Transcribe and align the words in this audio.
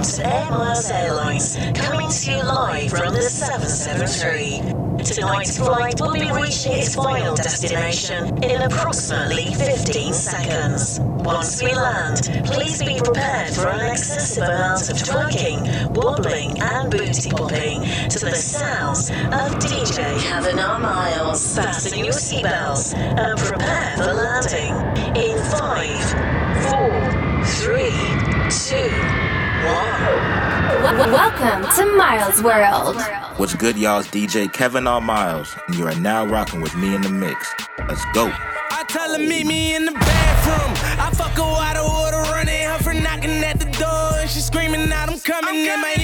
Air 0.00 0.50
Miles 0.50 0.90
Airlines, 0.90 1.56
coming 1.74 2.08
to 2.08 2.30
you 2.32 2.42
live 2.42 2.90
from 2.90 3.12
the 3.12 3.20
773. 3.20 5.04
Tonight's 5.04 5.58
flight 5.58 6.00
will 6.00 6.14
be 6.14 6.30
reaching 6.32 6.72
its 6.72 6.94
final 6.94 7.36
destination 7.36 8.42
in 8.42 8.62
approximately 8.62 9.52
15 9.52 10.14
seconds. 10.14 11.00
Once 11.00 11.62
we 11.62 11.74
land, 11.74 12.30
please 12.46 12.82
be 12.82 12.98
prepared 12.98 13.52
for 13.52 13.68
an 13.68 13.90
excessive 13.90 14.44
amount 14.44 14.88
of 14.88 14.96
twerking, 14.96 15.94
wobbling, 15.94 16.58
and 16.62 16.90
booty 16.90 17.28
popping 17.28 17.82
to 18.08 18.18
the 18.20 18.34
sounds 18.34 19.10
of 19.10 19.58
DJ 19.60 20.18
Kavanagh 20.22 20.78
Miles. 20.78 21.54
Fasten 21.54 21.98
your 21.98 22.14
seatbelts 22.14 22.94
and 22.96 23.38
prepare 23.38 23.96
for 23.98 24.14
landing 24.14 24.72
in 25.14 25.36
5, 25.44 26.70
4, 26.70 27.44
3, 27.44 27.90
2, 28.48 29.29
W- 29.29 29.29
welcome 31.10 31.62
to 31.76 31.96
Miles 31.96 32.42
World. 32.42 32.96
What's 33.36 33.54
good, 33.54 33.76
y'all? 33.76 34.00
It's 34.00 34.08
DJ 34.08 34.50
Kevin 34.52 34.86
R. 34.86 35.00
Miles, 35.00 35.54
and 35.66 35.76
you 35.76 35.86
are 35.86 35.94
now 35.96 36.24
rocking 36.26 36.60
with 36.60 36.74
me 36.76 36.94
in 36.94 37.02
the 37.02 37.10
mix. 37.10 37.54
Let's 37.78 38.04
go. 38.12 38.32
I 38.70 38.84
tell 38.88 39.12
her 39.12 39.18
meet 39.18 39.46
me 39.46 39.74
in 39.74 39.84
the 39.84 39.92
bathroom. 39.92 40.72
I 40.98 41.10
fuck 41.10 41.32
her 41.32 41.42
out 41.42 41.76
of 41.76 41.90
order, 41.90 42.22
running 42.30 42.64
her 42.68 42.78
for 42.78 42.94
knocking 42.94 43.44
at 43.44 43.58
the 43.58 43.66
door. 43.78 44.20
And 44.20 44.30
she 44.30 44.40
screaming 44.40 44.90
out, 44.92 45.10
I'm 45.10 45.20
coming 45.20 45.56
in 45.56 45.80
my 45.80 45.94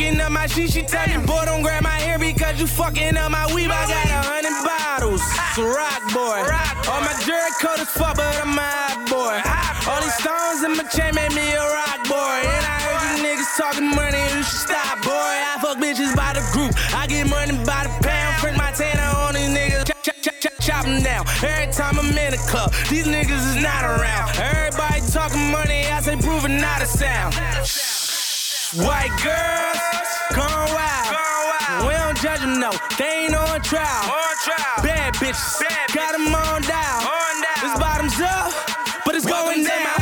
Fucking 0.00 0.20
up 0.22 0.32
my 0.32 0.46
shit, 0.46 0.70
she 0.70 0.80
tell 0.80 1.06
me, 1.08 1.26
boy, 1.26 1.44
don't 1.44 1.60
grab 1.60 1.82
my 1.82 2.00
hair 2.00 2.18
because 2.18 2.58
you 2.58 2.66
fucking 2.66 3.18
up 3.18 3.30
my 3.30 3.44
weave. 3.52 3.68
I 3.68 3.84
got 3.84 4.08
a 4.08 4.20
hundred 4.32 4.56
bottles. 4.64 5.20
It's 5.20 5.58
a 5.60 5.64
rock 5.68 6.00
boy. 6.16 6.40
All 6.88 7.04
my 7.04 7.12
jury 7.20 7.52
coat 7.60 7.84
is 7.84 7.90
fuck, 7.92 8.16
but 8.16 8.32
I'm 8.40 8.56
a 8.56 8.64
hot 8.64 8.96
boy. 9.12 9.36
All 9.84 10.00
these 10.00 10.16
stones 10.16 10.64
in 10.64 10.72
my 10.72 10.88
chain 10.88 11.12
made 11.12 11.36
me 11.36 11.52
a 11.52 11.60
rock 11.60 12.00
boy. 12.08 12.40
And 12.48 12.64
I 12.64 12.80
heard 12.80 13.00
you 13.12 13.28
niggas 13.28 13.52
talking 13.60 13.92
money, 13.92 14.24
you 14.32 14.40
should 14.40 14.72
stop, 14.72 15.04
boy. 15.04 15.12
I 15.12 15.60
fuck 15.60 15.76
bitches 15.76 16.16
by 16.16 16.32
the 16.32 16.40
group. 16.56 16.72
I 16.96 17.04
get 17.04 17.28
money 17.28 17.60
by 17.68 17.84
the 17.84 17.92
pound. 18.00 18.40
Print 18.40 18.56
my 18.56 18.72
tanner 18.72 19.04
on 19.20 19.36
these 19.36 19.52
niggas. 19.52 19.84
Chop, 19.84 20.00
chop, 20.00 20.16
chop, 20.24 20.36
chop, 20.40 20.54
chop 20.64 20.84
them 20.88 21.04
down. 21.04 21.28
Every 21.44 21.68
time 21.76 22.00
I'm 22.00 22.08
in 22.08 22.32
the 22.32 22.40
club, 22.48 22.72
these 22.88 23.04
niggas 23.04 23.44
is 23.52 23.60
not 23.60 23.84
around. 23.84 24.32
Everybody 24.40 25.04
talking 25.12 25.52
money, 25.52 25.92
I 25.92 26.00
say 26.00 26.16
proving 26.16 26.56
not 26.56 26.80
a 26.80 26.88
sound. 26.88 27.36
White 28.76 29.10
girls, 29.20 30.36
gone 30.36 30.72
wild. 30.72 31.88
We 31.88 31.92
don't 31.92 32.16
judge 32.16 32.38
them, 32.38 32.60
no. 32.60 32.70
They 32.96 33.24
ain't 33.26 33.34
on 33.34 33.60
trial. 33.62 34.14
Bad 34.84 35.14
bitches, 35.14 35.58
got 35.92 36.12
them 36.12 36.32
on 36.32 36.62
down. 36.62 37.02
This 37.60 37.76
bottoms 37.80 38.20
up, 38.20 38.52
but 39.04 39.16
it's 39.16 39.26
going 39.26 39.64
down. 39.64 39.99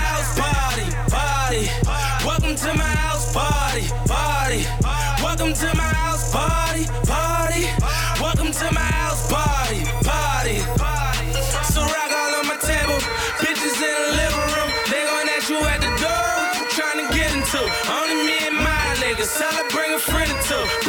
Niggas, 19.18 19.38
tell 19.38 19.52
her 19.52 19.68
bring 19.70 19.94
a 19.94 19.98
friend 19.98 20.30
or 20.30 20.42
two. 20.42 20.87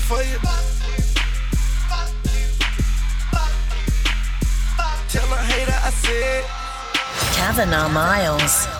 Two 0.00 0.14
for 0.14 0.22
you. 0.22 0.38
Tell 5.08 5.32
a 5.32 5.36
hater 5.36 5.72
I 5.72 5.90
said. 5.90 6.44
Kavanagh 7.34 7.88
Miles. 7.88 8.79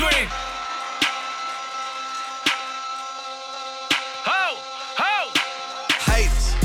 Scream. 0.00 0.28
Ho, 4.24 4.56
ho. 4.96 5.16
Haters. 6.08 6.56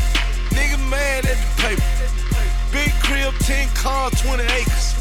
Nigga 0.55 0.79
mad 0.87 1.25
at 1.27 1.35
the 1.35 1.49
paper. 1.59 1.83
Big 2.71 2.91
crib, 3.03 3.33
10 3.43 3.67
cars, 3.75 4.13
20 4.21 4.43
acres. 4.55 4.95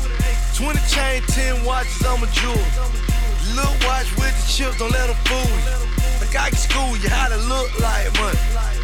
20 0.59 0.79
chain, 0.91 1.23
10 1.31 1.65
watches, 1.65 2.03
I'm 2.03 2.23
a 2.23 2.29
jewel. 2.35 2.59
Little 3.55 3.79
watch 3.87 4.11
with 4.19 4.35
the 4.35 4.47
chips, 4.51 4.79
don't 4.79 4.91
let 4.91 5.07
them 5.07 5.19
fool 5.31 5.47
you. 5.55 5.71
Like 6.19 6.35
I 6.35 6.51
can 6.51 6.59
school 6.59 6.97
you 6.99 7.11
how 7.11 7.29
to 7.29 7.39
look 7.47 7.71
like 7.79 8.11
money. 8.19 8.39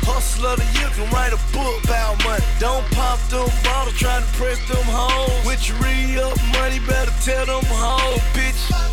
Hustler 0.07 0.55
the 0.63 0.67
year 0.79 0.91
can 0.95 1.11
write 1.11 1.35
a 1.35 1.41
book 1.51 1.83
about 1.85 2.23
money. 2.23 2.45
Don't 2.61 2.87
pop 2.95 3.19
them 3.27 3.51
bottles, 3.65 3.99
try 3.99 4.21
to 4.21 4.31
press 4.39 4.63
them 4.71 4.87
hoes. 4.87 5.43
With 5.45 5.67
your 5.67 5.79
re-up 5.83 6.39
money, 6.55 6.79
better 6.87 7.15
tell 7.27 7.47
them 7.47 7.67
hoes, 7.67 8.23
bitch. 8.31 8.90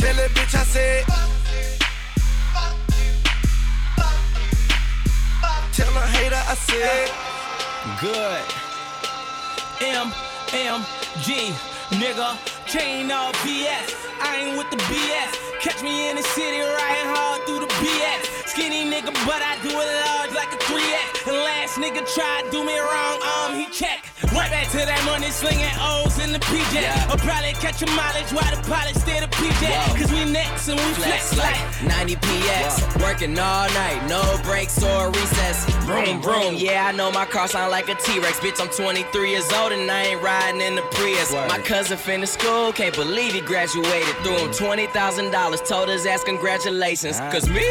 Tell 0.00 0.16
that 0.16 0.30
bitch 0.30 0.54
I 0.54 0.64
said. 0.64 1.04
Tell 5.76 5.94
a 5.94 6.06
hater 6.16 6.42
I 6.48 6.54
said. 6.54 7.10
Good. 8.00 8.42
M 9.82 10.08
M 10.54 10.80
G, 11.20 11.52
nigga. 12.00 12.38
Chain 12.66 13.10
off 13.12 13.34
BS. 13.44 13.92
I 14.22 14.36
ain't 14.40 14.56
with 14.56 14.70
the 14.70 14.78
BS. 14.88 15.60
Catch 15.60 15.82
me 15.82 16.08
in 16.08 16.16
the 16.16 16.22
city 16.22 16.60
riding 16.60 17.08
hard 17.12 17.44
through 17.44 17.60
the 17.60 17.66
BS. 17.66 18.39
Skinny 18.50 18.82
nigga, 18.82 19.14
but 19.30 19.38
I 19.46 19.54
do 19.62 19.70
it 19.70 19.88
large 20.10 20.34
like 20.34 20.50
a 20.52 20.58
3X. 20.66 21.24
The 21.24 21.32
last 21.32 21.78
nigga 21.78 22.02
tried 22.02 22.50
do 22.50 22.64
me 22.66 22.76
wrong, 22.80 23.22
um, 23.22 23.54
he 23.54 23.66
check. 23.70 24.02
Right 24.34 24.50
back 24.50 24.66
to 24.74 24.78
that 24.78 25.02
money 25.06 25.30
slinging 25.30 25.70
O's 25.78 26.18
in 26.18 26.32
the 26.32 26.40
PJ. 26.50 26.82
Yeah. 26.82 27.06
I'll 27.06 27.16
probably 27.16 27.54
catch 27.62 27.80
a 27.82 27.86
mileage 27.94 28.34
while 28.34 28.50
the 28.50 28.58
pilot 28.66 28.96
stay 28.98 29.20
the 29.20 29.30
PJ. 29.30 29.70
Whoa. 29.70 29.94
Cause 29.94 30.10
we 30.10 30.26
next 30.26 30.66
and 30.66 30.80
we 30.82 30.86
flex, 30.98 31.32
Flex 31.32 31.38
like. 31.38 31.62
like 31.86 32.10
90 32.10 32.16
PX. 32.16 33.02
Working 33.02 33.38
all 33.38 33.70
night, 33.70 34.02
no 34.08 34.18
breaks 34.42 34.82
or 34.82 35.10
recess. 35.10 35.70
Broom, 35.86 36.20
broom. 36.20 36.54
Yeah, 36.58 36.90
I 36.90 36.92
know 36.92 37.12
my 37.12 37.26
car 37.26 37.46
sound 37.46 37.70
like 37.70 37.88
a 37.88 37.94
T 37.94 38.18
Rex. 38.18 38.40
Bitch, 38.40 38.60
I'm 38.60 38.68
23 38.68 39.30
years 39.30 39.46
old 39.52 39.70
and 39.70 39.88
I 39.88 40.18
ain't 40.18 40.22
riding 40.22 40.60
in 40.60 40.74
the 40.74 40.82
Prius. 40.90 41.30
Word. 41.32 41.46
My 41.46 41.58
cousin 41.58 41.96
finished 41.96 42.34
school, 42.34 42.72
can't 42.72 42.96
believe 42.96 43.32
he 43.32 43.42
graduated. 43.42 44.14
Threw 44.26 44.38
him 44.42 44.50
$20,000, 44.50 45.66
told 45.68 45.88
his 45.88 46.04
ass 46.04 46.24
congratulations. 46.24 47.20
Cause 47.30 47.48
me? 47.48 47.70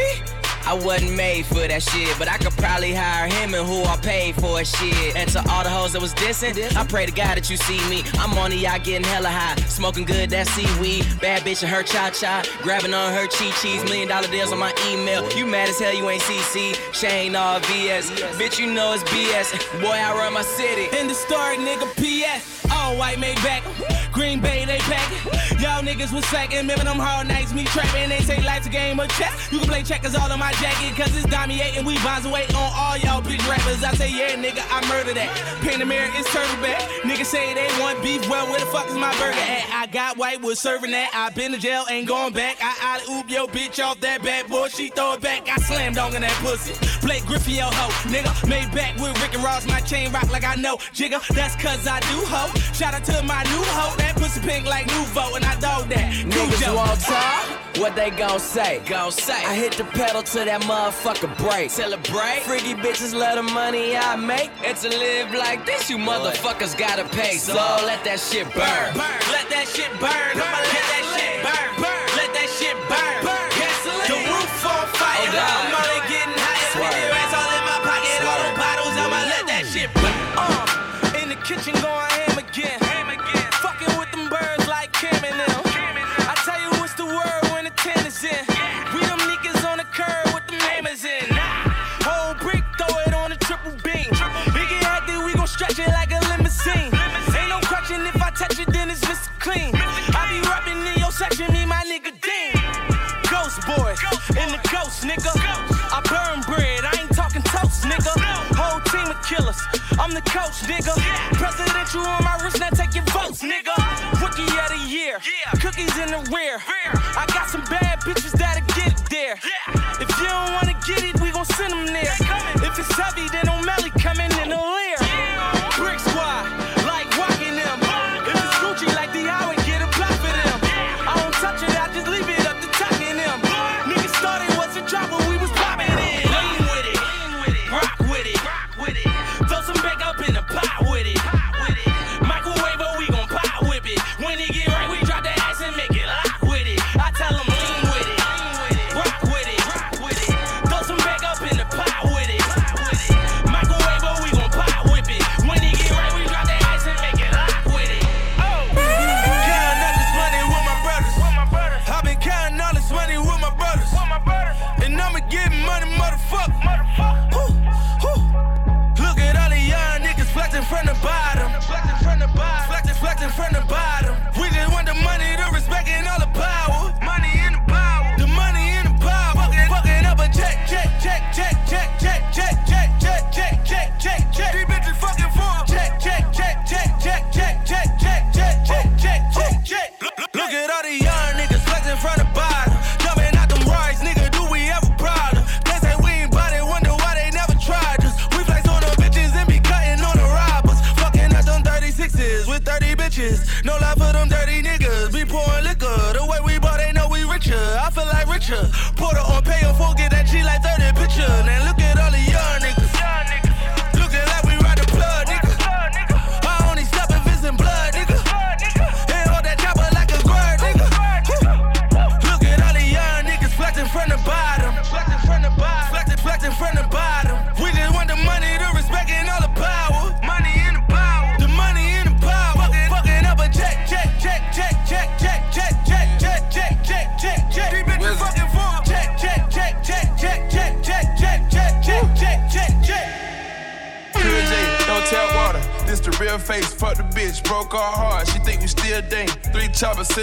I 0.65 0.73
wasn't 0.73 1.15
made 1.15 1.45
for 1.45 1.67
that 1.67 1.81
shit, 1.83 2.17
but 2.17 2.27
I 2.27 2.37
could 2.37 2.53
probably 2.53 2.93
hire 2.93 3.27
him 3.27 3.53
and 3.53 3.67
who 3.67 3.83
I 3.83 3.97
paid 3.97 4.35
for 4.35 4.63
shit. 4.63 5.15
And 5.15 5.29
to 5.31 5.39
all 5.49 5.63
the 5.63 5.69
hoes 5.69 5.93
that 5.93 6.01
was 6.01 6.13
dissing, 6.13 6.53
I 6.75 6.85
pray 6.85 7.05
to 7.05 7.11
God 7.11 7.37
that 7.37 7.49
you 7.49 7.57
see 7.57 7.79
me. 7.89 8.03
I'm 8.15 8.37
on 8.37 8.51
the 8.51 8.57
yacht 8.57 8.83
getting 8.83 9.05
hella 9.05 9.29
high, 9.29 9.55
smoking 9.67 10.05
good 10.05 10.29
that 10.31 10.47
seaweed. 10.47 11.05
Bad 11.21 11.41
bitch 11.43 11.63
and 11.63 11.71
her 11.71 11.83
cha 11.83 12.09
cha, 12.11 12.43
grabbing 12.61 12.93
on 12.93 13.13
her 13.13 13.27
chi 13.27 13.49
chis. 13.61 13.83
Million 13.85 14.07
dollar 14.07 14.27
deals 14.27 14.51
on 14.51 14.59
my 14.59 14.73
email. 14.91 15.27
You 15.33 15.45
mad 15.45 15.69
as 15.69 15.79
hell, 15.79 15.93
you 15.93 16.09
ain't 16.09 16.23
CC. 16.23 16.75
Shane 16.93 17.35
all 17.35 17.59
VS. 17.59 18.11
Bitch, 18.37 18.59
you 18.59 18.71
know 18.71 18.93
it's 18.93 19.03
BS. 19.03 19.81
Boy, 19.81 19.97
I 19.97 20.13
run 20.13 20.33
my 20.33 20.43
city. 20.43 20.95
In 20.97 21.07
the 21.07 21.13
story, 21.13 21.57
nigga, 21.57 21.87
PS. 21.95 22.58
All 22.89 22.97
white 22.97 23.19
made 23.19 23.35
back. 23.43 23.61
Green 24.11 24.39
Bay, 24.41 24.65
they 24.65 24.79
pack. 24.79 25.05
Y'all 25.61 25.83
niggas 25.83 26.11
was 26.11 26.25
sacking. 26.25 26.57
Remember 26.57 26.83
them 26.83 26.97
hard 26.97 27.27
nights, 27.27 27.53
me 27.53 27.63
trapping. 27.65 28.09
They 28.09 28.19
say 28.21 28.41
life's 28.41 28.65
a 28.65 28.69
game 28.69 28.99
of 28.99 29.07
chess. 29.09 29.51
You 29.51 29.59
can 29.59 29.67
play 29.67 29.83
checkers 29.83 30.15
all 30.15 30.31
in 30.31 30.39
my 30.39 30.51
jacket, 30.53 30.95
cause 30.97 31.15
it's 31.15 31.27
dominating. 31.27 31.85
We 31.85 31.93
bonds 31.99 32.25
away 32.25 32.47
on 32.47 32.71
all 32.73 32.97
y'all 32.97 33.21
bitch 33.21 33.47
rappers. 33.47 33.83
I 33.83 33.93
say, 33.93 34.09
yeah, 34.09 34.35
nigga, 34.35 34.65
I 34.71 34.81
murder 34.89 35.13
that. 35.13 35.29
Panamera 35.61 36.09
is 36.19 36.25
turtleback. 36.27 36.81
Niggas 37.05 37.25
say 37.25 37.53
they 37.53 37.67
want 37.79 38.01
beef. 38.01 38.27
Well, 38.27 38.47
where 38.47 38.59
the 38.59 38.65
fuck 38.65 38.87
is 38.87 38.95
my 38.95 39.11
burger 39.19 39.37
at? 39.37 39.69
I 39.71 39.85
got 39.85 40.17
white, 40.17 40.41
was 40.41 40.59
serving 40.59 40.91
that. 40.91 41.11
I 41.13 41.29
been 41.29 41.51
to 41.51 41.59
jail, 41.59 41.85
ain't 41.89 42.07
going 42.07 42.33
back. 42.33 42.57
I 42.61 42.73
I 42.81 43.13
oop 43.13 43.29
yo 43.29 43.45
bitch 43.45 43.83
off 43.83 43.99
that 44.01 44.23
bad 44.23 44.49
boy. 44.49 44.69
She 44.69 44.89
throw 44.89 45.13
it 45.13 45.21
back. 45.21 45.47
I 45.47 45.57
slam 45.57 45.93
dunk 45.93 46.15
in 46.15 46.21
that 46.23 46.33
pussy. 46.41 46.73
Blake 47.05 47.25
Griffin, 47.25 47.55
yo 47.55 47.65
ho. 47.65 47.89
Nigga, 48.09 48.49
made 48.49 48.71
back 48.73 48.97
with 48.97 49.13
Rick 49.21 49.35
and 49.35 49.43
Ross. 49.43 49.67
My 49.67 49.81
chain 49.81 50.11
rock 50.11 50.31
like 50.31 50.43
I 50.43 50.55
know. 50.55 50.77
Jigga, 50.97 51.25
that's 51.35 51.55
cause 51.55 51.85
I 51.85 51.99
do 51.99 52.25
ho. 52.25 52.49
Shout 52.79 52.93
out 52.93 53.03
to 53.03 53.23
my 53.23 53.43
new 53.43 53.61
hoe. 53.75 53.93
That 53.97 54.15
pussy 54.15 54.39
pink 54.39 54.65
like 54.65 54.87
Nuvo, 54.87 55.35
and 55.35 55.43
I 55.43 55.59
dog 55.59 55.89
that. 55.89 56.13
Niggas 56.23 56.73
won't 56.73 57.01
talk. 57.01 57.43
What 57.75 57.93
they 57.93 58.09
gon' 58.09 58.39
say? 58.39 58.81
Gon' 58.85 59.11
say. 59.11 59.33
I 59.33 59.53
hit 59.53 59.73
the 59.73 59.83
pedal 59.83 60.23
to 60.23 60.45
that 60.45 60.61
motherfucker 60.61 61.27
break. 61.37 61.71
Celebrate. 61.71 62.43
Freaky 62.43 62.75
bitches 62.75 63.13
love 63.13 63.35
the 63.35 63.43
money 63.51 63.97
I 63.97 64.15
make. 64.15 64.51
And 64.63 64.77
to 64.77 64.87
live 64.87 65.33
like 65.33 65.65
this, 65.65 65.89
you 65.89 65.97
motherfuckers 65.97 66.77
gotta 66.77 67.03
pay. 67.03 67.35
So 67.35 67.53
let 67.53 68.01
that 68.05 68.21
shit 68.21 68.47
burn. 68.55 68.93
burn. 68.95 69.19
Let 69.27 69.49
that 69.51 69.67
shit 69.67 69.91
burn. 69.99 70.39
I'ma 70.39 70.59
let 70.63 70.85
that 70.87 71.03
shit 71.19 71.43
burn. 71.43 71.83
burn. 71.83 71.98
Ghost, 104.89 105.03
nigga. 105.03 105.31
I 105.91 106.01
burn 106.09 106.41
bread, 106.41 106.83
I 106.83 107.01
ain't 107.01 107.13
talking 107.13 107.41
toast, 107.43 107.83
nigga. 107.83 108.13
Whole 108.55 108.81
team 108.89 109.09
of 109.11 109.21
killers, 109.23 109.59
I'm 109.99 110.13
the 110.13 110.21
coach, 110.21 110.63
nigga. 110.65 110.93
Presidential 111.33 112.18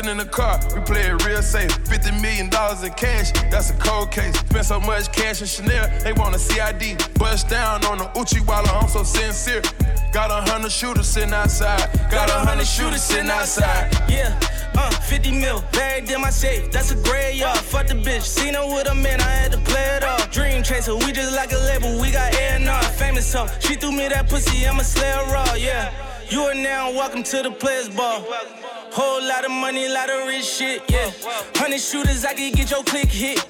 sitting 0.06 0.20
in 0.20 0.26
the 0.26 0.32
car, 0.32 0.60
we 0.74 0.80
play 0.82 1.02
it 1.02 1.24
real 1.24 1.42
safe. 1.42 1.72
Fifty 1.88 2.10
million 2.20 2.48
dollars 2.48 2.82
in 2.82 2.92
cash, 2.92 3.32
that's 3.50 3.70
a 3.70 3.74
cold 3.74 4.10
case. 4.10 4.36
Spent 4.38 4.66
so 4.66 4.80
much 4.80 5.12
cash 5.12 5.40
in 5.40 5.46
Chanel, 5.46 5.86
they 6.02 6.12
want 6.12 6.34
a 6.34 6.38
CID. 6.38 6.96
Bust 7.18 7.48
down 7.48 7.84
on 7.84 7.98
the 7.98 8.08
Uchi 8.18 8.40
while 8.40 8.66
I'm 8.68 8.88
so 8.88 9.02
sincere. 9.02 9.62
Got 10.12 10.30
a 10.30 10.50
hundred 10.50 10.72
shooters 10.72 11.06
sitting 11.06 11.32
outside. 11.32 11.90
Got 12.10 12.30
a 12.30 12.38
hundred 12.46 12.66
shooters 12.66 13.02
sitting 13.02 13.30
outside. 13.30 13.92
Yeah. 14.08 14.38
Uh, 14.78 14.90
50 14.90 15.40
mil, 15.40 15.64
buried 15.72 16.10
in 16.10 16.20
my 16.20 16.30
safe. 16.30 16.70
That's 16.70 16.90
a 16.90 16.96
graveyard. 16.96 17.58
Fuck 17.58 17.86
the 17.86 17.94
bitch. 17.94 18.22
Seen 18.22 18.54
her 18.54 18.66
with 18.66 18.88
a 18.90 18.94
man, 18.94 19.20
I 19.20 19.30
had 19.30 19.52
to 19.52 19.58
play 19.58 19.86
it 19.96 20.04
off. 20.04 20.30
Dream 20.30 20.62
chaser, 20.62 20.94
we 20.94 21.12
just 21.12 21.34
like 21.34 21.52
a 21.52 21.58
label. 21.70 22.00
We 22.00 22.12
got 22.12 22.34
A&R, 22.34 22.82
famous 23.00 23.26
so 23.26 23.46
She 23.60 23.74
threw 23.74 23.92
me 23.92 24.08
that 24.08 24.28
pussy, 24.28 24.66
I'ma 24.66 24.82
slay 24.82 25.10
her 25.10 25.32
raw, 25.32 25.54
yeah. 25.54 25.92
You 26.28 26.42
are 26.42 26.54
now 26.54 26.90
welcome 26.90 27.22
to 27.22 27.42
the 27.42 27.50
players 27.50 27.88
ball. 27.88 28.26
Lot 29.26 29.44
of 29.44 29.50
money, 29.50 29.88
lot 29.88 30.08
of 30.08 30.28
rich 30.28 30.44
shit, 30.44 30.82
yeah. 30.88 31.10
Hundred 31.56 31.80
shooters, 31.80 32.24
I 32.24 32.34
can 32.34 32.52
get 32.52 32.70
your 32.70 32.84
click 32.84 33.08
hit. 33.08 33.44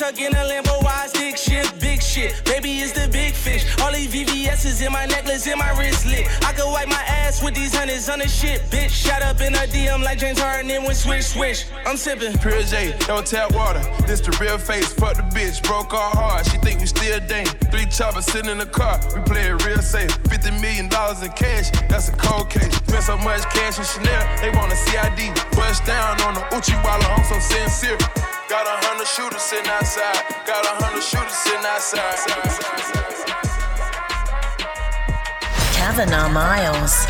Stuck 0.00 0.18
in 0.18 0.32
a 0.32 0.44
Lambo, 0.48 0.82
wide 0.82 1.10
stick 1.10 1.36
shit, 1.36 1.78
big 1.78 2.00
shit. 2.00 2.32
Baby, 2.46 2.78
it's 2.78 2.92
the 2.92 3.06
big 3.12 3.34
fish. 3.34 3.66
All 3.82 3.92
these 3.92 4.08
VVS's 4.08 4.80
in 4.80 4.90
my 4.90 5.04
necklace, 5.04 5.46
in 5.46 5.58
my 5.58 5.68
wristlet. 5.76 6.24
I 6.42 6.54
could 6.54 6.72
wipe 6.72 6.88
my 6.88 7.04
ass 7.06 7.42
with 7.42 7.52
these 7.54 7.74
hundreds 7.76 8.08
on 8.08 8.20
the 8.20 8.26
shit, 8.26 8.62
bitch. 8.70 8.88
Shot 8.88 9.20
up 9.20 9.42
in 9.42 9.52
a 9.52 9.58
DM 9.68 10.02
like 10.02 10.18
James 10.18 10.40
Harden 10.40 10.70
and 10.70 10.84
went 10.84 10.96
swish, 10.96 11.26
swish. 11.26 11.66
I'm 11.84 11.98
sipping. 11.98 12.32
Pure 12.38 12.62
J, 12.62 12.96
don't 13.00 13.26
tap 13.26 13.52
water. 13.52 13.84
This 14.06 14.22
the 14.22 14.34
real 14.40 14.56
face, 14.56 14.90
fuck 14.90 15.16
the 15.16 15.22
bitch, 15.36 15.62
broke 15.64 15.92
our 15.92 16.16
heart. 16.16 16.46
She 16.46 16.56
think 16.64 16.80
we 16.80 16.86
still 16.86 17.20
dang. 17.28 17.44
Three 17.70 17.84
choppers 17.84 18.24
sitting 18.24 18.50
in 18.50 18.56
the 18.56 18.64
car, 18.72 18.98
we 19.14 19.20
play 19.28 19.50
it 19.50 19.66
real 19.66 19.82
safe. 19.82 20.12
Fifty 20.30 20.50
million 20.62 20.88
dollars 20.88 21.22
in 21.22 21.30
cash, 21.32 21.68
that's 21.90 22.08
a 22.08 22.12
cold 22.12 22.48
case. 22.48 22.74
Spent 22.88 23.04
so 23.04 23.18
much 23.18 23.42
cash 23.52 23.76
in 23.76 23.84
Chanel, 23.84 24.24
they 24.40 24.48
want 24.56 24.72
a 24.72 24.76
CID. 24.76 25.36
Bust 25.52 25.84
down 25.84 26.18
on 26.22 26.32
the 26.32 26.56
Uchi 26.56 26.72
while 26.80 27.04
I'm 27.04 27.22
so 27.24 27.38
sincere. 27.38 27.98
Got 28.50 28.66
a 28.66 28.82
hundred 28.82 29.06
shooters 29.06 29.46
sitting 29.46 29.70
outside. 29.70 30.26
Got 30.42 30.66
a 30.66 30.74
hundred 30.82 31.06
shooters 31.06 31.38
sitting 31.38 31.62
outside. 31.62 32.18
Kavanaugh 35.70 36.26
Miles. 36.34 37.06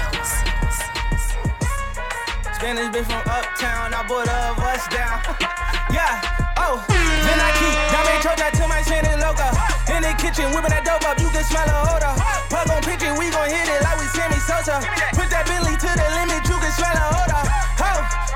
Spanish 2.53 2.93
bitch 2.93 3.09
from 3.09 3.25
uptown, 3.25 3.89
I 3.89 4.05
put 4.05 4.29
a 4.29 4.53
bus 4.53 4.85
down. 4.93 5.17
yeah, 5.97 6.21
oh, 6.61 6.85
then 6.93 7.41
I 7.41 7.51
keep 7.57 7.73
Dame 7.89 8.21
Troja 8.21 8.53
to 8.61 8.69
my 8.69 8.85
Santa 8.85 9.17
Loca. 9.17 9.49
In 9.97 10.05
the 10.05 10.13
kitchen, 10.21 10.53
whipping 10.53 10.77
that 10.77 10.85
dope 10.85 11.09
up, 11.09 11.17
you 11.17 11.33
can 11.33 11.41
smell 11.49 11.65
a 11.65 11.77
odor. 11.89 12.21
Plug 12.53 12.69
on 12.69 12.85
pitching, 12.85 13.17
we 13.17 13.33
gon' 13.33 13.49
hit 13.49 13.65
it 13.65 13.81
like 13.81 13.97
we 13.97 14.05
Sammy 14.13 14.37
Sosa. 14.45 14.85
Put 15.17 15.33
that 15.33 15.49
Bentley 15.49 15.73
to 15.73 15.89
the 15.89 16.07
limit, 16.21 16.45
you 16.45 16.61
can 16.61 16.73
smell 16.77 17.01
a 17.01 17.07
odor. 17.17 17.70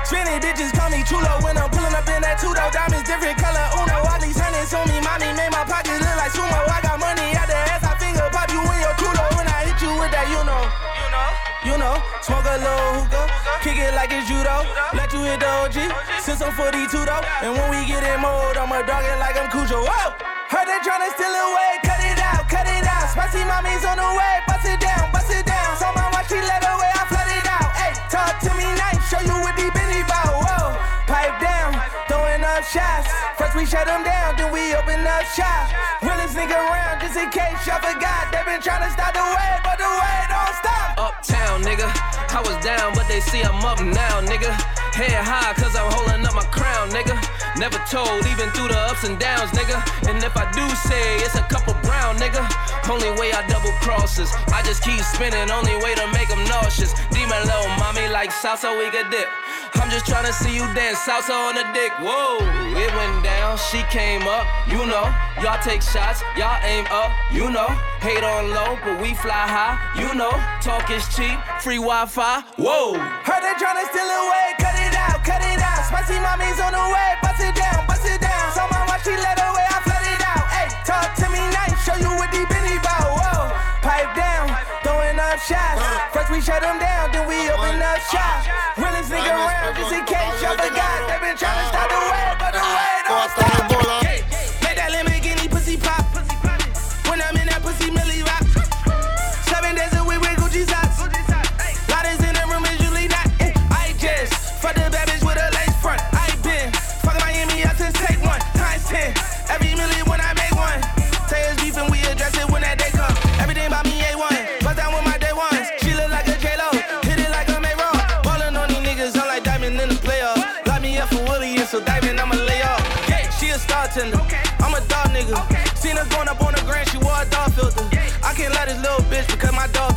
Spinning 0.05 0.37
bitches 0.37 0.69
call 0.77 0.93
me 0.93 1.01
chulo 1.01 1.41
when 1.41 1.57
I'm 1.57 1.65
pulling 1.73 1.89
up 1.97 2.05
in 2.05 2.21
that 2.21 2.37
two 2.37 2.53
door 2.53 2.69
diamonds, 2.69 3.09
different 3.09 3.41
color 3.41 3.65
Uno. 3.73 4.05
All 4.05 4.21
these 4.21 4.37
hundreds 4.37 4.69
on 4.77 4.85
me, 4.85 5.01
mommy 5.01 5.33
made 5.33 5.49
my 5.49 5.65
pockets 5.65 5.97
look 5.97 6.13
like 6.13 6.29
sumo. 6.29 6.61
I 6.69 6.77
got 6.85 7.01
money 7.01 7.33
out 7.33 7.49
the 7.49 7.57
ass, 7.73 7.81
I 7.81 7.97
finger 7.97 8.29
pop 8.29 8.45
you 8.53 8.61
in 8.61 8.79
your 8.85 8.93
chulo 9.01 9.25
when 9.33 9.49
I 9.49 9.65
hit 9.65 9.81
you 9.81 9.89
with 9.97 10.13
that, 10.13 10.29
you 10.29 10.41
know. 10.45 10.61
you 10.61 11.09
know. 11.09 11.29
You 11.65 11.75
know, 11.81 11.97
smoke 12.21 12.45
a 12.45 12.61
little 12.61 13.01
hookah, 13.01 13.25
kick 13.65 13.81
it 13.81 13.97
like 13.97 14.13
it's 14.13 14.29
judo. 14.29 14.61
Let 14.93 15.09
you 15.09 15.25
hit 15.25 15.41
the 15.41 15.49
OG, 15.65 15.89
since 16.21 16.37
I'm 16.37 16.53
42 16.53 16.85
though. 16.93 17.25
And 17.41 17.57
when 17.57 17.73
we 17.73 17.81
get 17.89 18.05
in 18.05 18.21
mode, 18.21 18.61
I'ma 18.61 18.85
dog 18.85 19.01
it 19.01 19.17
like 19.17 19.33
I'm 19.33 19.49
Cujo. 19.49 19.81
Whoa! 19.81 20.13
Heard 20.53 20.69
they 20.69 20.77
tryna 20.85 21.09
steal 21.17 21.33
away, 21.33 21.81
cut 21.81 21.97
it 22.05 22.21
out, 22.21 22.45
cut 22.45 22.69
it 22.69 22.85
out. 22.85 23.09
Spicy 23.09 23.41
mommy's 23.49 23.81
on 23.81 23.97
the 23.97 24.05
way, 24.13 24.45
shots. 32.75 33.07
First 33.39 33.55
we 33.55 33.63
shut 33.63 33.87
them 33.87 34.03
down, 34.03 34.35
then 34.35 34.51
we 34.51 34.75
open 34.75 34.99
up 35.07 35.23
shop. 35.31 35.71
Realest 36.03 36.35
nigga 36.35 36.59
around, 36.59 36.99
just 36.99 37.15
in 37.15 37.31
case 37.31 37.55
y'all 37.63 37.79
forgot. 37.79 38.27
They 38.35 38.43
been 38.43 38.59
tryna 38.59 38.91
stop 38.91 39.15
the 39.15 39.23
way, 39.23 39.51
but 39.63 39.79
the 39.79 39.87
way 39.87 40.17
don't 40.27 40.55
stop. 40.59 40.87
Uptown, 40.99 41.63
nigga. 41.63 41.87
I 42.35 42.43
was 42.43 42.59
down, 42.59 42.91
but 42.91 43.07
they 43.07 43.21
see 43.23 43.41
I'm 43.47 43.63
up 43.63 43.79
now, 43.79 44.19
nigga. 44.27 44.51
Head 44.91 45.23
high, 45.23 45.55
cause 45.55 45.75
I'm 45.75 45.87
holding 45.87 46.27
up 46.27 46.35
my 46.35 46.43
crown, 46.51 46.91
nigga. 46.91 47.15
Never 47.55 47.79
told, 47.87 48.27
even 48.27 48.51
through 48.51 48.67
the 48.67 48.79
ups 48.91 49.07
and 49.07 49.15
downs, 49.19 49.51
nigga. 49.55 49.79
And 50.11 50.19
if 50.19 50.35
I 50.35 50.43
do 50.51 50.63
say 50.75 50.99
it's 51.23 51.35
a 51.35 51.45
couple 51.47 51.75
brown, 51.87 52.19
nigga. 52.19 52.43
Only 52.91 53.11
way 53.15 53.31
I 53.31 53.47
double 53.47 53.71
crosses. 53.79 54.27
I 54.51 54.59
just 54.63 54.83
keep 54.83 54.99
spinning, 54.99 55.47
only 55.51 55.75
way 55.79 55.95
to 55.95 56.05
make 56.11 56.27
them 56.27 56.43
nauseous. 56.51 56.91
Demon 57.15 57.39
little 57.47 57.71
mommy 57.79 58.07
like 58.11 58.31
salsa, 58.31 58.75
we 58.75 58.91
could 58.91 59.09
dip. 59.11 59.27
I'm 59.81 59.89
just 59.89 60.05
tryna 60.05 60.33
see 60.33 60.55
you 60.55 60.65
dance 60.73 60.99
salsa 60.99 61.35
on 61.35 61.55
the 61.55 61.65
dick. 61.73 61.91
Whoa, 62.01 62.41
it 62.75 62.91
went 62.95 63.23
down, 63.23 63.57
she 63.69 63.83
came 63.91 64.23
up, 64.27 64.45
you 64.67 64.85
know. 64.85 65.05
Y'all 65.41 65.61
take 65.61 65.81
shots, 65.81 66.23
y'all 66.37 66.59
aim 66.63 66.85
up, 66.91 67.11
you 67.31 67.49
know. 67.49 67.67
Hate 67.99 68.23
on 68.23 68.49
low, 68.51 68.77
but 68.83 69.01
we 69.01 69.13
fly 69.15 69.45
high, 69.45 69.75
you 69.99 70.13
know. 70.15 70.31
Talk 70.61 70.89
is 70.91 71.05
cheap, 71.15 71.37
free 71.61 71.81
Wi-Fi. 71.81 72.41
Whoa. 72.57 72.97
Heard 72.97 73.41
they 73.43 73.55
tryna 73.59 73.85
steal 73.91 74.07
away, 74.07 74.47
cut 74.57 74.75
it 74.79 74.95
out, 74.95 75.19
cut 75.23 75.41
it 75.41 75.59
out. 75.61 75.85
Spicy 75.85 76.19
mommy's 76.19 76.59
on 76.59 76.73
the 76.73 76.85
way, 76.93 77.09
we 86.35 86.41
shut 86.41 86.61
them 86.61 86.77
down, 86.79 87.11
then 87.13 87.25
we 87.27 87.49
open 87.49 87.81
up 87.81 87.99
shop. 88.11 88.43
Realest 88.77 89.09
nigga 89.09 89.31
around, 89.31 89.75
just 89.77 89.93
in 89.93 90.03
case 90.05 90.41
y'all 90.43 90.57
forgot. 90.57 91.07
They 91.07 91.27
been 91.27 91.37
trying 91.37 91.63
to 91.63 91.67
stop 91.71 91.87
the 91.87 92.01
way, 92.11 92.35
but 92.39 92.51
the 92.51 92.59
way 92.59 92.95
don't 93.07 93.31
stop. 93.31 93.74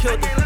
Killed 0.09 0.25
her. 0.25 0.38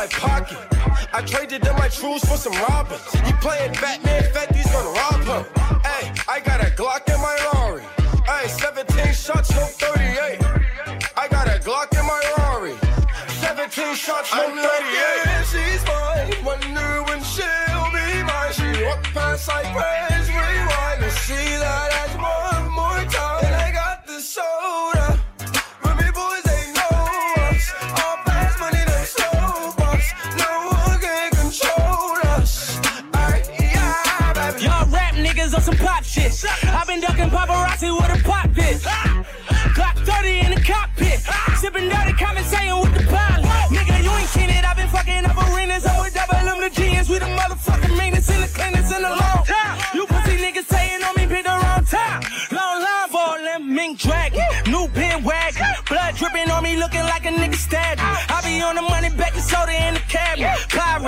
My 0.00 0.06
pocket. 0.06 0.56
I 1.12 1.20
traded 1.26 1.66
in 1.66 1.76
my 1.76 1.88
trues 1.88 2.24
for 2.24 2.38
some 2.38 2.54
robbers. 2.68 3.04
You 3.26 3.34
playing 3.44 3.72
Batman, 3.72 4.22
Fetty's 4.32 4.64
gonna 4.72 4.96
rob 4.96 5.20
him. 5.28 5.44
Hey, 5.84 6.10
I 6.26 6.40
got 6.40 6.62
a 6.62 6.70
Glock 6.72 7.04
in 7.14 7.20
my 7.20 7.36
Rari. 7.52 7.84
Ay, 8.26 8.46
17 8.46 9.12
shots, 9.12 9.50
no 9.50 9.60
38. 9.60 10.40
I 11.18 11.28
got 11.28 11.48
a 11.48 11.58
Glock 11.60 11.92
in 12.00 12.06
my 12.06 12.22
Rari. 12.38 12.76
17 13.44 13.94
shots, 13.94 14.32
no 14.32 14.48
38. 14.48 14.88
Yeah, 14.96 15.42
she's 15.52 15.82
mine. 15.84 16.44
Wonder 16.48 17.02
when 17.04 17.20
she'll 17.22 17.90
be 17.92 18.24
mine. 18.24 18.52
She 18.56 18.68
walk 18.82 19.02
past 19.12 19.48
like 19.48 19.68
rewind 19.76 21.09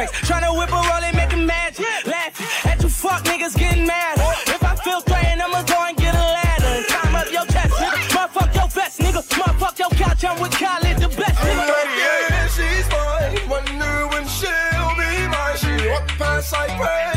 Pyrex, 0.03 0.11
tryna 0.27 0.57
whip 0.57 0.71
a 0.71 0.75
roll 0.75 1.05
and 1.05 1.17
make 1.17 1.33
a 1.33 1.37
magic. 1.37 1.87
Laughing 2.07 2.71
at 2.71 2.83
you 2.83 2.89
fuck 2.89 3.25
niggas 3.25 3.57
getting 3.57 3.87
mad. 3.87 4.19
If 4.47 4.63
I 4.63 4.75
feel 4.77 5.01
threatened, 5.01 5.43
I'ma 5.43 5.63
go 5.63 5.85
and 5.87 5.97
get 5.97 6.15
a 6.15 6.19
ladder. 6.19 7.17
Up 7.17 7.31
your 7.31 7.47
chest, 7.47 7.75
nigga. 7.75 8.01
Motherfuck 8.11 8.55
your 8.55 8.69
vest, 8.69 9.01
nigga. 9.01 9.23
Motherfuck 9.23 9.79
your 9.79 9.91
couch, 9.91 10.25
I'm 10.25 10.41
with 10.41 10.53
Khaled, 10.53 10.97
the 10.99 11.09
best, 11.09 11.39
nigga. 11.39 11.75
Yeah, 11.99 12.47
she's 12.49 12.87
fine. 12.89 13.49
Wonder 13.49 14.09
when 14.09 14.27
she'll 14.27 14.95
be 14.99 15.29
mine. 15.29 15.57
She 15.57 15.89
walk 15.89 16.09
past 16.19 16.53
like 16.53 17.12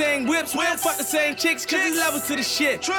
same 0.00 0.26
whips. 0.26 0.54
We 0.54 0.64
don't 0.64 0.80
fuck 0.80 0.96
the 0.96 1.04
same 1.04 1.34
chicks, 1.36 1.66
cause 1.66 1.80
there's 1.80 1.98
levels 1.98 2.26
to 2.28 2.34
the 2.36 2.42
shit. 2.42 2.80
True. 2.80 2.94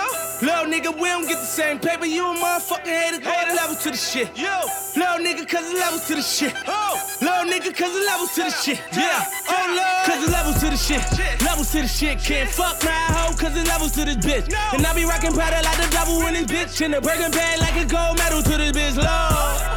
Little 0.45 0.69
nigga, 0.69 0.93
we 0.93 1.09
don't 1.09 1.27
get 1.27 1.39
the 1.39 1.51
same 1.59 1.79
paper. 1.79 2.05
You 2.05 2.29
a 2.29 2.35
motherfucking 2.35 2.95
hater, 3.01 3.19
go 3.19 3.33
the 3.49 3.55
levels 3.55 3.81
to 3.83 3.89
the 3.89 3.97
shit. 3.97 4.29
Yo. 4.37 4.53
Little 4.95 5.25
nigga, 5.25 5.49
cause 5.49 5.65
there's 5.65 5.79
levels 5.81 6.05
to 6.07 6.15
the 6.15 6.21
shit. 6.21 6.53
Oh. 6.67 6.93
Little 7.19 7.45
nigga, 7.51 7.73
cause 7.73 7.91
there's 7.93 8.05
levels 8.05 8.35
to 8.35 8.41
the 8.43 8.51
shit. 8.51 8.79
Yeah. 8.93 9.25
Oh, 9.49 9.65
Lord. 9.79 10.05
Cause 10.05 10.19
there's 10.21 10.31
levels 10.31 10.59
to 10.61 10.67
the 10.69 10.77
shit. 10.77 11.41
Levels 11.41 11.71
to 11.71 11.81
the 11.81 11.87
shit. 11.87 12.19
Can't 12.19 12.49
fuck 12.49 12.77
my 12.83 12.91
hoe, 13.17 13.33
cause 13.33 13.53
there's 13.55 13.67
levels 13.67 13.93
to 13.93 14.05
this 14.05 14.17
bitch. 14.17 14.53
And 14.73 14.85
I 14.85 14.93
be 14.93 15.05
rocking 15.05 15.33
powder 15.33 15.61
like 15.63 15.81
the 15.81 15.89
devil 15.89 16.21
in 16.27 16.33
this 16.35 16.45
bitch. 16.45 16.85
In 16.85 16.91
the 16.91 17.01
burger 17.01 17.31
bag 17.31 17.59
like 17.65 17.77
a 17.81 17.85
gold 17.89 18.19
medal 18.19 18.43
to 18.43 18.55
this 18.61 18.73
bitch. 18.77 18.97
Lord. 19.01 19.70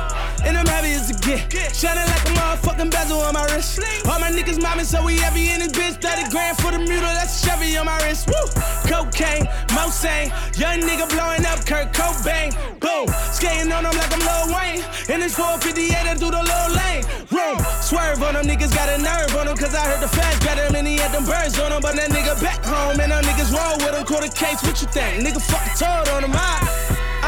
And 0.45 0.59
I'm 0.59 0.67
happy 0.67 0.93
as 0.93 1.11
a 1.11 1.15
get. 1.25 1.75
Shining 1.75 2.05
like 2.05 2.25
a 2.29 2.33
motherfucking 2.37 2.91
bezel 2.91 3.21
on 3.21 3.35
my 3.35 3.45
wrist. 3.47 3.81
All 4.07 4.21
my 4.21 4.31
niggas 4.31 4.61
mobbing, 4.61 4.85
so 4.85 5.03
we 5.03 5.17
heavy 5.17 5.49
in 5.49 5.61
this 5.61 5.73
bitch. 5.73 6.01
30 6.01 6.31
grand 6.31 6.57
for 6.59 6.71
the 6.71 6.79
mule, 6.79 7.01
that's 7.01 7.45
Chevy 7.45 7.77
on 7.77 7.87
my 7.87 7.97
wrist. 8.05 8.29
Woo! 8.29 8.37
Cocaine, 8.85 9.47
Mosang. 9.73 10.29
Young 10.59 10.81
nigga 10.81 11.09
blowing 11.09 11.45
up 11.47 11.65
Kurt 11.65 11.93
Cobain. 11.93 12.53
Boom! 12.81 13.09
Skating 13.33 13.73
on 13.73 13.85
them 13.85 13.97
like 13.97 14.13
I'm 14.13 14.21
Lil 14.21 14.55
Wayne. 14.55 14.85
In 15.09 15.21
this 15.21 15.35
458, 15.35 15.97
I 15.97 16.15
do 16.15 16.31
the 16.31 16.45
little 16.45 16.73
lane. 16.77 17.05
Room! 17.33 17.59
Swerve 17.81 18.23
on 18.23 18.35
them, 18.35 18.45
niggas 18.45 18.75
got 18.75 18.89
a 18.93 18.99
nerve 19.01 19.35
on 19.37 19.47
them. 19.47 19.57
Cause 19.57 19.75
I 19.75 19.81
heard 19.89 20.01
the 20.01 20.09
fast 20.09 20.45
better 20.45 20.71
than 20.71 20.85
he 20.85 20.97
had 20.97 21.13
them 21.13 21.25
birds 21.25 21.59
on 21.59 21.73
him. 21.73 21.81
But 21.81 21.97
that 21.97 22.11
nigga 22.11 22.37
back 22.43 22.63
home, 22.65 23.01
and 23.01 23.11
them 23.13 23.25
niggas 23.25 23.49
roll 23.49 23.81
with 23.81 23.97
him. 23.97 24.05
The 24.05 24.29
case, 24.29 24.63
what 24.63 24.81
you 24.81 24.89
think? 24.89 25.27
Nigga 25.27 25.41
fucking 25.41 25.77
told 25.77 26.09
on 26.15 26.25
him. 26.25 26.33
I, 26.33 26.61
ah. 26.61 26.84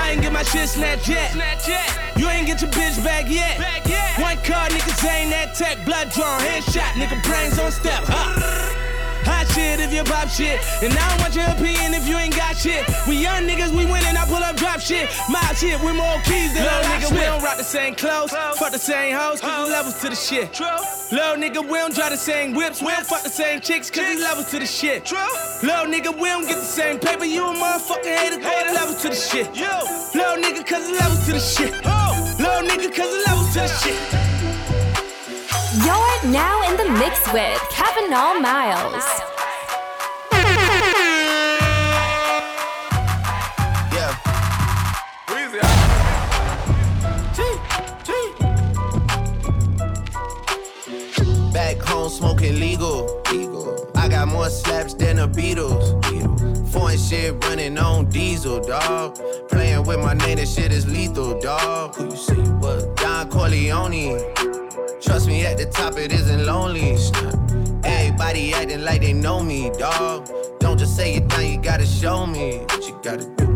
Ain't 0.06 0.22
get 0.22 0.32
my 0.32 0.42
shit 0.42 0.68
snatched 0.68 1.08
yet. 1.08 1.34
You 2.16 2.28
ain't 2.28 2.46
get 2.46 2.62
your 2.62 2.70
bitch 2.70 3.02
back 3.02 3.28
yet. 3.28 3.58
One 4.18 4.36
car, 4.44 4.68
niggas 4.68 5.04
ain't 5.04 5.30
that 5.30 5.54
tech. 5.54 5.84
Blood 5.84 6.10
drawn, 6.10 6.40
headshot, 6.40 6.94
nigga 6.94 7.22
brains 7.22 7.58
on 7.58 7.72
step. 7.72 8.04
Hot 9.26 9.44
shit 9.50 9.80
if 9.80 9.92
you 9.92 10.04
pop 10.04 10.28
shit. 10.28 10.62
And 10.82 10.94
I 10.94 11.10
don't 11.10 11.20
want 11.20 11.34
your 11.34 11.50
opinion 11.50 11.94
if 11.94 12.06
you 12.08 12.16
ain't 12.16 12.36
got 12.36 12.56
shit. 12.56 12.86
We 13.08 13.16
young 13.18 13.42
niggas, 13.42 13.74
we 13.74 13.84
winning, 13.84 14.15
shit. 14.86 15.10
My 15.28 15.42
shit 15.54 15.82
with 15.82 15.96
more 15.96 16.20
keys 16.22 16.54
than 16.54 16.62
Little 16.62 16.86
nigga, 16.90 17.10
we 17.10 17.20
don't 17.20 17.42
rock 17.42 17.56
the 17.56 17.64
same 17.64 17.94
clothes. 17.94 18.30
Fuck 18.30 18.70
the 18.70 18.78
same 18.78 19.16
hoes, 19.16 19.40
cause 19.40 19.50
there's 19.50 19.70
levels 19.70 20.00
to 20.00 20.08
the 20.10 20.14
shit. 20.14 20.60
Little 21.10 21.36
nigga, 21.42 21.60
we 21.62 21.78
don't 21.78 21.94
drive 21.94 22.10
the 22.10 22.16
same 22.16 22.54
whips. 22.54 22.80
We 22.80 22.88
don't 22.88 23.06
fuck 23.06 23.22
the 23.22 23.28
same 23.28 23.60
chicks, 23.60 23.90
cause 23.90 24.04
there's 24.04 24.20
levels 24.22 24.50
to 24.50 24.58
the 24.60 24.66
shit. 24.66 25.10
Little 25.62 25.86
nigga, 25.86 26.14
we 26.14 26.28
don't 26.28 26.46
get 26.46 26.56
the 26.56 26.72
same 26.78 26.98
paper. 26.98 27.24
You 27.24 27.46
a 27.46 27.54
motherfucking 27.54 28.16
hater, 28.16 28.38
go 28.38 28.50
the 28.66 28.72
levels 28.74 29.02
to 29.02 29.08
the 29.08 29.16
shit. 29.16 29.46
Yo. 29.56 29.74
Little 30.14 30.38
nigga, 30.42 30.62
cause 30.64 30.86
there's 30.86 31.00
levels 31.00 31.26
to 31.26 31.32
the 31.32 31.40
shit. 31.40 31.72
Little 32.38 32.62
nigga, 32.70 32.88
cause 32.94 33.10
there's 33.10 33.26
levels 33.26 33.52
to 33.54 33.60
the 33.60 33.72
shit. 33.82 34.00
You're 35.84 36.32
now 36.32 36.62
in 36.70 36.76
the 36.76 36.88
mix 36.98 37.20
with 37.32 37.60
Kavanaugh 37.70 38.38
Miles. 38.40 39.35
Home 52.06 52.12
smoking 52.12 52.60
legal. 52.60 53.20
I 53.96 54.06
got 54.06 54.28
more 54.28 54.48
slaps 54.48 54.94
than 54.94 55.16
the 55.16 55.26
Beatles. 55.26 55.84
Foreign 56.70 56.96
shit 56.96 57.34
running 57.44 57.76
on 57.78 58.08
diesel, 58.10 58.60
dog. 58.60 59.18
Playing 59.48 59.84
with 59.84 59.98
my 59.98 60.14
name, 60.14 60.36
that 60.36 60.46
shit 60.46 60.70
is 60.70 60.86
lethal, 60.86 61.40
dog. 61.40 61.96
Who 61.96 62.04
you 62.04 62.44
you 62.44 62.52
was? 62.58 62.86
Don 62.94 63.28
Corleone. 63.28 64.22
Trust 65.02 65.26
me, 65.26 65.44
at 65.46 65.58
the 65.58 65.66
top 65.66 65.98
it 65.98 66.12
isn't 66.12 66.46
lonely. 66.46 66.96
Everybody 67.82 68.54
acting 68.54 68.84
like 68.84 69.00
they 69.00 69.12
know 69.12 69.42
me, 69.42 69.72
dog. 69.76 70.30
Don't 70.60 70.78
just 70.78 70.94
say 70.94 71.16
it 71.16 71.26
down, 71.26 71.44
you 71.44 71.58
gotta 71.58 71.86
show 71.86 72.24
me 72.24 72.58
what 72.58 72.86
you 72.86 73.00
gotta 73.02 73.28
do. 73.34 73.55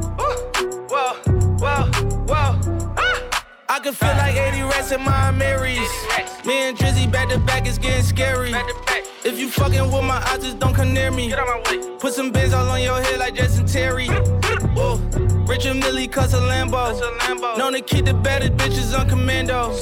I 3.81 3.83
can 3.83 3.93
feel 3.95 4.09
like 4.09 4.35
80 4.35 4.61
rats 4.61 4.91
in 4.91 5.01
my 5.01 5.31
Marys. 5.31 5.89
Me 6.45 6.53
and 6.69 6.77
Drizzy 6.77 7.11
back 7.11 7.29
to 7.29 7.39
back 7.39 7.65
is 7.65 7.79
getting 7.79 8.03
scary. 8.03 8.51
If 9.25 9.39
you 9.39 9.49
fucking 9.49 9.91
with 9.91 10.03
my 10.03 10.21
eyes, 10.29 10.43
just 10.43 10.59
don't 10.59 10.75
come 10.75 10.93
near 10.93 11.09
me. 11.09 11.33
Put 11.97 12.13
some 12.13 12.31
bins 12.31 12.53
all 12.53 12.69
on 12.69 12.79
your 12.83 13.01
head 13.01 13.17
like 13.17 13.33
Jason 13.33 13.65
Terry. 13.65 14.05
Whoa. 14.05 14.97
Richard 15.47 15.77
Mille 15.77 16.07
cuss 16.09 16.35
a 16.35 16.37
Lambo. 16.37 17.57
Known 17.57 17.73
to 17.73 17.81
keep 17.81 18.05
the 18.05 18.13
baddest 18.13 18.53
bitches 18.53 18.95
on 18.95 19.09
commando. 19.09 19.73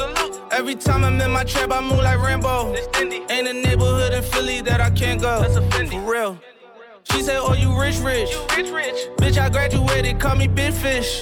Every 0.49 0.75
time 0.75 1.03
I'm 1.03 1.19
in 1.19 1.31
my 1.31 1.43
trap, 1.43 1.69
I 1.73 1.81
move 1.81 1.99
like 1.99 2.19
Rambo. 2.19 2.73
Ain't 2.95 3.49
a 3.49 3.53
neighborhood 3.53 4.13
in 4.13 4.23
Philly 4.23 4.62
that 4.62 4.79
I 4.79 4.91
can't 4.91 5.19
go. 5.19 5.43
For 5.43 5.99
real. 6.09 6.39
She 7.12 7.21
said, 7.21 7.39
Oh, 7.41 7.53
you 7.53 7.77
rich, 7.77 7.97
rich. 7.97 8.29
rich, 8.55 8.69
rich. 8.69 9.09
Bitch, 9.17 9.38
I 9.38 9.49
graduated, 9.49 10.21
call 10.21 10.38
me 10.38 10.47
Big 10.47 10.73
Fish. 10.73 11.21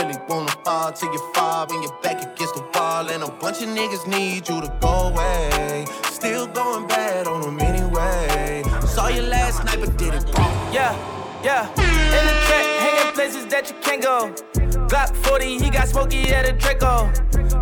wanna 0.31 0.51
fall 0.63 0.91
till 0.91 1.11
you 1.11 1.19
fall 1.33 1.67
when 1.67 1.83
you're 1.83 1.99
back 2.01 2.21
against 2.21 2.55
the 2.55 2.63
wall. 2.73 3.09
And 3.09 3.23
a 3.23 3.31
bunch 3.31 3.61
of 3.61 3.69
niggas 3.69 4.07
need 4.07 4.47
you 4.47 4.61
to 4.61 4.73
go 4.79 5.09
away. 5.09 5.85
Still 6.03 6.47
going 6.47 6.87
bad 6.87 7.27
on 7.27 7.41
them 7.41 7.59
anyway. 7.59 8.63
Saw 8.87 9.07
you 9.07 9.23
last 9.23 9.63
night, 9.65 9.79
but 9.79 9.97
did 9.97 10.13
it 10.13 10.23
wrong. 10.37 10.73
Yeah, 10.73 10.93
yeah. 11.43 11.69
In 12.17 12.23
the 12.29 12.35
track, 12.47 12.65
hanging 12.83 13.13
places 13.13 13.45
that 13.47 13.69
you 13.69 13.75
can't 13.81 14.01
go. 14.01 14.33
Glock 14.87 15.15
40, 15.27 15.57
he 15.57 15.69
got 15.69 15.87
smoky 15.87 16.21
at 16.33 16.47
a 16.47 16.53
Draco. 16.53 17.11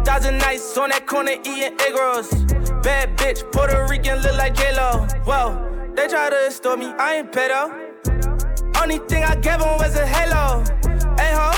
Thousand 0.03 0.38
nights 0.38 0.77
on 0.77 0.89
that 0.89 1.05
corner 1.08 1.36
eating 1.43 1.75
egg 1.86 1.95
rolls. 1.97 2.29
Bad 2.84 3.17
bitch, 3.17 3.51
Puerto 3.51 3.86
Rican, 3.89 4.21
look 4.21 4.38
like 4.38 4.55
J-Lo. 4.55 5.08
Whoa, 5.25 5.93
they 5.95 6.08
try 6.08 6.29
to 6.29 6.45
extort 6.45 6.79
me, 6.79 6.88
I 6.97 7.17
ain't 7.17 7.32
pedo. 7.32 7.89
Only 8.82 8.99
thing 9.10 9.23
I 9.23 9.36
gave 9.36 9.60
him 9.60 9.77
was 9.77 9.95
a 9.95 10.08
halo. 10.08 10.63
Hey 11.17 11.34
ho, 11.36 11.51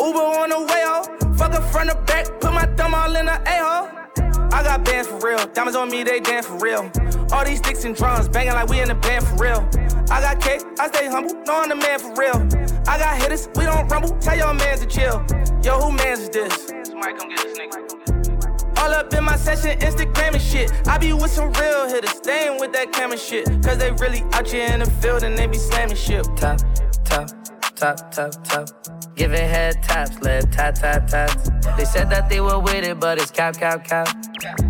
Uber 0.00 0.18
on 0.18 0.50
the 0.50 0.60
way 0.60 0.82
ho. 0.84 1.02
Fuck 1.36 1.54
her 1.54 1.60
front 1.60 1.90
or 1.90 2.00
back, 2.02 2.26
put 2.40 2.52
my 2.52 2.66
thumb 2.76 2.94
all 2.94 3.14
in 3.14 3.26
the 3.26 3.40
A-hole. 3.46 3.88
I 4.52 4.62
got 4.62 4.84
bands 4.84 5.08
for 5.08 5.18
real, 5.18 5.46
diamonds 5.48 5.76
on 5.76 5.90
me, 5.90 6.02
they 6.02 6.20
dance 6.20 6.46
for 6.46 6.58
real. 6.58 6.90
All 7.32 7.44
these 7.44 7.58
sticks 7.58 7.84
and 7.84 7.94
drums, 7.94 8.28
banging 8.28 8.54
like 8.54 8.68
we 8.68 8.80
in 8.80 8.88
the 8.88 8.94
band 8.94 9.26
for 9.26 9.36
real. 9.36 9.68
I 10.10 10.20
got 10.20 10.40
cake, 10.40 10.62
I 10.78 10.88
stay 10.88 11.06
humble, 11.08 11.34
know 11.44 11.60
I'm 11.60 11.68
the 11.68 11.76
man 11.76 11.98
for 11.98 12.14
real. 12.14 12.36
I 12.88 12.98
got 12.98 13.20
hitters, 13.20 13.48
we 13.56 13.64
don't 13.64 13.88
rumble, 13.88 14.16
tell 14.18 14.36
your 14.36 14.54
mans 14.54 14.80
to 14.80 14.86
chill. 14.86 15.24
Yo, 15.62 15.80
who 15.80 15.92
mans 15.92 16.20
is 16.20 16.30
this? 16.30 16.72
All 18.78 18.92
up 18.92 19.12
in 19.12 19.24
my 19.24 19.36
session, 19.36 19.78
Instagram 19.80 20.34
and 20.34 20.42
shit. 20.42 20.70
I 20.86 20.98
be 20.98 21.12
with 21.12 21.30
some 21.30 21.52
real 21.54 21.88
hitters, 21.88 22.10
staying 22.10 22.60
with 22.60 22.72
that 22.72 22.92
camera 22.92 23.18
shit. 23.18 23.46
Cause 23.62 23.78
they 23.78 23.90
really 23.92 24.22
out 24.32 24.46
here 24.48 24.68
in 24.72 24.80
the 24.80 24.90
field 25.02 25.22
and 25.22 25.36
they 25.36 25.46
be 25.46 25.58
slamming 25.58 25.96
shit. 25.96 26.24
Top, 26.36 26.60
top, 27.04 27.30
top, 27.74 28.10
top, 28.12 28.44
top. 28.44 28.95
Giving 29.16 29.48
head 29.48 29.82
taps, 29.82 30.20
led 30.20 30.52
tap, 30.52 30.74
tap, 30.74 31.06
taps. 31.06 31.48
They 31.78 31.86
said 31.86 32.10
that 32.10 32.28
they 32.28 32.42
were 32.42 32.58
with 32.58 32.84
it, 32.84 33.00
but 33.00 33.16
it's 33.18 33.30
cap, 33.30 33.56
cap, 33.56 33.82
cap. 33.82 34.08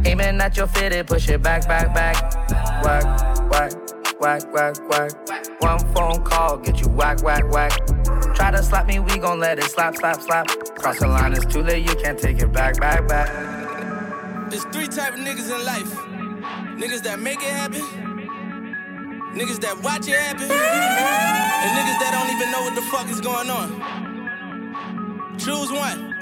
Aiming 0.04 0.40
at 0.40 0.56
your 0.56 0.68
fitted, 0.68 1.08
push 1.08 1.28
it 1.28 1.42
back, 1.42 1.66
back, 1.66 1.92
back. 1.92 2.14
Whack, 2.84 3.50
whack, 3.50 3.72
whack, 4.20 4.52
whack, 4.52 4.88
whack. 4.88 5.60
One 5.60 5.80
phone 5.92 6.22
call, 6.22 6.58
get 6.58 6.80
you 6.80 6.88
whack, 6.90 7.24
whack, 7.24 7.42
whack. 7.50 7.72
Try 8.36 8.52
to 8.52 8.62
slap 8.62 8.86
me, 8.86 9.00
we 9.00 9.18
gon' 9.18 9.40
let 9.40 9.58
it 9.58 9.64
slap, 9.64 9.96
slap, 9.96 10.20
slap. 10.20 10.46
Cross 10.76 11.00
the 11.00 11.08
line, 11.08 11.32
it's 11.32 11.46
too 11.46 11.62
late, 11.62 11.82
you 11.82 11.96
can't 11.96 12.18
take 12.18 12.38
it 12.38 12.52
back, 12.52 12.78
back, 12.80 13.08
back. 13.08 13.28
There's 14.48 14.64
three 14.66 14.86
type 14.86 15.14
of 15.14 15.20
niggas 15.20 15.52
in 15.52 15.64
life. 15.64 15.92
Niggas 16.78 17.02
that 17.02 17.18
make 17.18 17.38
it 17.38 17.50
happen. 17.50 17.82
Niggas 19.34 19.58
that 19.62 19.82
watch 19.82 20.06
it 20.06 20.14
happen. 20.14 20.44
And 20.44 21.70
niggas 21.78 21.98
that 21.98 22.10
don't 22.14 22.32
even 22.36 22.52
know 22.52 22.62
what 22.62 22.76
the 22.76 22.82
fuck 22.82 23.10
is 23.10 23.20
going 23.20 23.50
on. 23.50 24.05
Choose 25.38 25.70
one. 25.70 26.14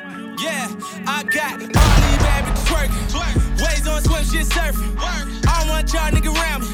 Yeah, 0.43 0.69
I 1.07 1.23
got 1.25 1.53
all 1.55 1.69
these 1.69 2.21
bad 2.21 2.45
bitches 2.45 2.67
twerking. 2.67 3.65
Waves 3.65 3.87
on 3.89 4.03
swim, 4.03 4.25
shit 4.25 4.47
surfing. 4.47 4.95
Work. 4.97 5.27
I 5.49 5.61
don't 5.61 5.69
want 5.69 5.93
y'all 5.93 6.11
nigga 6.11 6.33
me. 6.61 6.67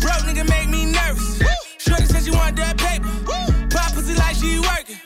Broke 0.00 0.24
nigga 0.28 0.48
make 0.48 0.68
me 0.68 0.84
nervous. 0.86 1.40
Shorty 1.78 2.04
said 2.04 2.24
she 2.24 2.30
want 2.30 2.56
that 2.56 2.76
paper. 2.76 3.06
Woo. 3.26 3.68
Pop 3.70 3.94
pussy 3.94 4.14
like 4.14 4.36
she 4.36 4.60
working. 4.60 5.00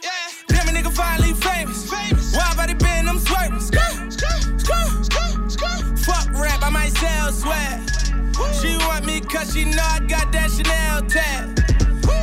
Damn 0.49 0.69
a 0.69 0.73
nigga 0.73 0.93
finally 0.93 1.33
famous. 1.35 1.91
Why 2.35 2.55
body 2.57 2.75
been 2.75 3.07
them 3.07 3.19
swerving? 3.19 3.61
Fuck 6.03 6.29
rap, 6.35 6.63
I 6.63 6.71
might 6.71 6.93
sell 6.93 7.33
swag. 7.33 7.81
She 8.61 8.77
want 8.87 9.07
me 9.07 9.21
cause 9.21 9.55
she 9.55 9.65
know 9.65 9.83
I 9.83 10.01
got 10.01 10.33
that 10.33 10.51
Chanel 10.51 11.03
tag. 11.09 11.59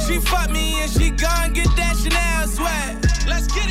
She 0.06 0.20
fuck 0.20 0.52
me 0.52 0.82
and 0.82 0.92
she 0.92 1.12
gon' 1.12 1.54
get 1.54 1.74
that 1.78 1.96
Chanel 1.96 2.48
swag. 2.48 3.09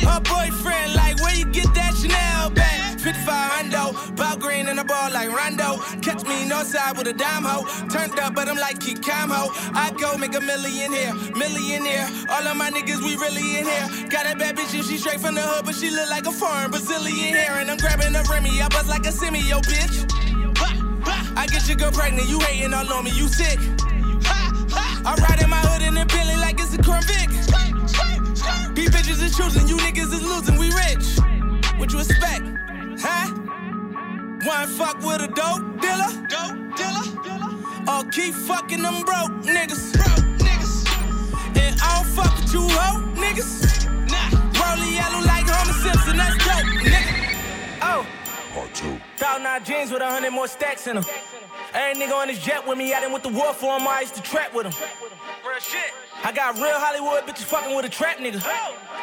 Her 0.09 0.21
boyfriend, 0.21 0.95
like, 0.95 1.21
where 1.21 1.35
you 1.35 1.45
get 1.45 1.73
that 1.75 1.93
Chanel 1.95 2.49
bag? 2.49 2.89
55 2.99 3.25
hundo, 3.25 4.15
ball 4.17 4.35
green 4.37 4.67
and 4.67 4.79
a 4.79 4.83
ball 4.83 5.09
like 5.11 5.29
Rondo. 5.29 5.77
Catch 6.01 6.25
me 6.27 6.45
north 6.45 6.67
side 6.67 6.97
with 6.97 7.07
a 7.07 7.13
dime 7.13 7.43
hoe. 7.43 7.63
Turned 7.87 8.19
up, 8.19 8.35
but 8.35 8.49
I'm 8.49 8.57
like 8.57 8.79
keep 8.79 9.01
calm 9.01 9.29
ho. 9.29 9.49
I 9.73 9.91
go 9.97 10.17
make 10.17 10.35
a 10.35 10.41
million 10.41 10.91
here, 10.91 11.13
millionaire. 11.35 12.09
All 12.29 12.45
of 12.45 12.57
my 12.57 12.69
niggas, 12.69 12.99
we 12.99 13.15
really 13.15 13.57
in 13.57 13.65
here. 13.65 14.09
Got 14.09 14.25
a 14.25 14.35
bad 14.35 14.57
bitch 14.57 14.73
and 14.75 14.83
she 14.83 14.97
straight 14.97 15.21
from 15.21 15.35
the 15.35 15.41
hood, 15.41 15.65
but 15.65 15.75
she 15.75 15.89
look 15.89 16.09
like 16.09 16.25
a 16.25 16.31
foreign 16.31 16.71
Brazilian 16.71 17.35
hair. 17.35 17.53
And 17.53 17.71
I'm 17.71 17.77
grabbing 17.77 18.13
a 18.15 18.23
Remy, 18.23 18.61
I 18.61 18.67
buzz 18.67 18.87
like 18.87 19.05
a 19.05 19.11
semi, 19.11 19.39
yo 19.39 19.61
bitch. 19.61 20.05
I 21.37 21.47
get 21.47 21.67
your 21.69 21.77
girl 21.77 21.91
pregnant, 21.91 22.27
you 22.27 22.39
hating 22.41 22.73
all 22.73 22.91
on 22.91 23.05
me, 23.05 23.11
you 23.11 23.27
sick. 23.29 23.59
I 25.05 25.15
ride 25.15 25.41
in 25.41 25.49
my 25.49 25.61
hood 25.61 25.81
in 25.81 25.95
a 25.95 26.05
Bentley 26.05 26.35
like 26.35 26.59
it's 26.59 26.73
a 26.75 26.83
Corvette. 26.83 27.48
These 28.79 28.91
bitches 28.91 29.21
is 29.21 29.35
choosing, 29.35 29.67
you 29.67 29.75
niggas 29.75 30.13
is 30.13 30.23
losing, 30.23 30.57
we 30.57 30.67
rich. 30.67 31.19
What 31.77 31.91
you 31.91 31.99
expect? 31.99 32.43
Huh? 32.97 33.27
Why 34.45 34.65
fuck 34.67 35.03
with 35.03 35.19
a 35.19 35.27
dope 35.27 35.81
dealer? 35.81 36.07
Dope 36.31 36.77
dealer? 36.79 37.03
Or 37.91 37.99
oh, 37.99 38.09
keep 38.09 38.33
fucking 38.33 38.81
them 38.81 39.03
broke 39.03 39.43
niggas? 39.43 39.91
Broke 39.99 40.23
niggas. 40.39 40.87
And 41.59 41.75
I 41.81 41.95
don't 41.97 42.07
fuck 42.15 42.33
with 42.37 42.53
you 42.53 42.61
hoe 42.69 43.03
niggas. 43.19 43.83
Nah. 44.07 44.63
Rolling 44.63 44.93
yellow 44.93 45.25
like 45.27 45.43
Homer 45.49 45.73
Simpson, 45.73 46.15
that's 46.15 46.37
dope, 46.37 46.71
nigga. 46.79 47.79
Oh. 47.81 48.07
Part 48.53 48.73
two. 48.73 48.97
Thousand 49.17 49.43
nine 49.43 49.61
jeans 49.65 49.91
with 49.91 50.01
a 50.01 50.09
hundred 50.09 50.31
more 50.31 50.47
stacks 50.47 50.87
in 50.87 50.95
them. 50.95 51.05
Every 51.73 52.01
nigga 52.01 52.13
on 52.13 52.29
this 52.29 52.41
jet 52.41 52.65
with 52.65 52.77
me, 52.77 52.93
I 52.93 53.01
done 53.01 53.11
with 53.11 53.23
the 53.23 53.29
war 53.29 53.53
for 53.53 53.77
him, 53.77 53.85
I 53.85 53.99
used 53.99 54.15
to 54.15 54.21
trap 54.21 54.55
with 54.55 54.67
him. 54.67 54.73
Real 55.45 55.59
shit. 55.59 55.91
I 56.23 56.31
got 56.31 56.55
real 56.59 56.75
Hollywood 56.75 57.23
bitches 57.23 57.47
fucking 57.47 57.75
with 57.75 57.85
a 57.85 57.89
trap 57.89 58.17
nigga. 58.19 58.43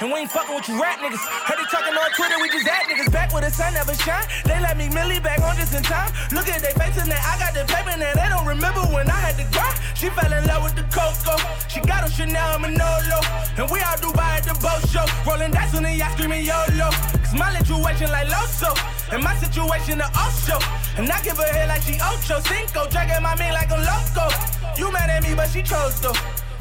And 0.01 0.13
we 0.13 0.21
ain't 0.21 0.31
fucking 0.31 0.55
with 0.55 0.69
you 0.69 0.77
rap 0.77 1.01
niggas. 1.01 1.25
Heard 1.49 1.57
they 1.57 1.65
talking 1.73 1.97
on 1.97 2.11
Twitter, 2.13 2.37
we 2.37 2.53
just 2.53 2.69
at 2.69 2.85
niggas 2.85 3.11
back 3.11 3.33
where 3.33 3.41
the 3.41 3.51
sun 3.51 3.73
never 3.73 3.95
shine. 3.95 4.29
They 4.45 4.61
let 4.61 4.77
me 4.77 4.93
Millie 4.93 5.21
back 5.21 5.41
on 5.41 5.57
just 5.57 5.73
in 5.73 5.83
time. 5.83 6.13
Look 6.33 6.49
at 6.49 6.61
they 6.61 6.77
faces 6.77 7.09
now, 7.09 7.17
I 7.17 7.41
got 7.41 7.57
the 7.57 7.65
paper 7.65 7.97
now. 7.97 8.13
They 8.13 8.29
don't 8.29 8.45
remember 8.45 8.85
when 8.93 9.09
I 9.09 9.17
had 9.17 9.41
to 9.41 9.49
grind. 9.49 9.81
She 9.97 10.13
fell 10.13 10.29
in 10.29 10.45
love 10.45 10.63
with 10.69 10.77
the 10.77 10.85
Coco. 10.93 11.41
She 11.73 11.81
got 11.81 12.05
on 12.05 12.13
Chanel 12.13 12.61
Manolo. 12.61 13.25
And 13.57 13.65
we 13.73 13.81
all 13.81 13.97
Dubai 13.97 14.37
at 14.37 14.45
the 14.45 14.53
boat 14.61 14.85
show. 14.93 15.09
Rolling 15.25 15.57
dice 15.57 15.73
on 15.73 15.89
the 15.89 15.97
yacht 15.97 16.13
screaming 16.21 16.45
YOLO. 16.45 16.93
Cause 17.25 17.33
my 17.33 17.49
situation 17.57 18.13
like 18.13 18.29
Loso. 18.29 18.77
And 19.09 19.25
my 19.25 19.35
situation 19.41 19.99
the 19.99 20.09
Osho. 20.13 20.61
And 21.01 21.09
I 21.09 21.17
give 21.25 21.41
her 21.41 21.49
head 21.49 21.73
like 21.73 21.81
she 21.81 21.97
Ocho. 21.97 22.45
Cinco, 22.45 22.85
dragging 22.93 23.23
my 23.25 23.33
meat 23.41 23.57
like 23.57 23.73
a 23.73 23.81
loco. 23.81 24.29
You 24.77 24.93
mad 24.93 25.09
at 25.09 25.25
me, 25.25 25.35
but 25.35 25.49
she 25.49 25.63
chose 25.63 25.99
though. 26.05 26.13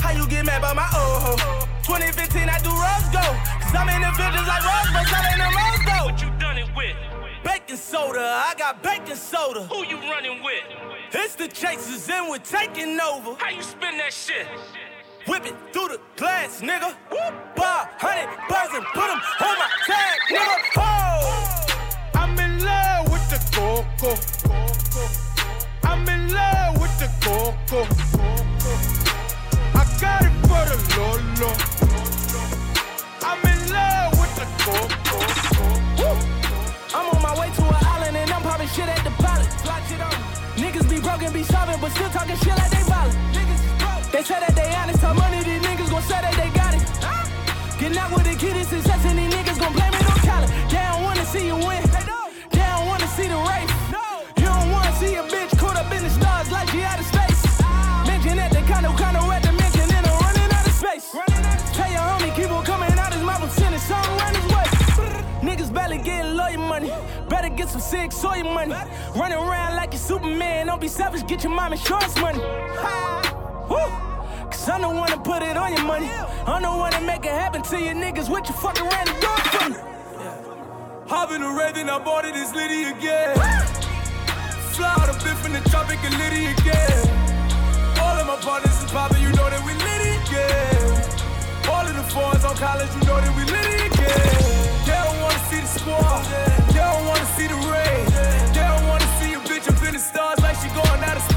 How 0.06 0.12
you 0.12 0.28
get 0.28 0.46
mad 0.46 0.62
by 0.62 0.72
my 0.72 0.86
old 0.94 1.20
hoe? 1.24 1.66
2015, 1.82 2.48
I 2.48 2.60
do 2.60 2.70
rose 2.70 3.10
go. 3.10 3.26
Cause 3.58 3.74
I'm 3.74 3.90
in 3.90 4.06
the 4.06 4.14
villages 4.14 4.46
like 4.46 4.62
Rose, 4.62 4.92
but 4.94 5.06
selling 5.10 5.40
the 5.42 5.50
rose 5.50 5.82
go. 5.82 5.98
What 6.06 6.22
you 6.22 6.30
done 6.38 6.58
it 6.60 6.70
with? 6.78 6.96
Baking 7.44 7.76
soda, 7.76 8.22
I 8.22 8.54
got 8.56 8.84
baking 8.84 9.16
soda. 9.16 9.64
Who 9.64 9.84
you 9.88 9.98
running 9.98 10.44
with? 10.44 10.62
It's 11.12 11.34
the 11.34 11.48
chasers 11.48 12.08
and 12.08 12.30
we're 12.30 12.38
taking 12.38 13.00
over. 13.00 13.34
How 13.40 13.50
you 13.50 13.64
spin 13.64 13.98
that 13.98 14.14
shit? 14.14 14.46
Whip 15.28 15.44
it 15.48 15.56
through 15.74 15.88
the 15.88 16.00
glass, 16.18 16.62
nigga. 16.62 16.94
Bar, 17.56 17.90
hundred 17.98 18.30
birds 18.48 18.76
and 18.78 18.86
put 18.94 19.08
them 19.10 19.20
on 19.42 19.58
my 19.58 19.70
tag, 19.90 20.20
nigga. 20.30 20.58
Oh! 20.78 21.66
I'm 22.14 22.38
in 22.38 22.64
love 22.64 23.12
with 23.12 23.28
the 23.34 23.42
coco. 23.58 24.14
I'm 25.82 26.08
in 26.08 26.32
love 26.32 26.80
with 26.80 26.96
the 27.00 27.10
coco. 27.26 29.05
I 29.76 29.84
got 30.00 30.22
it 30.24 30.34
for 30.48 30.64
the 30.70 30.78
Lolo. 30.96 31.52
I'm 33.22 33.40
in 33.52 33.60
love 33.76 34.12
with 34.20 34.34
the 34.40 34.48
coco. 34.64 35.20
I'm 36.98 37.06
on 37.14 37.22
my 37.22 37.34
way 37.40 37.50
to 37.52 37.64
an 37.64 37.86
island 37.86 38.18
and 38.18 38.32
I'm 38.32 38.42
popping 38.42 38.68
shit 38.70 38.88
at 38.88 39.04
the 39.04 39.12
pilot. 39.22 39.48
Niggas 40.56 40.90
be 40.90 41.00
broken, 41.02 41.34
be 41.34 41.44
solving, 41.44 41.80
but 41.82 41.92
still 41.92 42.10
talking 42.10 42.38
shit 42.38 42.56
like 42.58 42.72
they 42.72 42.84
violent. 42.84 43.18
They 44.12 44.24
say 44.24 44.40
that 44.40 44.56
they 44.56 44.74
honest, 44.76 45.02
how 45.02 45.14
money 45.14 45.44
these 45.44 45.62
niggas 45.62 45.90
gon' 45.92 46.02
say 46.04 46.22
that 46.22 46.36
they 46.40 46.50
got 46.56 46.74
it. 46.74 46.84
Getting 47.78 47.98
out 47.98 48.12
with 48.12 48.24
the 48.24 48.36
kid 48.36 48.56
is 48.56 48.68
success 48.70 49.04
and 49.06 49.20
these 49.20 49.34
niggas 49.34 49.60
gon' 49.60 49.74
blame 49.74 49.94
it 49.94 50.10
on 50.10 50.18
talent. 50.24 50.52
They 50.72 50.78
don't 50.78 51.04
wanna 51.04 51.26
see 51.26 51.48
you 51.48 51.58
win. 51.58 51.85
Sick 68.06 68.12
soy 68.12 68.44
money. 68.44 68.76
Running 69.16 69.38
around 69.38 69.76
like 69.76 69.94
a 69.94 69.98
Superman, 69.98 70.68
don't 70.68 70.82
be 70.82 70.88
selfish, 70.88 71.24
get 71.24 71.44
your 71.44 71.54
mom 71.54 71.74
insurance 71.74 72.16
money. 72.20 72.40
Ha! 72.40 73.66
Woo! 73.70 74.48
Cause 74.50 74.70
I'm 74.70 74.82
the 74.82 74.90
one 74.90 75.10
to 75.10 75.18
put 75.18 75.42
it 75.42 75.58
on 75.58 75.74
your 75.74 75.84
money. 75.84 76.10
I'm 76.46 76.62
the 76.62 76.70
one 76.70 76.92
to 76.92 77.02
make 77.02 77.26
it 77.26 77.32
happen 77.32 77.62
to 77.64 77.78
you 77.80 77.94
niggas. 77.94 78.30
What 78.30 78.48
you 78.48 78.56
fucking 78.56 78.86
ran 78.86 79.06
the 79.06 79.18
door 79.22 79.38
for 79.38 79.70
me? 79.70 79.78
Hop 81.08 81.32
in 81.32 81.42
the 81.42 81.50
red, 81.50 81.76
then 81.76 81.90
I 81.90 82.00
bought 82.00 82.26
it, 82.26 82.36
it's 82.36 82.54
Liddy 82.54 82.84
again. 82.84 83.36
Fly 84.74 84.94
out 85.00 85.10
a 85.10 85.14
bit 85.24 85.38
from 85.38 85.54
the 85.54 85.62
tropic 85.70 86.00
and 86.04 86.16
Liddy 86.18 86.46
again. 86.48 87.04
All 88.02 88.18
of 88.18 88.28
my 88.28 88.38
partners 88.42 88.78
is 88.84 88.92
poppin', 88.92 89.22
you 89.22 89.30
know 89.30 89.50
that 89.50 89.64
we 89.66 89.74
Liddy 89.86 90.14
again. 90.26 90.95
Fours 92.14 92.46
on 92.46 92.56
college, 92.56 92.90
you 92.96 93.02
know 93.08 93.20
that 93.20 93.36
we 93.36 93.44
Liddy 93.44 93.88
again. 93.88 94.86
They 94.86 94.94
don't 94.94 95.20
wanna 95.22 95.40
see 95.50 95.60
the 95.60 95.68
squad, 95.68 96.24
they 96.72 96.80
don't 96.80 97.06
wanna 97.06 97.26
see 97.36 97.48
the 97.48 97.56
rain. 97.56 98.06
They 98.54 98.62
don't 98.62 98.88
wanna 98.88 99.10
see 99.20 99.34
a 99.34 99.40
bitch 99.40 99.68
up 99.68 99.82
in 99.84 99.94
the 99.94 100.00
stars 100.00 100.40
like 100.42 100.56
she 100.62 100.70
going 100.70 101.04
out 101.04 101.18
of 101.18 101.24
space. 101.24 101.35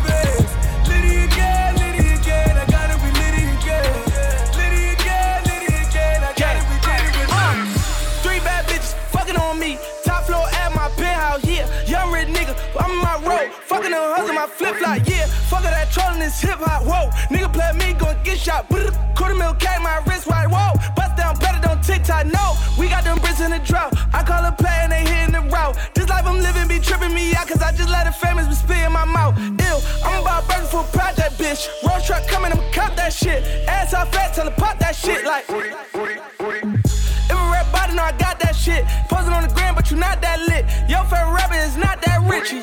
My 14.34 14.46
flip 14.46 14.76
flop, 14.76 14.98
yeah. 15.08 15.26
Fucking 15.50 15.70
that 15.70 15.90
trolling 15.90 16.20
this 16.20 16.40
hip 16.40 16.58
hop, 16.60 16.84
whoa. 16.84 17.10
Nigga 17.34 17.52
play 17.52 17.72
me, 17.74 17.92
gon' 17.98 18.16
get 18.22 18.38
shot. 18.38 18.68
Quarter 18.68 19.34
mil 19.34 19.54
K, 19.54 19.66
my 19.82 19.98
wrist 20.06 20.26
right, 20.26 20.46
whoa. 20.46 20.78
Bust 20.94 21.16
down 21.16 21.34
better 21.38 21.58
than 21.66 21.80
TikTok, 21.82 22.26
no. 22.26 22.54
We 22.78 22.88
got 22.88 23.02
them 23.02 23.18
bricks 23.18 23.40
in 23.40 23.50
the 23.50 23.58
drought. 23.58 23.94
I 24.14 24.22
call 24.22 24.44
a 24.44 24.52
play 24.52 24.78
and 24.86 24.92
they 24.92 25.02
hitting 25.02 25.34
the 25.34 25.42
route. 25.50 25.76
This 25.94 26.08
life 26.08 26.24
I'm 26.24 26.38
living 26.38 26.68
be 26.68 26.78
tripping 26.78 27.12
me 27.12 27.34
out, 27.34 27.48
cause 27.48 27.62
I 27.62 27.72
just 27.72 27.90
let 27.90 28.04
the 28.06 28.12
famous 28.12 28.46
be 28.46 28.54
spit 28.54 28.78
in 28.78 28.92
my 28.92 29.04
mouth. 29.04 29.36
Ew, 29.38 29.76
I'm 30.04 30.22
about 30.22 30.46
burning 30.46 30.68
for 30.68 30.84
proud 30.94 31.16
that 31.16 31.32
bitch. 31.32 31.66
Road 31.82 32.04
truck 32.04 32.26
coming, 32.28 32.52
I'm 32.52 32.62
cop 32.72 32.94
that 32.94 33.12
shit. 33.12 33.42
Ass 33.66 33.92
off 33.94 34.12
fat, 34.12 34.34
tell 34.34 34.48
her 34.48 34.54
pop 34.54 34.78
that 34.78 34.94
shit 34.94 35.24
like. 35.24 35.46
If 35.48 37.34
a 37.34 37.50
rap 37.50 37.66
body, 37.72 37.94
know 37.94 38.04
I 38.04 38.12
got 38.12 38.38
that 38.38 38.54
shit. 38.54 38.84
Posing 39.08 39.32
on 39.32 39.42
the 39.42 39.52
gram, 39.52 39.74
but 39.74 39.90
you 39.90 39.96
not 39.96 40.22
that 40.22 40.38
lit. 40.46 40.64
Your 40.88 41.02
favorite 41.10 41.34
rapper 41.34 41.58
is 41.58 41.76
not 41.76 42.00
that 42.02 42.22
rich. 42.30 42.54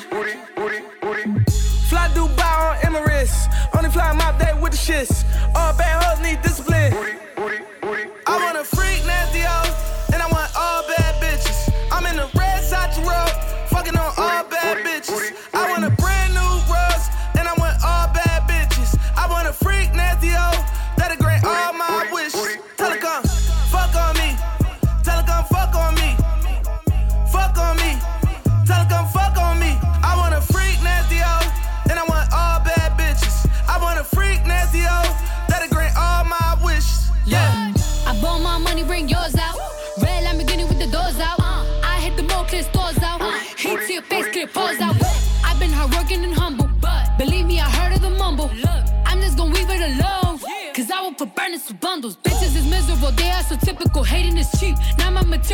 Shits. 4.86 5.26
All 5.56 5.74
bad 5.74 6.04
hoes 6.04 6.22
need 6.22 6.42
discipline. 6.44 7.25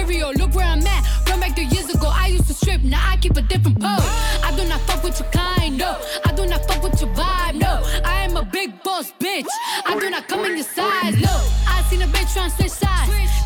Material, 0.02 0.32
look 0.34 0.54
where 0.56 0.66
I'm 0.66 0.86
at. 0.86 1.30
Run 1.30 1.40
back 1.40 1.56
three 1.56 1.66
years 1.66 1.90
ago, 1.94 2.10
I 2.12 2.28
used 2.28 2.48
to 2.48 2.54
strip, 2.54 2.82
now 2.82 3.04
I 3.08 3.18
keep 3.18 3.36
a 3.38 3.42
different 3.42 3.80
pose. 3.80 4.10
I 4.44 4.54
do 4.56 4.68
not 4.68 4.80
fuck 4.82 5.04
with 5.04 5.20
your 5.20 5.30
kind, 5.30 5.78
no. 5.78 5.98
I 6.26 6.34
do 6.34 6.46
not 6.46 6.66
fuck 6.68 6.84
with 6.84 7.00
your 7.02 7.10
vibe, 7.12 7.56
no. 7.56 7.82
I 8.06 8.24
am 8.24 8.38
a 8.38 8.44
big 8.44 8.82
boss, 8.84 9.12
bitch. 9.20 9.46
I 9.86 10.00
do 10.00 10.10
not 10.10 10.28
come 10.28 10.46
in 10.46 10.56
your 10.56 10.66
size, 10.66 11.20
no. 11.22 11.36
I 11.68 11.84
seen 11.90 12.02
a 12.02 12.08
bitch 12.08 12.36
tryna 12.36 12.52
switch 12.58 12.72
sides, 12.72 13.41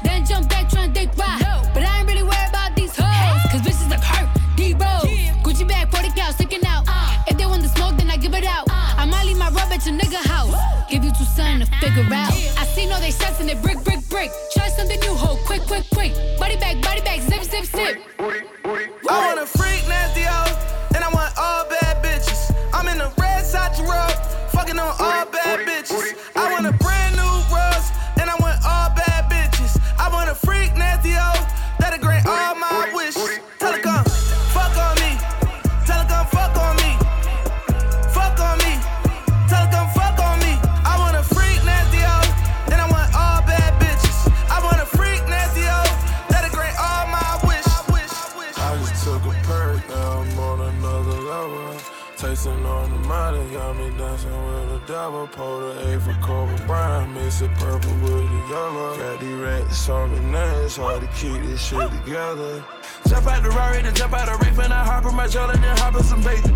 A 55.85 55.99
for 55.99 56.65
Brown, 56.65 57.13
mix 57.13 57.41
it 57.41 57.51
purple 57.55 57.93
with 58.01 58.11
the 58.11 58.47
yellow. 58.49 58.97
Got 58.97 59.19
these 59.19 59.35
rats 59.35 59.87
on 59.87 60.31
now, 60.31 60.61
it's 60.61 60.77
hard 60.77 61.01
to 61.01 61.07
keep 61.07 61.39
this 61.43 61.61
shit 61.63 61.91
together. 61.91 62.63
Jump 63.07 63.27
out 63.27 63.43
the 63.43 63.49
Rari, 63.51 63.83
then 63.83 63.93
jump 63.93 64.13
out 64.13 64.25
the 64.25 64.43
reef, 64.43 64.57
and 64.57 64.73
I 64.73 64.83
hop 64.83 65.05
in 65.05 65.15
my 65.15 65.27
jelly, 65.27 65.55
then 65.57 65.77
hop 65.77 65.95
in 65.95 66.03
some 66.03 66.23
bacon. 66.23 66.55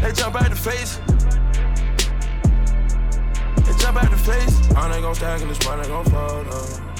They 0.00 0.12
jump 0.12 0.36
out 0.36 0.48
the 0.48 0.56
face. 0.56 1.00
They 3.66 3.78
jump 3.82 4.02
out 4.02 4.10
the 4.10 4.16
face. 4.16 4.70
I 4.74 4.94
ain't 4.94 5.02
gon' 5.02 5.14
stack 5.14 5.42
and 5.42 5.50
this 5.50 5.62
money 5.66 5.86
gon' 5.86 6.04
fall 6.06 6.44
though. 6.44 6.93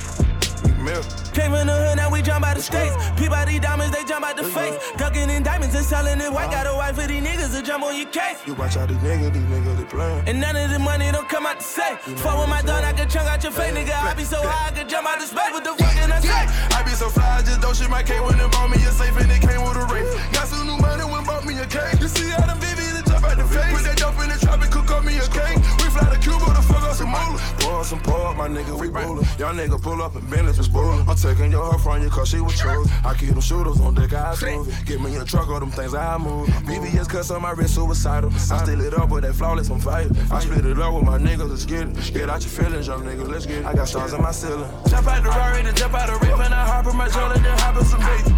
Came 0.84 1.50
from 1.50 1.66
the 1.66 1.72
hood, 1.72 1.96
now 1.96 2.10
we 2.12 2.20
jump 2.20 2.44
out 2.44 2.56
the 2.56 2.62
states. 2.62 2.94
People 3.16 3.34
out 3.34 3.48
these 3.48 3.60
diamonds, 3.60 3.96
they 3.96 4.04
jump 4.04 4.24
out 4.24 4.36
the 4.36 4.44
face. 4.44 4.76
Ducking 4.98 5.30
in 5.30 5.42
diamonds 5.42 5.74
and 5.74 5.84
selling 5.84 6.20
it 6.20 6.30
white. 6.30 6.50
Got 6.50 6.66
a 6.66 6.74
wife 6.74 6.96
for 6.96 7.06
these 7.06 7.22
niggas 7.22 7.56
to 7.56 7.62
jump 7.62 7.84
on 7.84 7.96
your 7.96 8.08
case. 8.08 8.36
You 8.46 8.52
watch 8.54 8.76
out 8.76 8.88
these 8.88 8.98
niggas, 8.98 9.32
these 9.32 9.48
niggas 9.48 9.76
they 9.78 9.84
playin'. 9.84 10.28
And 10.28 10.40
none 10.40 10.56
of 10.56 10.70
the 10.70 10.78
money 10.78 11.10
don't 11.10 11.28
come 11.28 11.46
out 11.46 11.58
the 11.58 11.64
safe. 11.64 11.98
Fuck 12.20 12.38
with 12.38 12.50
my 12.50 12.60
dog, 12.60 12.84
I 12.84 12.92
can 12.92 13.08
chunk 13.08 13.28
out 13.28 13.42
your 13.42 13.52
face, 13.52 13.72
nigga. 13.72 13.96
I 13.96 14.12
be 14.12 14.24
so 14.24 14.42
high, 14.42 14.68
I 14.68 14.72
can 14.72 14.86
jump 14.86 15.08
out 15.08 15.18
the 15.20 15.26
space. 15.26 15.52
What 15.52 15.64
the 15.64 15.72
fuck 15.72 15.94
can 15.94 16.12
I 16.12 16.20
say? 16.20 16.44
I 16.76 16.82
be 16.84 16.90
so 16.90 17.08
fly, 17.08 17.38
I 17.38 17.42
just 17.42 17.62
don't 17.62 17.74
shit 17.74 17.88
my 17.88 18.02
K 18.02 18.20
when 18.20 18.36
they 18.36 18.48
bought 18.48 18.68
me 18.68 18.76
a 18.76 18.92
safe 18.92 19.16
and 19.16 19.30
it 19.32 19.40
came 19.40 19.64
with 19.64 19.80
a 19.80 19.86
ring. 19.88 20.04
Got 20.36 20.48
some 20.48 20.66
new 20.66 20.76
money 20.76 21.04
when 21.04 21.24
bought 21.24 21.46
me 21.46 21.56
a 21.60 21.66
cake. 21.66 21.98
You 21.98 22.08
see 22.08 22.28
how 22.28 22.44
them 22.44 22.60
that 22.60 23.06
jump 23.06 23.24
out 23.24 23.36
the 23.38 23.44
face. 23.44 23.72
Put 23.72 23.84
that 23.84 23.96
dope 23.96 24.20
in 24.20 24.28
the 24.28 24.38
trap 24.38 24.60
and 24.60 24.70
cook 24.70 24.90
up 24.90 25.04
me 25.04 25.16
a 25.16 25.26
cake. 25.32 25.83
Fly 25.94 26.10
to 26.10 26.18
Cuba 26.18 26.46
to 26.46 26.62
fuck 26.62 26.82
up 26.82 26.94
some 26.96 27.08
moolah. 27.08 27.38
Pour 27.60 27.84
some 27.84 28.00
pour, 28.00 28.34
my 28.34 28.48
nigga, 28.48 28.76
we 28.76 28.88
rollin'. 28.88 29.24
Y'all 29.38 29.54
nigga 29.54 29.80
pull 29.80 30.02
up 30.02 30.16
and 30.16 30.28
Bentley 30.28 30.52
was 30.58 30.66
spoilin'. 30.68 31.06
I'm 31.08 31.14
taking 31.14 31.52
your 31.52 31.70
her 31.70 31.78
from 31.78 32.02
you 32.02 32.10
cause 32.10 32.30
she 32.30 32.40
was 32.40 32.58
chosen. 32.58 32.92
I 33.04 33.14
keep 33.14 33.28
them 33.30 33.40
shooters 33.40 33.80
on 33.80 33.94
deck, 33.94 34.12
I 34.12 34.34
smooth 34.34 34.68
it. 34.68 34.86
Get 34.86 35.00
me 35.00 35.14
in 35.14 35.22
a 35.22 35.24
truck, 35.24 35.48
all 35.48 35.60
them 35.60 35.70
things 35.70 35.94
I 35.94 36.18
move. 36.18 36.48
VVS 36.66 37.08
cuts 37.08 37.30
on 37.30 37.42
my 37.42 37.52
wrist, 37.52 37.76
suicidal. 37.76 38.32
I 38.34 38.64
still 38.64 38.80
it 38.80 38.94
up 38.94 39.10
with 39.10 39.22
that 39.22 39.34
flawless, 39.34 39.70
I'm 39.70 39.78
fire. 39.78 40.08
I 40.32 40.40
split 40.40 40.66
it 40.66 40.80
up 40.80 40.94
with 40.94 41.04
my 41.04 41.16
niggas, 41.16 41.48
let's 41.48 41.64
get 41.64 41.86
it. 41.86 42.12
Get 42.12 42.28
out 42.28 42.42
your 42.42 42.50
feelings, 42.50 42.88
young 42.88 43.04
nigga, 43.04 43.28
let's 43.28 43.46
get 43.46 43.58
it. 43.58 43.66
I 43.66 43.74
got 43.74 43.86
stars 43.86 44.12
in 44.14 44.20
my 44.20 44.32
ceiling. 44.32 44.68
Jump 44.88 45.06
out 45.06 45.22
the 45.22 45.28
Rari, 45.28 45.62
then 45.62 45.76
jump 45.76 45.94
out 45.94 46.08
the 46.08 46.14
rip, 46.26 46.40
and 46.40 46.52
I 46.52 46.66
hop 46.66 46.86
in 46.86 46.96
my 46.96 47.08
jelly, 47.08 47.38
then 47.38 47.56
hop 47.58 47.76
in 47.76 47.84
some 47.84 48.00
bacon. 48.00 48.34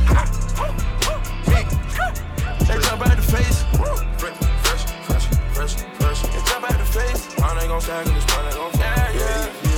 They 2.66 2.78
jump 2.82 3.00
out 3.00 3.16
the 3.16 3.22
face. 3.22 4.05
I 7.46 7.60
ain't 7.60 7.68
gon' 7.68 7.80
stack 7.80 8.06
in 8.06 8.14
this 8.14 8.26
money, 8.26 8.54
gon' 8.54 8.72
fall. 8.72 8.80
Yeah, 8.80 9.52
yeah. 9.62 9.75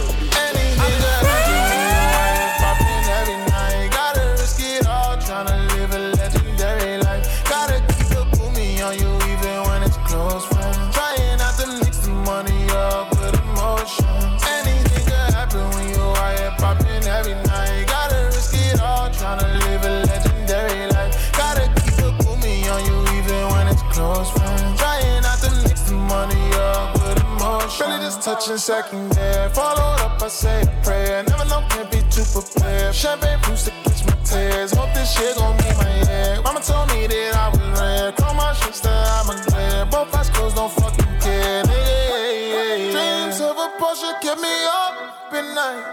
Touching 28.28 28.58
second 28.58 29.08
gear. 29.14 29.48
Followed 29.54 30.00
up, 30.04 30.22
I 30.22 30.28
say 30.28 30.60
a 30.60 30.66
prayer. 30.84 31.24
Never 31.28 31.46
know, 31.46 31.64
can't 31.70 31.90
be 31.90 32.00
too 32.12 32.26
prepared. 32.28 32.94
Champagne 32.94 33.40
boost 33.44 33.66
to 33.66 33.72
catch 33.84 34.04
my 34.04 34.16
tears. 34.22 34.72
Hope 34.72 34.92
this 34.92 35.16
shit 35.16 35.34
gon' 35.36 35.56
be 35.56 35.68
my 35.80 35.88
year. 36.04 36.40
Mama 36.44 36.60
told 36.60 36.88
me 36.92 37.06
that 37.06 37.32
I 37.34 37.48
was 37.48 37.80
rare. 37.80 38.12
Call 38.12 38.34
my 38.34 38.52
that 38.84 39.06
I'm 39.16 39.30
a 39.32 39.36
glare. 39.48 39.86
Both 39.86 40.14
eyes 40.14 40.28
closed, 40.28 40.56
don't 40.56 40.72
fucking 40.72 41.12
care. 41.24 41.62
Nigga, 41.64 42.92
Dreams 42.92 43.40
of 43.40 43.56
a 43.56 43.68
Porsche 43.80 44.12
kept 44.20 44.40
me 44.40 44.54
up 44.84 45.32
at 45.32 45.46
night. 45.56 45.84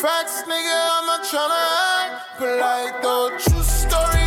Facts, 0.00 0.42
nigga, 0.46 0.76
I'm 0.94 1.06
not 1.10 1.22
tryna 1.26 1.60
act 1.98 2.38
polite 2.38 3.02
though. 3.02 3.30
True 3.42 3.64
story, 3.64 4.19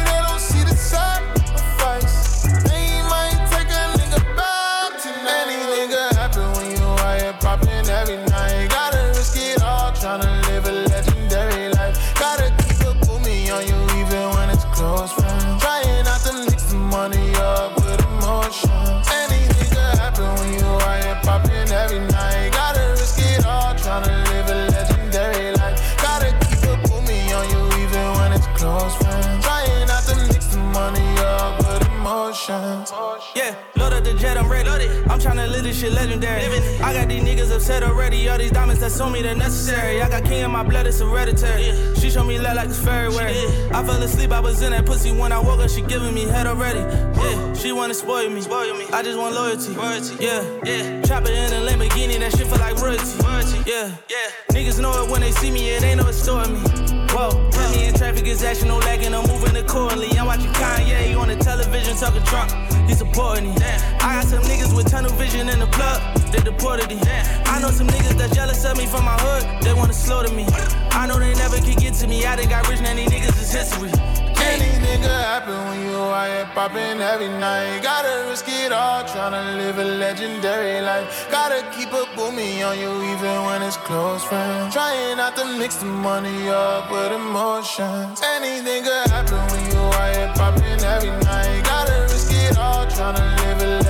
tryna 35.23 35.49
live 35.49 35.63
this 35.63 35.79
shit 35.79 35.93
legendary. 35.93 36.43
I 36.81 36.93
got 36.93 37.07
these 37.07 37.23
niggas 37.23 37.55
upset 37.55 37.81
already. 37.81 38.27
All 38.27 38.37
these 38.37 38.51
diamonds 38.51 38.81
that 38.81 38.99
on 39.01 39.13
me, 39.13 39.21
they're 39.21 39.35
necessary. 39.35 40.01
I 40.01 40.09
got 40.09 40.25
king 40.25 40.43
in 40.43 40.51
my 40.51 40.63
blood, 40.63 40.85
it's 40.85 40.99
hereditary. 40.99 41.71
She 41.95 42.09
showed 42.09 42.27
me 42.27 42.39
love 42.39 42.57
like 42.57 42.67
it's 42.67 42.79
February. 42.79 43.33
I 43.71 43.83
fell 43.83 44.03
asleep, 44.03 44.31
I 44.31 44.41
was 44.41 44.61
in 44.61 44.71
that 44.71 44.85
pussy 44.85 45.11
when 45.11 45.31
I 45.31 45.39
woke 45.39 45.61
up. 45.61 45.69
She 45.69 45.81
giving 45.81 46.13
me 46.13 46.23
head 46.23 46.45
already. 46.45 46.79
Yeah, 46.79 47.53
she 47.53 47.71
wanna 47.71 47.93
spoil 47.93 48.29
me. 48.29 48.41
Spoil 48.41 48.75
me. 48.75 48.85
I 48.91 49.01
just 49.01 49.17
want 49.17 49.33
loyalty. 49.33 49.71
Royalty. 49.73 50.15
Yeah, 50.19 50.43
yeah. 50.65 51.01
Chopper 51.03 51.31
in 51.31 51.53
a 51.53 51.71
Lamborghini, 51.71 52.19
that 52.19 52.31
shit 52.31 52.47
feel 52.47 52.59
like 52.59 52.75
royalty. 52.77 53.23
Royalty. 53.23 53.63
Yeah, 53.65 53.95
yeah. 54.09 54.29
Niggas 54.51 54.81
know 54.81 55.03
it 55.03 55.09
when 55.09 55.21
they 55.21 55.31
see 55.31 55.51
me, 55.51 55.69
it 55.69 55.83
ain't 55.83 56.01
no 56.01 56.11
story 56.11 56.49
me. 56.49 56.82
Whoa, 57.13 57.29
put 57.51 57.69
me 57.69 57.85
in 57.85 57.93
traffic, 57.93 58.25
is 58.25 58.43
action, 58.43 58.69
no 58.69 58.79
lagging, 58.79 59.13
I'm 59.13 59.27
moving 59.27 59.55
accordingly. 59.55 60.17
I'm 60.17 60.25
watching 60.25 60.51
Kanye 60.53 61.15
on 61.15 61.27
the 61.27 61.35
television 61.35 61.95
talking 61.95 62.23
Trump. 62.23 62.51
He 62.89 62.95
supporting 62.95 63.53
me. 63.53 63.55
I 63.61 64.17
got 64.17 64.25
some 64.25 64.41
niggas 64.43 64.75
with 64.75 64.89
tunnel 64.89 65.11
vision 65.11 65.47
in 65.47 65.59
the 65.59 65.67
plug. 65.67 66.01
They 66.31 66.39
deported 66.39 66.89
me. 66.89 66.99
I 67.45 67.59
know 67.61 67.69
some 67.69 67.87
niggas 67.87 68.17
that 68.17 68.33
jealous 68.33 68.65
of 68.65 68.77
me 68.77 68.87
from 68.87 69.05
my 69.05 69.15
hood. 69.19 69.63
They 69.63 69.75
wanna 69.75 69.93
slow 69.93 70.23
to 70.23 70.33
me. 70.33 70.47
I 70.89 71.05
know 71.05 71.19
they 71.19 71.35
never 71.35 71.57
can 71.57 71.75
get 71.75 71.93
to 72.01 72.07
me. 72.07 72.25
I 72.25 72.35
done 72.35 72.49
got 72.49 72.67
rich, 72.67 72.81
now 72.81 72.95
these 72.95 73.07
niggas 73.09 73.39
is 73.39 73.53
history. 73.53 74.22
Any 74.51 74.71
nigga 74.85 75.15
happen 75.31 75.57
when 75.67 75.79
you 75.87 75.99
here 76.27 76.47
popping 76.53 76.99
every 77.01 77.29
night. 77.29 77.81
Gotta 77.81 78.29
risk 78.29 78.45
it 78.47 78.71
all, 78.71 79.03
tryna 79.03 79.57
live 79.57 79.77
a 79.77 79.85
legendary 79.85 80.81
life. 80.81 81.27
Gotta 81.31 81.59
keep 81.75 81.91
a 81.91 82.03
boomie 82.15 82.65
on 82.67 82.77
you 82.77 82.91
even 83.11 83.35
when 83.47 83.61
it's 83.61 83.77
close 83.77 84.23
friends. 84.23 84.73
Trying 84.73 85.17
not 85.17 85.35
to 85.37 85.45
mix 85.59 85.77
the 85.77 85.85
money 85.85 86.49
up 86.49 86.91
with 86.91 87.11
emotions. 87.11 88.21
Any 88.35 88.61
nigga 88.67 88.97
happen 89.13 89.41
when 89.51 89.63
you 89.71 89.81
here 90.01 90.31
popping 90.35 90.81
every 90.95 91.15
night. 91.23 91.61
Gotta 91.63 91.97
risk 92.03 92.31
it 92.31 92.57
all, 92.57 92.85
tryna 92.87 93.25
live 93.41 93.61
a 93.61 93.82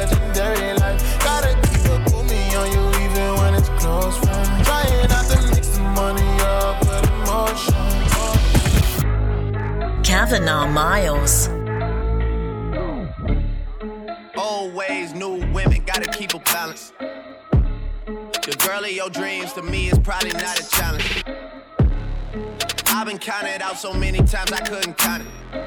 Kavanaugh 10.13 10.67
Miles. 10.67 11.47
New 15.15 15.45
women, 15.53 15.83
gotta 15.85 16.09
keep 16.11 16.35
a 16.35 16.39
balance. 16.39 16.93
The 16.99 18.55
girl 18.65 18.83
of 18.83 18.91
your 18.91 19.09
dreams 19.09 19.53
to 19.53 19.63
me 19.63 19.89
is 19.89 19.97
probably 19.97 20.31
not 20.33 20.59
a 20.59 20.69
challenge. 20.69 21.23
I've 22.87 23.07
been 23.07 23.17
counted 23.17 23.63
out 23.63 23.79
so 23.79 23.91
many 23.91 24.19
times 24.19 24.51
I 24.51 24.59
couldn't 24.59 24.97
count 24.99 25.23
it. 25.23 25.65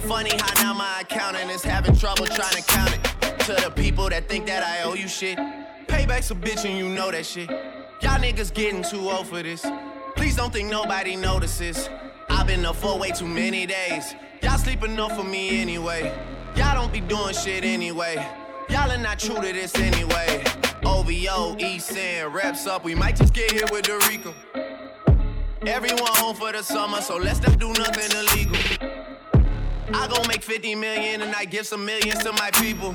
Funny 0.00 0.36
how 0.36 0.62
now 0.62 0.74
my 0.74 1.00
accountant 1.00 1.50
is 1.50 1.62
having 1.62 1.96
trouble 1.96 2.26
trying 2.26 2.56
to 2.56 2.62
count 2.62 2.92
it. 2.92 3.38
To 3.46 3.54
the 3.54 3.72
people 3.74 4.10
that 4.10 4.28
think 4.28 4.46
that 4.46 4.62
I 4.64 4.82
owe 4.82 4.94
you 4.94 5.08
shit. 5.08 5.38
Payback's 5.86 6.30
a 6.30 6.34
bitch 6.34 6.66
and 6.68 6.76
you 6.76 6.90
know 6.90 7.10
that 7.10 7.24
shit. 7.24 7.48
Y'all 7.48 8.20
niggas 8.20 8.52
getting 8.52 8.82
too 8.82 9.08
old 9.08 9.26
for 9.26 9.42
this. 9.42 9.64
Please 10.14 10.36
don't 10.36 10.52
think 10.52 10.70
nobody 10.70 11.16
notices. 11.16 11.88
Been 12.46 12.64
up 12.64 12.76
for 12.76 12.96
way 12.96 13.10
too 13.10 13.26
many 13.26 13.66
days. 13.66 14.14
Y'all 14.40 14.56
sleep 14.56 14.84
enough 14.84 15.16
for 15.16 15.24
me 15.24 15.60
anyway. 15.60 16.14
Y'all 16.54 16.74
don't 16.74 16.92
be 16.92 17.00
doing 17.00 17.34
shit 17.34 17.64
anyway. 17.64 18.14
Y'all 18.68 18.88
are 18.90 18.98
not 18.98 19.18
true 19.18 19.34
to 19.34 19.52
this 19.52 19.74
anyway. 19.74 20.44
OVO, 20.84 21.56
East 21.58 21.92
reps 22.32 22.68
up. 22.68 22.84
We 22.84 22.94
might 22.94 23.16
just 23.16 23.34
get 23.34 23.50
here 23.50 23.66
with 23.72 23.86
the 23.86 23.98
Rico. 24.08 24.32
Everyone 25.66 26.12
home 26.14 26.36
for 26.36 26.52
the 26.52 26.62
summer, 26.62 27.00
so 27.00 27.16
let's 27.16 27.40
not 27.42 27.58
do 27.58 27.72
nothing 27.72 28.16
illegal. 28.16 28.56
I 29.92 30.06
gon' 30.06 30.28
make 30.28 30.42
50 30.42 30.76
million 30.76 31.22
and 31.22 31.34
I 31.34 31.46
give 31.46 31.66
some 31.66 31.84
millions 31.84 32.22
to 32.22 32.32
my 32.32 32.52
people. 32.52 32.94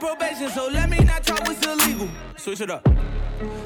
Probation, 0.00 0.48
so 0.48 0.66
let 0.68 0.88
me 0.88 0.98
not 1.00 1.22
talk 1.24 1.46
what's 1.46 1.64
illegal. 1.66 2.08
Switch 2.38 2.62
it 2.62 2.70
up. 2.70 2.82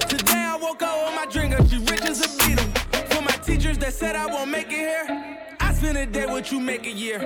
Today 0.09 0.35
I 0.35 0.59
woke 0.61 0.83
up 0.83 1.07
with 1.07 1.15
my 1.15 1.27
drinker, 1.31 1.65
she 1.69 1.79
rich 1.79 2.03
as 2.03 2.25
a 2.25 2.39
beetle. 2.45 2.67
For 3.11 3.23
my 3.23 3.37
teachers 3.47 3.79
that 3.79 3.95
said 3.95 4.17
I 4.17 4.27
won't 4.27 4.51
make 4.51 4.67
it 4.67 4.73
here, 4.73 5.37
I 5.61 5.73
spend 5.73 5.97
a 5.97 6.07
day 6.07 6.27
what 6.27 6.51
you 6.51 6.59
make 6.59 6.87
a 6.87 6.91
year. 6.91 7.21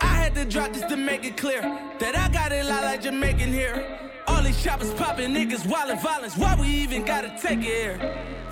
I 0.00 0.06
had 0.06 0.36
to 0.36 0.44
drop 0.44 0.72
this 0.74 0.84
to 0.84 0.96
make 0.96 1.24
it 1.24 1.36
clear 1.36 1.60
that 1.98 2.16
I 2.16 2.28
got 2.32 2.52
it 2.52 2.64
lot 2.66 2.84
like 2.84 3.02
Jamaican 3.02 3.52
here. 3.52 3.98
All 4.28 4.40
these 4.40 4.60
shoppers 4.60 4.94
popping 4.94 5.34
niggas, 5.34 5.66
wildin' 5.66 6.00
violence. 6.00 6.36
Why 6.36 6.56
we 6.60 6.68
even 6.68 7.04
gotta 7.04 7.36
take 7.42 7.58
it 7.58 7.64
here? 7.64 7.98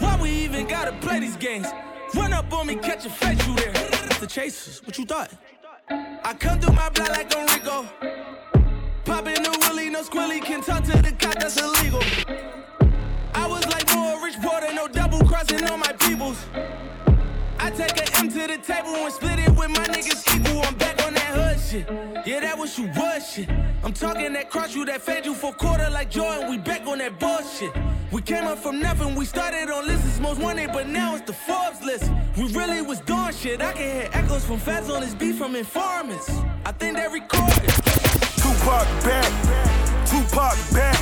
Why 0.01 0.21
we 0.21 0.31
even 0.31 0.67
gotta 0.67 0.91
play 1.01 1.21
these 1.21 1.37
games? 1.37 1.69
Run 2.17 2.33
up 2.33 2.53
on 2.53 2.67
me, 2.67 2.75
catch 2.75 3.07
a 3.07 3.11
face, 3.11 3.47
you 3.47 3.55
there. 3.55 3.73
The 4.19 4.27
chasers, 4.27 4.85
what 4.85 4.99
you 4.99 5.05
thought? 5.05 5.31
I 5.89 6.35
come 6.35 6.59
through 6.59 6.75
my 6.75 6.89
block 6.89 7.11
like 7.11 7.33
I'm 7.37 7.47
Rico. 7.47 7.87
The 9.51 9.70
no 9.91 10.03
squilly, 10.03 10.41
can 10.41 10.63
talk 10.63 10.85
to 10.85 11.03
the 11.03 11.13
cop, 11.13 11.35
that's 11.35 11.61
illegal. 11.61 12.03
I 13.35 13.47
was 13.47 13.67
like 13.69 13.93
more 13.95 14.23
rich 14.25 14.37
porter, 14.41 14.73
no 14.73 14.87
double 14.87 15.21
crossing 15.27 15.65
on 15.65 15.81
my 15.81 15.93
peoples. 15.93 16.39
I 17.59 17.71
take 17.71 17.97
an 18.01 18.09
M 18.17 18.29
to 18.29 18.47
the 18.47 18.59
table 18.59 18.95
and 18.95 19.13
split 19.13 19.39
it 19.39 19.51
with 19.51 19.71
my 19.71 19.87
niggas 19.87 20.23
equal. 20.35 20.63
I'm 20.63 20.75
back 20.77 21.05
on 21.05 21.15
that 21.15 21.31
hood 21.35 21.61
shit. 21.61 21.87
Yeah, 22.27 22.41
that 22.41 22.57
was 22.59 22.79
you 22.79 22.89
was 22.97 23.31
shit. 23.31 23.49
I'm 23.83 23.93
talking 23.93 24.33
that 24.35 24.51
cross 24.51 24.75
you, 24.75 24.85
that 24.87 25.03
fed 25.03 25.27
you 25.27 25.35
for 25.35 25.53
quarter 25.53 25.89
like 25.91 26.11
Jordan. 26.11 26.51
We 26.51 26.59
back 26.59 26.87
on 26.87 26.99
that 26.99 27.19
bullshit. 27.19 27.73
We 28.13 28.23
came 28.23 28.45
up 28.45 28.59
from 28.59 28.81
nothing. 28.81 29.15
We 29.15 29.25
started 29.25 29.71
on 29.71 29.87
lists 29.87 30.19
most 30.21 30.41
wanted, 30.41 30.73
but 30.73 30.89
now 30.89 31.17
it's 31.17 31.27
the 31.27 31.33
Forbes 31.33 31.83
list. 31.83 32.11
We 32.37 32.45
really 32.53 32.83
was 32.83 33.01
doing 33.01 33.33
shit. 33.33 33.61
I 33.61 33.73
can 33.73 34.01
hear 34.01 34.11
echoes 34.13 34.45
from 34.45 34.59
feds 34.59 34.89
on 34.89 35.01
this 35.01 35.15
beat 35.15 35.35
from 35.35 35.55
informants. 35.55 36.31
I 36.65 36.73
think 36.73 36.97
they 36.97 37.09
recorded. 37.09 37.71
Tupac 38.41 38.87
back, 39.05 39.80
Tupac 40.31 40.57
back. 40.73 40.97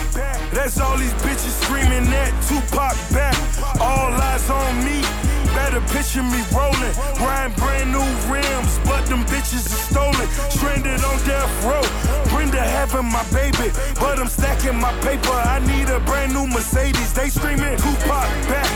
That's 0.52 0.80
all 0.80 0.96
these 0.96 1.12
bitches 1.20 1.52
screaming 1.62 2.08
that 2.08 2.32
Tupac 2.48 2.96
back. 3.12 3.36
All 3.78 4.08
eyes 4.08 4.48
on 4.48 4.84
me. 4.84 5.04
Better 5.52 5.80
picture 5.92 6.22
me 6.22 6.40
rolling, 6.56 6.94
riding 7.20 7.52
brand 7.60 7.92
new 7.92 8.08
rims, 8.32 8.80
but 8.88 9.04
them 9.04 9.24
bitches 9.28 9.68
are 9.68 9.84
stolen. 9.92 10.28
Stranded 10.48 11.04
on 11.04 11.18
death 11.28 11.52
row. 11.64 11.84
Brenda 12.32 12.60
having 12.60 13.04
my 13.04 13.22
baby, 13.28 13.68
but 14.00 14.18
I'm 14.18 14.28
stacking 14.28 14.80
my 14.80 14.92
paper. 15.00 15.36
I 15.36 15.60
need 15.60 15.90
a 15.92 16.00
brand 16.00 16.32
new 16.32 16.46
Mercedes. 16.46 17.12
They 17.12 17.28
screaming 17.28 17.76
Tupac 17.76 18.28
back, 18.48 18.70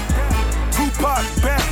Tupac 0.72 1.24
back. 1.40 1.64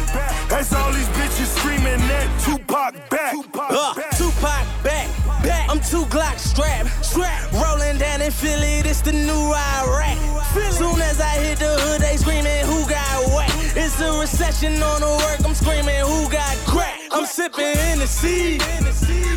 That's 0.49 0.73
all 0.73 0.91
these 0.93 1.09
bitches 1.09 1.53
screaming 1.59 2.01
that 2.09 2.29
Tupac 2.41 2.95
back. 3.11 3.35
Uh, 3.53 3.95
Tupac 4.17 4.41
back, 4.41 4.83
back. 4.83 5.30
I'm 5.71 5.79
two 5.79 6.05
Glock 6.07 6.37
strap, 6.41 6.89
strap. 7.01 7.53
Rolling 7.53 7.97
down 7.97 8.21
in 8.21 8.33
Philly, 8.33 8.83
this 8.83 9.03
the 9.03 9.13
new 9.13 9.55
Iraq. 9.55 10.19
Philly. 10.53 10.73
Soon 10.73 11.01
as 11.01 11.21
I 11.21 11.39
hit 11.39 11.61
the 11.61 11.79
hood, 11.79 12.01
they 12.01 12.17
screaming, 12.17 12.67
who 12.67 12.83
got 12.91 13.07
whack? 13.31 13.49
It's 13.77 14.01
a 14.01 14.11
recession 14.19 14.83
on 14.83 15.01
the 15.01 15.07
work, 15.07 15.39
I'm 15.47 15.55
screaming, 15.55 15.95
who 16.03 16.29
got 16.29 16.57
crack? 16.67 16.99
I'm 17.13 17.25
sipping 17.25 17.79
in 17.93 18.01
the 18.01 18.09
sea, 18.09 18.59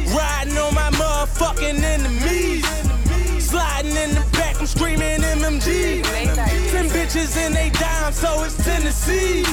riding 0.09 0.57
on 0.57 0.73
my 0.73 0.89
motherfucking 0.97 1.84
enemies. 1.84 2.65
Sliding 3.38 3.95
in 3.95 4.15
the 4.15 4.25
back, 4.31 4.59
I'm 4.59 4.65
screaming 4.65 5.21
MMG. 5.21 6.01
Ten 6.71 6.89
bitches 6.89 7.38
and 7.38 7.53
they 7.53 7.69
dime, 7.69 8.11
so 8.11 8.43
it's 8.43 8.57
Tennessee. 8.65 9.43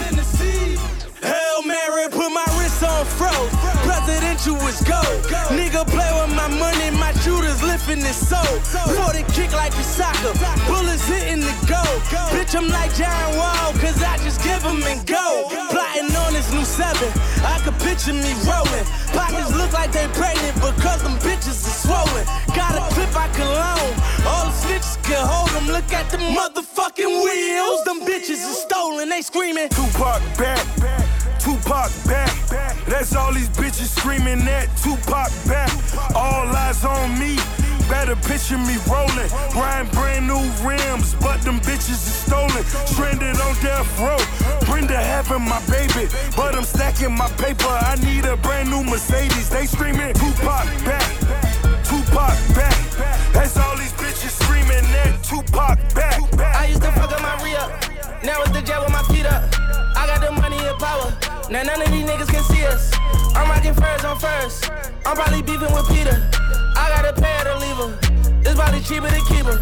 hell 1.21 1.63
Mary, 1.63 2.09
put 2.09 2.30
Presidential 4.41 4.69
is 4.69 4.81
gold. 4.89 5.23
Nigga 5.53 5.87
play 5.87 6.09
with 6.17 6.35
my 6.35 6.49
money, 6.49 6.91
my 6.97 7.13
shooters 7.21 7.63
lifting 7.63 8.01
his 8.01 8.17
soul. 8.17 8.41
40 9.05 9.23
kick 9.35 9.53
like 9.53 9.73
a 9.75 9.83
soccer, 9.83 10.33
bullets 10.67 11.07
hitting 11.07 11.41
the 11.41 11.53
goal. 11.69 11.95
Bitch, 12.33 12.57
I'm 12.57 12.69
like 12.69 12.95
John 12.95 13.37
Wall, 13.37 13.73
cause 13.85 14.03
I 14.03 14.17
just 14.25 14.43
give 14.43 14.63
them 14.63 14.83
and 14.85 15.07
go. 15.07 15.45
Plotting 15.69 16.15
on 16.17 16.33
this 16.33 16.51
new 16.53 16.65
seven, 16.65 17.13
I 17.45 17.61
could 17.65 17.79
picture 17.81 18.15
me 18.15 18.33
rolling. 18.49 18.87
Pockets 19.13 19.53
look 19.55 19.73
like 19.73 19.93
they 19.93 20.09
pregnant 20.17 20.55
because 20.57 21.03
them 21.03 21.19
bitches 21.21 21.61
are 21.69 21.79
swollen. 21.85 22.25
Got 22.57 22.81
a 22.81 22.95
clip 22.95 23.15
I 23.15 23.29
can 23.37 23.45
loan, 23.45 23.93
all 24.25 24.47
the 24.49 24.57
snitches 24.57 24.97
can 25.05 25.21
hold 25.21 25.51
them. 25.51 25.67
Look 25.69 25.93
at 25.93 26.09
the 26.11 26.17
motherfucking 26.17 27.13
wheels, 27.25 27.85
them 27.85 28.01
bitches 28.09 28.41
are 28.49 28.57
stolen. 28.57 29.11
They 29.11 29.21
screaming, 29.21 29.69
Tupac 29.69 30.23
back. 30.39 30.65
back, 30.81 31.10
Tupac 31.61 31.91
back. 32.07 32.87
That's 32.87 33.15
all 33.15 33.33
these 33.33 33.49
bitches 33.51 33.97
screaming 33.97 34.41
at 34.49 34.75
Tupac 34.79 35.31
back. 35.47 35.71
All 36.15 36.47
eyes 36.49 36.85
on 36.85 37.19
me. 37.19 37.37
Better 37.89 38.17
picture 38.17 38.57
me 38.57 38.77
rolling. 38.89 39.29
Riding 39.55 39.91
brand 39.93 40.27
new 40.27 40.41
rims, 40.67 41.15
but 41.15 41.43
them 41.43 41.61
bitches 41.61 42.01
is 42.01 42.15
stolen. 42.25 42.65
Stranded 42.87 43.39
on 43.41 43.55
death 43.61 44.01
row. 44.01 44.17
Brenda 44.67 44.97
having 44.97 45.43
my 45.43 45.61
baby, 45.67 46.09
but 46.37 46.55
I'm 46.55 46.65
stacking 46.65 47.17
my 47.17 47.29
paper. 47.37 47.69
I 47.69 47.97
need 47.97 48.25
a 48.25 48.37
brand 48.39 48.71
new 48.71 48.83
Mercedes. 48.83 49.51
They 49.51 49.67
screaming 49.67 50.15
Tupac 50.15 50.67
back, 50.85 51.09
Tupac 51.85 52.37
back. 52.55 52.79
That's 53.33 53.57
all 53.59 53.77
these 53.77 53.93
bitches 53.93 54.33
screaming 54.43 54.85
at 55.05 55.23
Tupac 55.23 55.79
back. 55.95 56.21
I 56.41 56.67
used 56.67 56.83
to 56.83 56.93
fuck 56.93 57.13
up 57.13 57.21
my 57.21 57.37
re. 57.45 57.53
Now 58.25 58.41
it's 58.43 58.51
the 58.53 58.63
jet 58.63 58.81
with 58.81 58.93
my 58.93 59.03
feet 59.15 59.27
up. 59.27 59.50
Now 61.51 61.65
none 61.65 61.83
of 61.83 61.91
these 61.91 62.05
niggas 62.05 62.29
can 62.29 62.45
see 62.45 62.65
us. 62.65 62.93
I'm 63.35 63.49
rocking 63.51 63.75
furs 63.75 64.05
on 64.05 64.17
first. 64.21 64.71
I'm 65.05 65.17
probably 65.17 65.43
beefing 65.43 65.75
with 65.75 65.89
Peter. 65.89 66.15
I 66.77 66.87
gotta 66.95 67.13
pay 67.21 67.33
her 67.39 67.45
to 67.45 67.59
leave 67.59 67.77
her. 67.77 68.41
This 68.41 68.55
probably 68.55 68.81
cheaper 68.83 69.09
to 69.09 69.21
keep 69.27 69.45
her. 69.47 69.59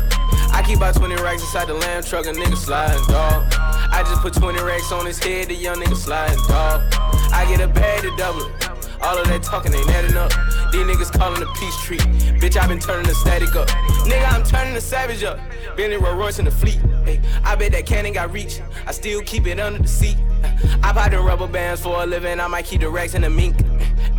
I 0.53 0.63
keep 0.67 0.77
about 0.77 0.97
20 0.97 1.15
racks 1.23 1.41
inside 1.41 1.69
the 1.69 1.75
lamb 1.75 2.03
truck, 2.03 2.27
a 2.27 2.33
nigga 2.33 2.59
sliding, 2.59 3.03
dog. 3.07 3.47
I 3.91 4.05
just 4.05 4.21
put 4.21 4.35
20 4.35 4.63
racks 4.63 4.93
on 4.93 5.07
his 5.07 5.19
head, 5.19 5.49
the 5.49 5.55
young 5.55 5.77
nigga 5.77 5.97
sliding, 5.97 6.37
dog. 6.47 6.83
I 7.33 7.47
get 7.49 7.63
a 7.63 7.69
bag 7.69 8.03
to 8.03 8.15
double 8.19 8.43
it. 8.43 8.78
All 9.03 9.19
of 9.19 9.29
that 9.29 9.43
talking 9.43 9.73
ain't 9.75 9.89
adding 9.91 10.17
up. 10.17 10.31
These 10.73 10.87
niggas 10.87 11.17
calling 11.17 11.43
a 11.43 11.47
peace 11.55 11.77
treat. 11.83 12.01
Bitch, 12.41 12.57
I 12.57 12.67
been 12.67 12.81
turning 12.81 13.07
the 13.07 13.15
static 13.15 13.55
up. 13.55 13.69
Nigga, 14.09 14.33
I'm 14.33 14.43
turning 14.43 14.75
the 14.75 14.81
savage 14.81 15.23
up. 15.23 15.39
Bentley 15.77 15.97
Rolls 15.97 16.17
Royce 16.17 16.39
in 16.39 16.45
the 16.45 16.51
fleet. 16.51 16.79
Hey, 17.05 17.21
I 17.45 17.55
bet 17.55 17.73
that 17.73 17.87
cannon 17.87 18.13
got 18.13 18.33
reach. 18.33 18.61
I 18.87 18.93
still 18.93 19.23
keep 19.23 19.47
it 19.47 19.61
under 19.61 19.81
the 19.81 19.89
seat. 19.89 20.17
I 20.83 20.93
buy 20.93 21.09
the 21.09 21.21
rubber 21.21 21.47
bands 21.47 21.83
for 21.83 22.03
a 22.03 22.07
living. 22.07 22.41
I 22.41 22.47
might 22.49 22.65
keep 22.65 22.81
the 22.81 22.89
racks 22.91 23.15
in 23.15 23.23
the 23.23 23.31
mink. 23.31 23.57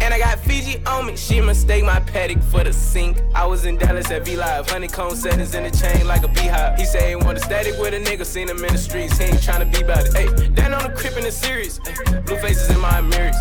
And 0.02 0.14
I 0.14 0.20
got 0.20 0.40
Fiji 0.40 0.84
on 0.86 1.08
me. 1.08 1.16
She 1.16 1.42
mistake 1.42 1.84
my 1.84 2.00
paddock 2.00 2.42
for 2.44 2.64
the 2.64 2.74
sink. 2.74 3.22
I 3.36 3.46
was 3.46 3.66
in 3.66 3.78
Dallas 3.78 4.10
at 4.12 4.26
V 4.26 4.36
Live. 4.36 4.70
Honeycomb 4.70 5.16
settings 5.16 5.54
in 5.54 5.64
the 5.64 5.72
chain 5.72 6.08
like 6.08 6.24
a 6.24 6.28
beehive. 6.28 6.80
He 6.80 6.86
say 6.86 7.10
he 7.10 7.16
want 7.16 7.38
a 7.38 7.42
static 7.42 7.78
with 7.80 7.94
a 7.94 8.00
nigga. 8.00 8.26
Seen 8.26 8.50
him 8.50 8.64
in 8.64 8.72
the 8.72 8.78
streets. 8.78 9.18
He 9.18 9.26
ain't 9.26 9.38
tryna 9.38 9.72
be 9.72 9.82
about 9.82 10.06
it. 10.06 10.14
Hey, 10.14 10.48
down 10.50 10.74
on 10.74 10.84
the 10.84 10.98
crib 10.98 11.18
in 11.18 11.24
the 11.24 11.32
series. 11.32 11.80
Ay, 11.86 12.20
blue 12.22 12.38
faces 12.38 12.70
in 12.70 12.80
my 12.80 13.02
mirrors. 13.02 13.36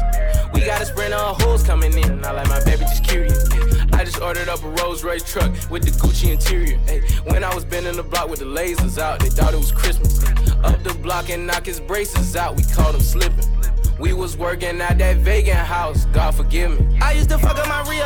We 0.52 0.60
got 0.60 0.80
a 0.80 0.86
sprint 0.86 1.14
of 1.14 1.40
hoes 1.42 1.62
coming 1.62 1.92
in. 1.92 2.24
I 2.24 2.32
like 2.32 2.48
my 2.48 2.62
baby 2.64 2.80
just 2.80 3.04
curious. 3.04 3.48
I 3.92 4.04
just 4.04 4.20
ordered 4.20 4.48
up 4.48 4.62
a 4.62 4.68
Rolls 4.68 5.02
Royce 5.04 5.22
truck 5.22 5.50
with 5.70 5.84
the 5.84 5.90
Gucci 5.90 6.32
interior. 6.32 6.78
Ay, 6.88 7.00
when 7.24 7.44
I 7.44 7.54
was 7.54 7.64
bending 7.64 7.96
the 7.96 8.02
block 8.02 8.28
with 8.28 8.40
the 8.40 8.46
lasers 8.46 8.98
out, 8.98 9.20
they 9.20 9.28
thought 9.28 9.54
it 9.54 9.58
was 9.58 9.72
Christmas. 9.72 10.22
Up 10.64 10.82
the 10.82 10.94
block 11.02 11.30
and 11.30 11.46
knock 11.46 11.66
his 11.66 11.80
braces 11.80 12.36
out. 12.36 12.56
We 12.56 12.64
called 12.64 12.94
him 12.94 13.00
slipping. 13.00 13.44
We 13.98 14.12
was 14.12 14.36
working 14.36 14.80
at 14.80 14.98
that 14.98 15.16
vegan 15.16 15.56
house, 15.56 16.04
God 16.06 16.32
forgive 16.32 16.70
me. 16.70 16.98
I 17.00 17.12
used 17.12 17.30
to 17.30 17.38
fuck 17.38 17.58
up 17.58 17.66
my 17.66 17.82
re. 17.90 17.98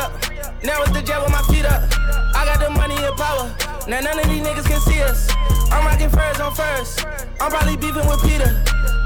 Now 0.65 0.81
it's 0.81 0.91
the 0.91 1.03
jet 1.05 1.21
with 1.21 1.29
my 1.29 1.41
feet 1.53 1.65
up. 1.65 1.85
I 2.33 2.45
got 2.49 2.59
the 2.59 2.71
money 2.71 2.95
and 2.97 3.15
power. 3.15 3.53
Now 3.87 3.99
none 4.01 4.17
of 4.17 4.25
these 4.25 4.41
niggas 4.41 4.65
can 4.65 4.81
see 4.81 5.01
us. 5.03 5.29
I'm 5.69 5.85
rocking 5.85 6.09
furs 6.09 6.39
on 6.39 6.55
first. 6.55 7.05
I'm 7.39 7.51
probably 7.51 7.77
beefing 7.77 8.07
with 8.07 8.21
Peter. 8.25 8.49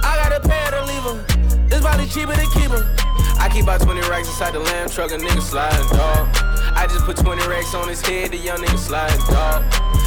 I 0.04 0.16
gotta 0.16 0.40
pay 0.48 0.56
her 0.64 0.72
to 0.80 0.86
leave 0.88 1.04
her. 1.04 1.68
It's 1.68 1.84
probably 1.84 2.08
cheaper 2.08 2.32
to 2.32 2.48
keep 2.56 2.72
her. 2.72 2.88
I 3.36 3.50
keep 3.52 3.64
about 3.64 3.82
20 3.82 4.00
racks 4.08 4.30
inside 4.30 4.54
the 4.54 4.60
lamb 4.60 4.88
truck, 4.88 5.12
a 5.12 5.18
nigga 5.18 5.42
sliding, 5.42 5.88
dog. 5.92 6.30
I 6.72 6.88
just 6.88 7.04
put 7.04 7.18
20 7.18 7.46
racks 7.48 7.76
on 7.76 7.90
his 7.90 8.00
head, 8.00 8.32
the 8.32 8.38
young 8.38 8.60
nigga 8.60 8.80
sliding, 8.80 9.20
dog. 9.28 9.64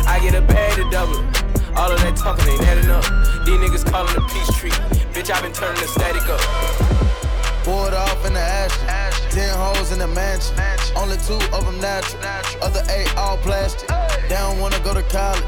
I 0.08 0.18
get 0.22 0.34
a 0.34 0.40
bag 0.40 0.76
to 0.76 0.88
double 0.88 1.20
it. 1.20 1.76
All 1.76 1.92
of 1.92 2.00
that 2.00 2.16
talking 2.16 2.48
ain't 2.48 2.62
adding 2.62 2.90
up. 2.90 3.04
These 3.44 3.60
niggas 3.60 3.84
calling 3.84 4.16
a 4.16 4.20
peace 4.32 4.48
treat. 4.56 4.99
Bitch, 5.20 5.36
I 5.36 5.42
been 5.42 5.52
turning 5.52 5.78
the 5.82 5.86
static 5.86 6.26
up. 6.30 6.40
Poured 7.62 7.92
off 7.92 8.24
in 8.24 8.32
the 8.32 8.40
ashes. 8.40 9.34
Ten 9.34 9.54
hoes 9.54 9.92
in 9.92 9.98
the 9.98 10.06
mansion. 10.06 10.56
Only 10.96 11.18
two 11.18 11.34
of 11.54 11.66
them 11.66 11.78
natural. 11.78 12.22
Other 12.62 12.82
eight 12.88 13.14
all 13.18 13.36
plastic. 13.36 13.90
They 14.30 14.36
don't 14.36 14.60
wanna 14.60 14.78
go 14.84 14.94
to 14.94 15.02
college, 15.02 15.42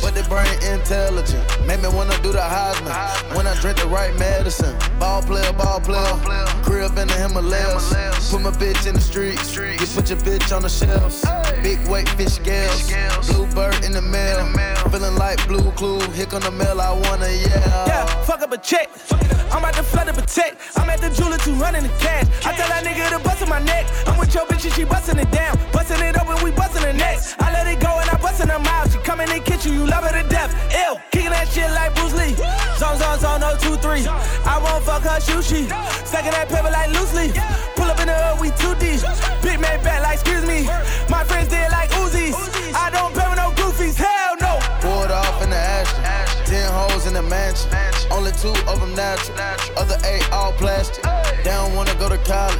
but 0.00 0.14
they 0.14 0.22
brain 0.22 0.46
intelligent. 0.62 1.42
Make 1.66 1.82
me 1.82 1.88
wanna 1.88 2.16
do 2.22 2.30
the 2.30 2.38
Heisman 2.38 3.34
when 3.34 3.48
I 3.48 3.54
drink 3.60 3.78
the 3.78 3.88
right 3.88 4.16
medicine. 4.16 4.78
Ball 5.00 5.22
player, 5.22 5.52
ball 5.54 5.80
player. 5.80 6.14
Crib 6.62 6.96
in 6.98 7.08
the 7.08 7.14
Himalayas. 7.14 7.90
Put 8.30 8.42
my 8.42 8.52
bitch 8.52 8.86
in 8.86 8.94
the 8.94 9.00
streets. 9.00 9.56
You 9.56 9.86
put 9.92 10.08
your 10.08 10.20
bitch 10.20 10.54
on 10.54 10.62
the 10.62 10.68
shelves. 10.68 11.24
Big 11.64 11.84
weight 11.88 12.08
fish 12.10 12.34
scales. 12.34 12.88
Blue 13.26 13.48
bird 13.56 13.84
in 13.84 13.90
the 13.90 14.02
mail. 14.02 14.46
Feeling 14.88 15.16
like 15.16 15.44
blue 15.48 15.72
clue. 15.72 15.98
Here 16.12 16.26
come 16.26 16.42
the 16.42 16.52
mail. 16.52 16.80
I 16.80 16.92
wanna 16.92 17.26
yeah. 17.26 17.86
Yeah, 17.90 18.06
fuck 18.22 18.42
up 18.42 18.52
a 18.52 18.58
check. 18.58 18.88
I'm 19.50 19.58
about 19.58 19.74
to 19.74 19.82
flood 19.82 20.06
a 20.06 20.22
check. 20.22 20.54
I'm 20.76 20.88
at 20.90 21.00
the 21.00 21.10
jeweler 21.10 21.38
200 21.38 21.78
in 21.78 21.82
the 21.82 21.90
cash. 21.98 22.28
I 22.46 22.54
tell 22.54 22.68
that 22.68 22.84
nigga 22.84 23.10
to 23.10 23.18
bust 23.18 23.42
in 23.42 23.48
my 23.48 23.58
neck. 23.58 23.86
I'm 24.06 24.16
with 24.16 24.32
your 24.32 24.46
bitch 24.46 24.64
and 24.64 24.74
she 24.74 24.84
busting 24.84 25.18
it 25.18 25.30
down. 25.32 25.58
Busting 25.72 26.00
it 26.00 26.16
up 26.16 26.28
open, 26.28 26.44
we 26.44 26.50
busting 26.52 26.82
the 26.82 26.92
next. 26.92 27.34
I 27.40 27.52
let 27.52 27.66
it 27.66 27.80
go 27.80 27.98
and 27.98 28.08
I 28.10 28.16
busting 28.28 28.48
her 28.48 28.58
mouth. 28.58 28.92
She 28.92 28.98
come 28.98 29.20
in 29.20 29.28
the 29.28 29.40
kitchen, 29.40 29.72
you 29.72 29.86
love 29.86 30.04
her 30.04 30.12
to 30.12 30.28
death. 30.28 30.52
Ew, 30.72 30.96
kicking 31.10 31.30
that 31.30 31.48
shit 31.48 31.70
like 31.72 31.94
Bruce 31.94 32.12
Lee. 32.12 32.34
Zone, 32.76 32.98
zone, 33.00 33.18
zone, 33.18 33.40
no, 33.40 33.56
two, 33.56 33.76
three. 33.80 34.04
I 34.44 34.60
won't 34.60 34.84
fuck 34.84 35.02
her 35.02 35.20
shoe 35.20 35.42
she. 35.42 35.64
Stacking 36.04 36.36
that 36.36 36.48
paper 36.48 36.70
like 36.70 36.90
loosely. 36.92 37.32
Pull 37.76 37.88
up 37.88 38.00
in 38.00 38.08
the 38.08 38.16
hood, 38.16 38.40
we 38.40 38.48
too 38.60 38.74
deep. 38.76 39.00
Big 39.40 39.58
man 39.60 39.80
back 39.82 40.02
like, 40.02 40.20
excuse 40.20 40.44
me. 40.44 40.68
My 41.08 41.24
friends 41.24 41.48
did 41.48 41.70
like 41.72 41.90
Uzis. 42.00 42.36
I 42.74 42.90
don't 42.90 43.12
pay 43.14 43.27
Hoes 47.18 47.30
mansion. 47.30 47.70
Only 48.10 48.32
two 48.32 48.54
of 48.68 48.80
them 48.80 48.94
natural. 48.94 49.36
Other 49.76 49.98
eight 50.04 50.30
all 50.32 50.52
plastic. 50.52 51.02
They 51.44 51.50
don't 51.50 51.74
wanna 51.74 51.94
go 51.94 52.08
to 52.08 52.18
college, 52.18 52.58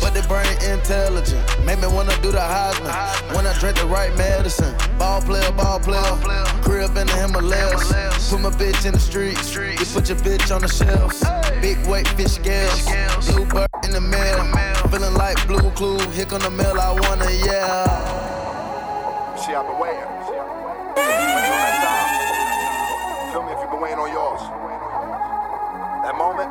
but 0.00 0.14
they 0.14 0.22
brain 0.22 0.56
intelligent. 0.62 1.42
Make 1.64 1.80
me 1.80 1.86
wanna 1.86 2.16
do 2.22 2.32
the 2.32 2.38
Heisman 2.38 3.34
when 3.34 3.46
I 3.46 3.56
drink 3.58 3.76
the 3.78 3.86
right 3.86 4.14
medicine. 4.16 4.74
Ball 4.98 5.20
player, 5.22 5.50
ball 5.52 5.78
player. 5.80 6.16
Crib 6.62 6.96
in 6.96 7.06
the 7.06 7.12
Himalayas. 7.12 8.30
Put 8.30 8.40
my 8.40 8.50
bitch 8.50 8.84
in 8.86 8.92
the 8.92 9.00
streets. 9.00 9.54
You 9.54 9.86
put 9.94 10.08
your 10.08 10.18
bitch 10.18 10.54
on 10.54 10.62
the 10.62 10.68
shelves. 10.68 11.22
Big 11.60 11.78
weight 11.86 12.08
fish 12.08 12.32
scales. 12.32 12.86
Blue 13.26 13.46
bird 13.46 13.68
in 13.84 13.92
the 13.92 14.00
mail. 14.00 14.44
Feeling 14.90 15.14
like 15.14 15.36
blue 15.46 15.70
clue. 15.72 15.98
Here 16.10 16.26
come 16.26 16.40
the 16.40 16.50
mail. 16.50 16.78
I 16.80 16.92
wanna 16.92 17.30
yeah. 17.30 17.86
She 19.44 19.54
out 19.54 19.66
the 19.66 19.82
way. 19.82 21.29
Been 23.80 23.88
waiting 23.88 23.98
on 23.98 24.12
yours. 24.12 24.40
That 26.04 26.16
moment, 26.16 26.50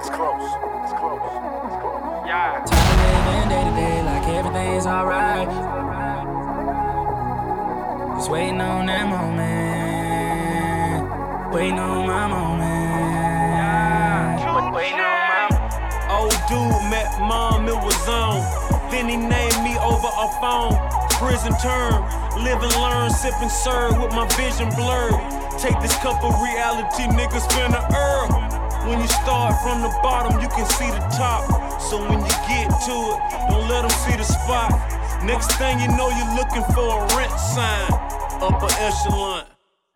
it's 0.00 0.08
close. 0.08 0.48
It's 0.84 0.92
close. 0.96 1.20
It's 1.20 1.76
close. 1.80 2.24
Yeah. 2.24 2.64
Tired 2.64 3.04
of 3.04 3.24
living 3.28 3.48
day 3.52 3.64
to 3.68 3.72
day 3.76 4.02
like 4.02 4.26
everything's 4.28 4.86
alright. 4.86 5.48
Just 8.16 8.30
waiting 8.30 8.60
on 8.60 8.86
that 8.86 9.08
moment. 9.08 9.44
Waiting 11.52 11.78
on 11.78 12.06
my 12.06 12.26
moment. 12.28 12.62
Yeah. 13.60 14.72
Waiting 14.72 15.00
on 15.00 15.28
my 15.28 15.48
Old 16.08 16.32
dude 16.48 16.82
met 16.88 17.20
mom, 17.20 17.68
it 17.68 17.76
was 17.76 18.08
on. 18.08 18.40
Then 18.90 19.08
he 19.08 19.16
named 19.16 19.62
me 19.62 19.76
over 19.78 20.08
a 20.08 20.28
phone. 20.40 20.78
Prison 21.20 21.52
term, 21.60 22.04
live 22.42 22.62
and 22.62 22.74
learn, 22.80 23.10
sip 23.10 23.34
and 23.40 23.50
serve 23.50 24.00
with 24.00 24.12
my 24.12 24.26
vision 24.28 24.70
blurred. 24.70 25.37
Take 25.58 25.80
this 25.82 25.96
cup 25.96 26.22
of 26.22 26.40
reality, 26.40 27.02
niggas 27.18 27.42
finna 27.50 27.82
earn. 27.90 28.30
When 28.88 29.00
you 29.00 29.08
start 29.08 29.60
from 29.60 29.82
the 29.82 29.90
bottom, 30.02 30.40
you 30.40 30.48
can 30.48 30.64
see 30.78 30.86
the 30.86 31.02
top. 31.18 31.82
So 31.82 31.98
when 31.98 32.20
you 32.22 32.34
get 32.46 32.70
to 32.86 32.94
it, 32.94 33.18
don't 33.50 33.68
let 33.68 33.82
them 33.82 33.90
see 34.06 34.16
the 34.16 34.22
spot. 34.22 34.70
Next 35.24 35.50
thing 35.58 35.80
you 35.80 35.88
know, 35.88 36.10
you're 36.14 36.34
looking 36.38 36.62
for 36.72 36.86
a 36.86 37.16
rent 37.18 37.34
sign. 37.40 37.90
Upper 38.38 38.70
echelon. 38.78 39.46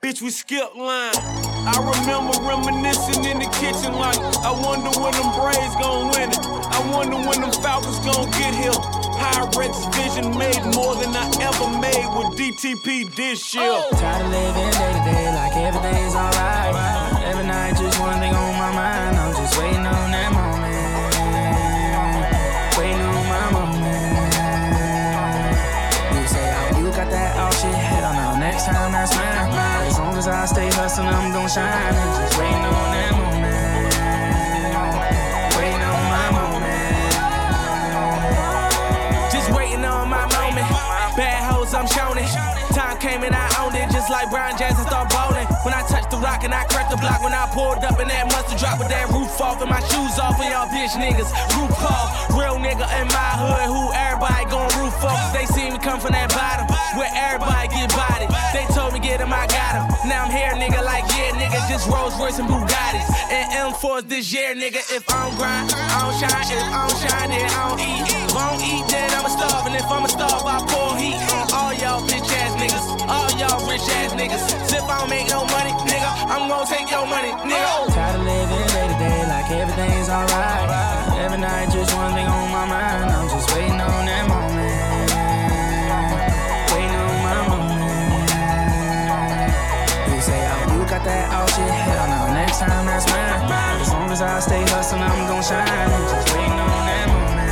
Bitch, 0.02 0.20
we 0.20 0.30
skip 0.30 0.74
line. 0.74 1.14
I 1.14 1.78
remember 1.78 2.34
reminiscing 2.42 3.24
in 3.24 3.38
the 3.38 3.46
kitchen 3.62 3.94
like, 3.94 4.18
I 4.42 4.50
wonder 4.50 4.90
when 4.98 5.14
them 5.14 5.30
Braves 5.38 5.76
gon' 5.78 6.10
win 6.10 6.30
it. 6.34 6.42
I 6.42 6.82
wonder 6.90 7.22
when 7.22 7.40
them 7.40 7.52
Falcons 7.62 8.00
gon' 8.02 8.26
get 8.34 8.52
here. 8.52 9.01
Pyrex 9.32 9.74
vision 9.96 10.36
made 10.36 10.62
more 10.76 10.94
than 10.96 11.16
I 11.16 11.24
ever 11.40 11.68
made 11.80 12.08
with 12.16 12.36
DTP 12.36 13.14
this 13.14 13.54
year. 13.54 13.64
Oh. 13.64 13.88
Tired 13.92 14.24
of 14.24 14.30
living 14.30 14.70
day 14.70 14.92
to 14.92 15.02
day 15.08 15.26
like 15.32 15.56
everything's 15.56 16.14
alright. 16.14 16.74
Every 17.24 17.46
night, 17.46 17.76
just 17.76 17.98
one 18.00 18.20
thing 18.20 18.34
on 18.34 18.52
my 18.60 18.70
mind. 18.72 19.16
I'm 19.16 19.34
just 19.34 19.56
waiting 19.58 19.86
on 19.86 20.10
that 20.12 20.30
moment. 20.36 21.16
Waiting 22.76 23.00
on 23.00 23.24
my 23.32 23.44
moment. 23.56 23.80
You 26.12 26.28
say, 26.28 26.44
oh, 26.52 26.78
you 26.78 26.86
got 26.92 27.08
that 27.10 27.36
all 27.40 27.52
shit. 27.52 27.74
Hell 27.74 28.12
no, 28.12 28.38
next 28.38 28.66
time 28.66 28.92
that's 28.92 29.14
mine. 29.16 29.88
As 29.88 29.98
long 29.98 30.16
as 30.16 30.28
I 30.28 30.44
stay 30.44 30.68
hustling, 30.70 31.08
I'm 31.08 31.32
gon' 31.32 31.48
shine. 31.48 31.94
Just 32.20 32.38
waiting 32.38 32.54
on 32.54 32.92
that 32.92 33.12
moment. 33.12 33.31
I'm 41.82 41.90
showing. 41.90 42.22
Time 42.70 42.96
came 43.02 43.26
and 43.26 43.34
I 43.34 43.50
owned 43.58 43.74
it, 43.74 43.90
just 43.90 44.06
like 44.06 44.30
Brian 44.30 44.54
I 44.54 44.70
start 44.70 45.10
bowling. 45.10 45.50
When 45.66 45.74
I 45.74 45.82
touched 45.90 46.14
the 46.14 46.18
rock 46.22 46.44
and 46.46 46.54
I 46.54 46.62
cracked 46.70 46.94
the 46.94 46.96
block, 46.96 47.18
when 47.26 47.34
I 47.34 47.50
pulled 47.50 47.82
up 47.82 47.98
in 47.98 48.06
that 48.06 48.30
mustard 48.30 48.62
drop 48.62 48.78
with 48.78 48.86
that 48.88 49.10
roof 49.10 49.34
off 49.42 49.58
and 49.58 49.68
my 49.68 49.82
shoes 49.90 50.14
off, 50.22 50.38
and 50.38 50.46
y'all 50.54 50.70
bitch 50.70 50.94
niggas. 50.94 51.34
Roof 51.58 51.74
off, 51.82 52.30
real 52.38 52.54
nigga 52.62 52.86
in 53.02 53.10
my 53.10 53.30
hood, 53.34 53.66
who 53.66 53.90
everybody 53.98 54.46
gon' 54.46 54.70
roof 54.78 54.94
off. 55.02 55.34
They 55.34 55.42
see 55.50 55.74
me 55.74 55.78
come 55.82 55.98
from 55.98 56.14
that 56.14 56.30
bottom, 56.30 56.70
where 56.96 57.10
everybody 57.14 57.68
get 57.68 57.88
bodied. 57.92 58.28
They 58.52 58.64
told 58.74 58.92
me 58.92 59.00
get 59.00 59.20
him, 59.20 59.32
I 59.32 59.46
got 59.46 59.72
him. 59.76 59.84
Now 60.08 60.24
I'm 60.24 60.32
here, 60.32 60.52
nigga, 60.56 60.84
like 60.84 61.04
yeah, 61.16 61.32
nigga, 61.36 61.58
just 61.68 61.88
Rolls 61.88 62.18
Royce 62.18 62.38
and 62.38 62.48
Bugattis. 62.48 63.08
And 63.32 63.72
M4s 63.72 64.08
this 64.08 64.32
year, 64.32 64.54
nigga. 64.54 64.80
If 64.92 65.08
I 65.08 65.28
don't 65.28 65.36
grind, 65.36 65.72
I 65.72 66.04
don't 66.04 66.16
shine. 66.20 66.44
If 66.52 66.62
I 66.68 66.80
don't 66.86 66.98
shine, 67.00 67.30
then 67.30 67.48
I 67.48 67.60
don't 67.68 67.80
eat. 67.80 68.02
If 68.12 68.36
I 68.36 68.44
don't 68.50 68.62
eat, 68.64 68.84
then 68.92 69.08
I'ma 69.16 69.30
starve. 69.32 69.66
And 69.66 69.76
if 69.76 69.88
I'ma 69.88 70.08
starve, 70.08 70.44
I 70.44 70.58
pour 70.68 70.96
heat 70.96 71.20
on 71.32 71.44
all 71.52 71.72
y'all 71.72 72.02
bitch 72.04 72.28
ass 72.40 72.52
niggas, 72.60 72.84
all 73.08 73.30
y'all 73.40 73.60
rich 73.68 73.86
ass 74.02 74.12
niggas. 74.12 74.42
So 74.68 74.76
if 74.76 74.84
I 74.84 75.00
don't 75.00 75.10
make 75.10 75.28
no 75.28 75.44
money, 75.48 75.72
nigga, 75.88 76.10
I'm 76.28 76.48
gonna 76.48 76.68
take 76.68 76.90
your 76.90 77.06
money, 77.06 77.32
nigga. 77.48 77.92
Tired 77.94 78.20
of 78.20 78.24
living 78.26 78.66
day 78.72 78.86
to 78.88 78.96
day 79.00 79.20
like 79.28 79.48
everything's 79.50 80.08
alright. 80.08 80.68
Every 81.22 81.38
night, 81.38 81.70
just 81.72 81.94
one 81.94 82.12
thing 82.12 82.26
on 82.26 82.50
my 82.50 82.66
mind. 82.66 83.10
I'm 83.10 83.28
just 83.28 83.51
got 90.92 91.04
that 91.04 91.32
all 91.32 91.46
shit. 91.48 91.64
Hell 91.72 92.04
no, 92.04 92.34
next 92.34 92.58
time 92.60 92.84
that's 92.84 93.06
mine. 93.08 93.80
As 93.80 93.90
long 93.90 94.10
as 94.10 94.20
I 94.20 94.40
stay 94.40 94.60
hustling, 94.68 95.00
I'm 95.00 95.26
gon' 95.26 95.42
shine. 95.42 95.88
Just 95.88 96.36
waiting 96.36 96.52
on 96.52 96.84
that 96.84 97.08
moment. 97.08 97.48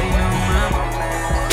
Waiting 0.00 0.16
on 0.16 0.32
my 0.48 0.64
moment. 0.72 1.52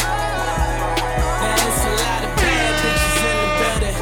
There's 1.43 1.83
a 1.83 1.93
lot 1.99 2.21
of 2.23 2.31
bad 2.39 2.71
bitches 2.79 3.19
in 3.27 3.35
the 3.43 3.49
building. 3.59 3.97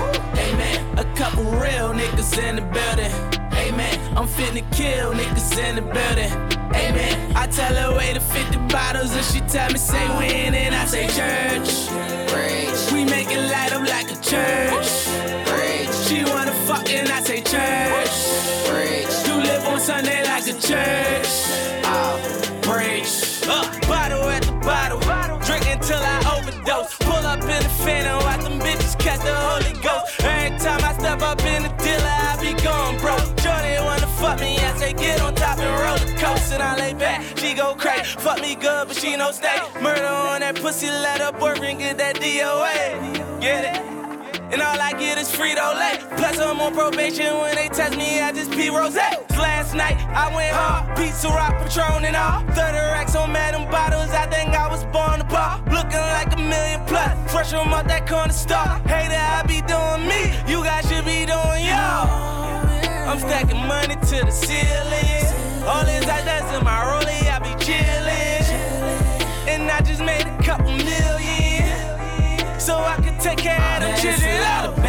Amen. 0.45 0.77
A 1.01 1.05
couple 1.17 1.45
real 1.49 1.89
niggas 1.97 2.34
in 2.38 2.53
the 2.57 2.65
building. 2.77 3.13
Amen. 3.57 3.97
I'm 4.15 4.27
finna 4.27 4.61
kill 4.77 5.13
niggas 5.13 5.57
in 5.57 5.73
the 5.77 5.82
building. 5.82 6.32
Amen. 6.77 7.36
I 7.36 7.47
tell 7.47 7.73
her 7.73 7.97
wait 7.97 8.13
to 8.13 8.21
50 8.21 8.57
bottles 8.67 9.15
and 9.15 9.25
she 9.25 9.39
tell 9.49 9.71
me 9.71 9.79
say 9.79 10.07
when 10.09 10.53
and 10.53 10.75
I 10.75 10.86
say 10.86 11.07
church. 11.07 11.89
We 12.93 13.03
make 13.03 13.32
it 13.32 13.49
light 13.49 13.73
up 13.73 13.82
like 13.88 14.11
a 14.11 14.21
church. 14.21 15.41
She 16.12 16.26
wanna 16.26 16.51
fuck 16.68 16.89
and 16.89 17.07
I 17.07 17.22
say 17.22 17.39
church. 17.39 18.16
Preach. 18.68 19.14
You 19.26 19.36
live 19.36 19.66
on 19.66 19.80
Sunday 19.80 20.22
like 20.26 20.43
a 20.43 20.51
church. 20.59 21.32
Oh, 21.88 22.20
preach. 22.62 23.47
Uh, 23.47 23.64
bottle 23.88 24.28
at 24.28 24.43
the 24.43 24.51
bottle. 24.59 24.99
Drink 25.47 25.66
until 25.72 26.01
I 26.03 26.18
overdose. 26.36 26.97
Pull 26.97 27.26
up 27.26 27.39
in 27.39 27.64
the 27.64 27.74
phantom, 27.86 28.20
watch 28.28 28.43
them 28.43 28.59
bitches 28.59 28.99
catch 28.99 29.22
the 29.22 29.34
Holy 29.34 29.72
Ghost. 29.80 30.20
Every 30.20 30.59
time 30.59 30.84
I 30.84 30.91
step 30.99 31.22
up 31.22 31.39
in 31.45 31.64
the 31.64 31.70
dealer, 31.80 32.16
I 32.30 32.36
be 32.41 32.62
gone, 32.62 32.97
bro. 32.99 33.16
Johnny 33.41 33.80
wanna 33.80 34.07
fuck 34.20 34.41
me, 34.41 34.57
I 34.57 34.76
say 34.76 34.91
get 34.91 35.22
on 35.22 35.34
top 35.34 35.59
and 35.59 35.74
roller 35.80 36.20
coaster. 36.20 36.55
And 36.55 36.64
I 36.64 36.76
lay 36.76 36.93
back, 36.93 37.24
she 37.38 37.53
go 37.53 37.74
crazy. 37.74 38.03
Fuck 38.20 38.41
me 38.41 38.55
good, 38.55 38.89
but 38.89 38.97
she 38.97 39.16
no 39.16 39.32
stay. 39.32 39.59
Murder 39.82 40.05
on 40.07 40.41
that 40.41 40.55
pussy, 40.55 40.88
let 40.88 41.22
her 41.22 41.32
boyfriend 41.32 41.80
get 41.80 41.97
that 41.99 42.18
DOA. 42.18 42.80
Frito 45.42 45.74
Lay. 45.74 45.98
Plus 46.18 46.38
I'm 46.38 46.62
on 46.62 46.72
probation 46.72 47.39
when 47.39 47.56
they 47.56 47.68
test 47.68 47.98
me, 47.98 48.22
I 48.22 48.32
just 48.32 48.52
pee 48.52 48.70
rose. 48.70 48.96
Last 48.96 49.74
night 49.74 49.98
I 50.14 50.30
went 50.36 50.54
hard, 50.54 50.96
pizza 50.96 51.30
rock, 51.30 51.58
Patron 51.58 52.06
and 52.06 52.16
all. 52.16 52.42
30 52.54 52.78
racks 52.94 53.16
on 53.16 53.32
Madam 53.34 53.66
Bottles, 53.72 54.12
I 54.12 54.28
think 54.28 54.54
I 54.54 54.68
was 54.70 54.84
born 54.94 55.18
to 55.18 55.26
pop. 55.26 55.66
Looking 55.66 56.06
like 56.14 56.32
a 56.34 56.38
million 56.38 56.86
plus, 56.86 57.10
fresh 57.32 57.50
from 57.50 57.74
out 57.74 57.88
that 57.88 58.08
corner 58.08 58.32
store. 58.32 58.78
Hater, 58.86 59.18
I 59.18 59.42
be 59.48 59.66
doing 59.66 60.06
me, 60.06 60.30
you 60.46 60.64
guys 60.64 60.86
should 60.88 61.06
be 61.06 61.26
doing 61.26 61.66
y'all. 61.66 62.06
I'm 63.10 63.18
stacking 63.18 63.66
money 63.66 63.96
to 63.96 64.18
the 64.22 64.30
ceiling. 64.30 65.26
All 65.66 65.84
these 65.84 66.06
ideas 66.06 66.54
in 66.54 66.64
my 66.64 66.86
rollie, 66.86 67.26
I 67.34 67.39
be 67.42 67.54
chillin'. 67.66 68.46
And 69.50 69.72
I 69.72 69.82
just 69.82 70.04
made 70.04 70.22
a 70.22 70.38
couple 70.44 70.70
million. 70.70 71.66
So 72.60 72.78
I 72.78 72.98
can 73.02 73.18
take 73.18 73.39
care 73.39 73.60
of 73.60 73.82
them 73.82 73.98
children. 73.98 74.80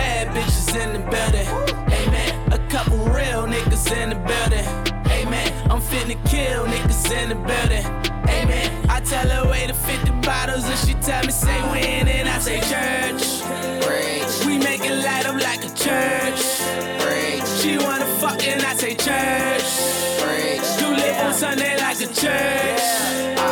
There's 0.73 0.85
a 0.85 0.89
lot 0.89 0.97
of 0.97 1.03
bad 1.03 1.03
bitches 1.03 1.03
in 1.03 1.03
the 1.03 1.11
building. 1.11 1.49
Amen. 1.93 2.53
A 2.53 2.59
couple 2.71 2.99
real 3.09 3.47
niggas 3.47 3.93
in 3.93 4.11
the 4.11 4.17
building. 4.17 4.67
Amen. 5.11 5.71
I'm 5.71 5.81
finna 5.81 6.17
kill 6.29 6.65
niggas 6.65 7.11
in 7.11 7.29
the 7.31 7.35
building. 7.35 7.85
Amen. 8.29 8.91
I 8.91 9.01
tell 9.01 9.29
her 9.29 9.51
wait 9.51 9.69
to 9.69 9.75
50 9.75 10.11
bottles 10.27 10.65
and 10.65 10.79
she 10.79 10.95
tell 10.95 11.25
me 11.25 11.33
say 11.33 11.61
when 11.71 12.09
and 12.09 12.29
I 12.29 12.39
say 12.39 12.61
church. 12.61 13.23
We 14.47 14.59
make 14.59 14.85
it 14.85 15.05
light 15.05 15.27
up 15.27 15.41
like 15.41 15.65
a 15.65 15.73
church. 15.75 16.41
She 17.61 17.79
wanna 17.79 18.07
fuck 18.21 18.43
and 18.47 18.63
I 18.63 18.75
say 18.75 18.95
church. 18.95 19.69
You 20.81 20.89
live 20.97 21.19
on 21.27 21.35
Sunday 21.35 21.77
like 21.79 22.01
a 22.01 22.07
church. 22.07 23.52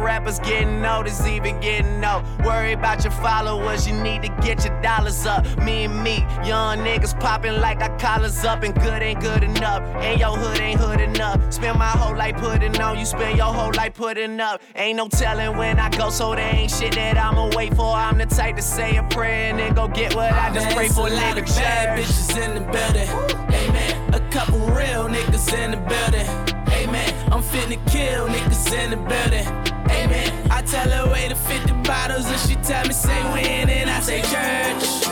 rappers 0.01 0.39
getting 0.39 0.81
noticed, 0.81 1.25
even 1.27 1.59
getting 1.59 1.99
no. 1.99 2.23
Worry 2.43 2.73
about 2.73 3.03
your 3.03 3.13
followers, 3.13 3.87
you 3.87 3.93
need 3.93 4.23
to 4.23 4.29
get 4.41 4.65
your 4.65 4.81
dollars 4.81 5.25
up. 5.25 5.45
Me 5.63 5.85
and 5.85 6.03
me, 6.03 6.19
young 6.43 6.79
niggas 6.79 7.17
popping 7.19 7.59
like 7.61 7.79
our 7.81 7.95
collars 7.97 8.43
up, 8.43 8.63
and 8.63 8.73
good 8.75 9.01
ain't 9.01 9.21
good 9.21 9.43
enough. 9.43 9.81
And 10.03 10.19
your 10.19 10.35
hood 10.35 10.59
ain't 10.59 10.79
hood 10.79 10.99
enough. 10.99 11.53
Spend 11.53 11.77
my 11.77 11.89
whole 11.89 12.15
life 12.15 12.37
putting 12.37 12.79
on, 12.81 12.97
you 12.97 13.05
spend 13.05 13.37
your 13.37 13.53
whole 13.53 13.71
life 13.73 13.93
putting 13.93 14.39
up. 14.39 14.61
Ain't 14.75 14.97
no 14.97 15.07
telling 15.07 15.57
when 15.57 15.79
I 15.79 15.89
go, 15.89 16.09
so 16.09 16.35
there 16.35 16.55
ain't 16.55 16.71
shit 16.71 16.95
that 16.95 17.17
I'ma 17.17 17.51
wait 17.55 17.75
for. 17.75 17.93
I'm 17.93 18.17
the 18.17 18.25
type 18.25 18.55
to 18.55 18.61
say 18.61 18.97
a 18.97 19.03
prayer 19.03 19.51
and 19.51 19.59
then 19.59 19.73
go 19.73 19.87
get 19.87 20.15
what 20.15 20.31
I 20.33 20.53
just 20.53 20.75
pray 20.75 20.87
for. 20.89 21.07
a 21.07 21.11
lot 21.11 21.37
of 21.37 21.45
bad 21.45 21.99
bitches 21.99 22.37
in 22.43 22.55
the 22.55 22.71
building. 22.71 23.09
Amen. 23.53 24.13
A 24.13 24.19
couple 24.31 24.59
real 24.59 25.07
niggas 25.07 25.53
in 25.53 25.71
the 25.71 25.77
building. 25.77 26.27
Amen. 26.73 27.31
I'm 27.31 27.43
finna 27.43 27.77
kill 27.91 28.27
niggas 28.27 28.73
in 28.73 28.91
the 28.91 28.97
building. 28.97 29.80
Amen. 29.93 30.51
I 30.51 30.61
tell 30.61 30.89
her 30.89 31.11
wait 31.11 31.29
to 31.29 31.35
50 31.35 31.73
bottles 31.83 32.25
and 32.25 32.39
she 32.39 32.55
tell 32.67 32.85
me 32.87 32.93
say 32.93 33.21
when 33.31 33.69
and 33.69 33.89
I 33.89 33.99
say 33.99 34.21
church. 34.21 35.10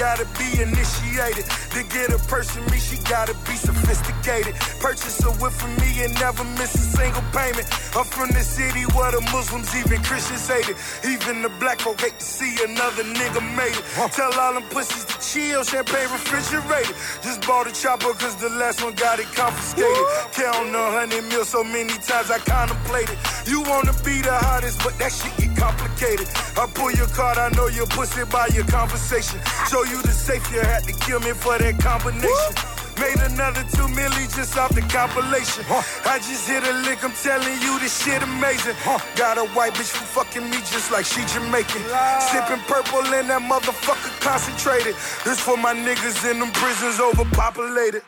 Gotta 0.00 0.24
be 0.40 0.62
initiated. 0.62 1.44
To 1.76 1.82
get 1.92 2.08
a 2.08 2.18
person 2.24 2.64
me, 2.72 2.78
she 2.78 2.96
gotta 3.04 3.34
be 3.44 3.54
sophisticated. 3.54 4.54
Purchase 4.80 5.22
a 5.26 5.30
whip 5.32 5.52
from 5.52 5.76
me 5.76 6.04
and 6.04 6.14
never 6.14 6.42
miss 6.56 6.74
a 6.74 6.96
single 6.96 7.22
payment. 7.36 7.68
I'm 7.94 8.06
from 8.06 8.30
the 8.30 8.40
city 8.40 8.84
where 8.96 9.12
the 9.12 9.20
Muslims, 9.30 9.68
even 9.76 10.02
Christians 10.02 10.48
hate 10.48 10.70
it. 10.72 10.76
Even 11.04 11.42
the 11.42 11.50
black 11.60 11.80
folk 11.80 12.00
hate 12.00 12.18
to 12.18 12.24
see 12.24 12.56
another 12.64 13.04
nigga 13.04 13.42
made 13.54 13.76
it. 13.76 13.84
Tell 14.12 14.32
all 14.40 14.54
them 14.54 14.64
pussies 14.70 15.09
chill, 15.20 15.62
champagne 15.64 16.10
refrigerated. 16.10 16.96
Just 17.22 17.46
bought 17.46 17.66
a 17.66 17.72
chopper 17.72 18.12
cause 18.14 18.36
the 18.36 18.48
last 18.48 18.82
one 18.82 18.94
got 18.94 19.18
it 19.18 19.30
confiscated. 19.34 20.06
Count 20.32 20.74
a 20.74 20.90
hundred 20.98 21.24
mil 21.24 21.44
so 21.44 21.62
many 21.62 21.92
times 22.00 22.30
I 22.30 22.38
contemplated. 22.38 23.16
You 23.46 23.62
wanna 23.62 23.92
be 24.04 24.20
the 24.22 24.32
hottest, 24.32 24.82
but 24.82 24.98
that 24.98 25.12
shit 25.12 25.36
get 25.36 25.56
complicated. 25.56 26.26
I 26.56 26.66
pull 26.74 26.92
your 26.92 27.08
card, 27.08 27.38
I 27.38 27.50
know 27.50 27.68
your 27.68 27.86
pussy 27.86 28.24
by 28.24 28.48
your 28.48 28.64
conversation. 28.66 29.40
Show 29.68 29.84
you 29.84 30.00
the 30.02 30.12
safe, 30.12 30.50
you 30.52 30.60
had 30.60 30.84
to 30.84 30.92
kill 30.92 31.20
me 31.20 31.32
for 31.32 31.58
that 31.58 31.78
combination. 31.78 32.69
Made 33.00 33.32
another 33.32 33.64
two 33.72 33.88
milli 33.96 34.28
just 34.36 34.58
off 34.58 34.74
the 34.74 34.82
compilation. 34.82 35.64
I 36.04 36.20
just 36.20 36.46
hit 36.46 36.62
a 36.62 36.74
lick, 36.84 37.02
I'm 37.02 37.16
telling 37.16 37.56
you 37.64 37.80
this 37.80 38.04
shit 38.04 38.22
amazing. 38.22 38.76
Got 39.16 39.38
a 39.38 39.48
white 39.56 39.72
bitch 39.72 39.88
from 39.88 40.04
fucking 40.04 40.44
me 40.44 40.58
just 40.68 40.92
like 40.92 41.06
she 41.06 41.24
Jamaican. 41.32 41.80
Sipping 42.28 42.60
purple 42.68 43.00
and 43.00 43.30
that 43.32 43.40
motherfucker 43.40 44.12
concentrated. 44.20 44.94
This 45.24 45.40
for 45.40 45.56
my 45.56 45.72
niggas 45.72 46.30
in 46.30 46.40
them 46.40 46.52
prisons 46.52 47.00
overpopulated. 47.00 48.02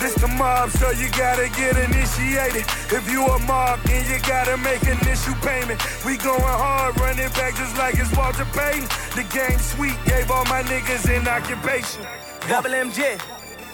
This 0.00 0.14
the 0.14 0.28
mob, 0.28 0.70
so 0.70 0.90
you 0.96 1.10
gotta 1.12 1.52
get 1.52 1.76
initiated. 1.76 2.64
If 2.88 3.04
you 3.12 3.26
a 3.26 3.38
mob, 3.44 3.82
then 3.84 4.00
you 4.08 4.16
gotta 4.24 4.56
make 4.56 4.80
an 4.88 4.96
issue 5.04 5.36
payment. 5.44 5.76
We 6.06 6.16
going 6.16 6.40
hard, 6.40 6.98
running 7.00 7.28
back 7.36 7.56
just 7.56 7.76
like 7.76 8.00
it's 8.00 8.16
Walter 8.16 8.48
Payton. 8.56 8.88
The 9.12 9.28
game 9.28 9.58
sweet, 9.60 9.98
gave 10.06 10.30
all 10.30 10.46
my 10.46 10.62
niggas 10.62 11.04
an 11.12 11.28
occupation. 11.28 12.00
Double 12.48 12.70
MJ. 12.70 13.20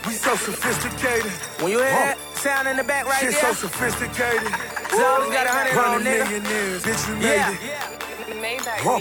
We 0.07 0.13
so 0.15 0.37
sophisticated. 0.37 1.33
When 1.63 1.73
you 1.73 1.79
hear 1.79 1.89
that 1.89 2.19
sound 2.37 2.69
in 2.69 2.77
the 2.77 2.85
back 2.85 3.07
right 3.07 3.21
Shit 3.21 3.33
there, 3.33 3.55
so 3.55 3.69
sophisticated. 3.69 4.53
it's 4.53 4.93
always 5.01 5.31
got 5.33 5.47
a 5.47 5.51
hundred 5.51 5.79
on, 5.81 6.01
nigga. 6.05 6.29
millionaires, 6.29 6.83
bitch, 6.85 7.09
you 7.09 7.17
made 7.17 7.25
Yeah. 7.25 7.53
it. 7.53 8.04
Huh. 8.45 9.01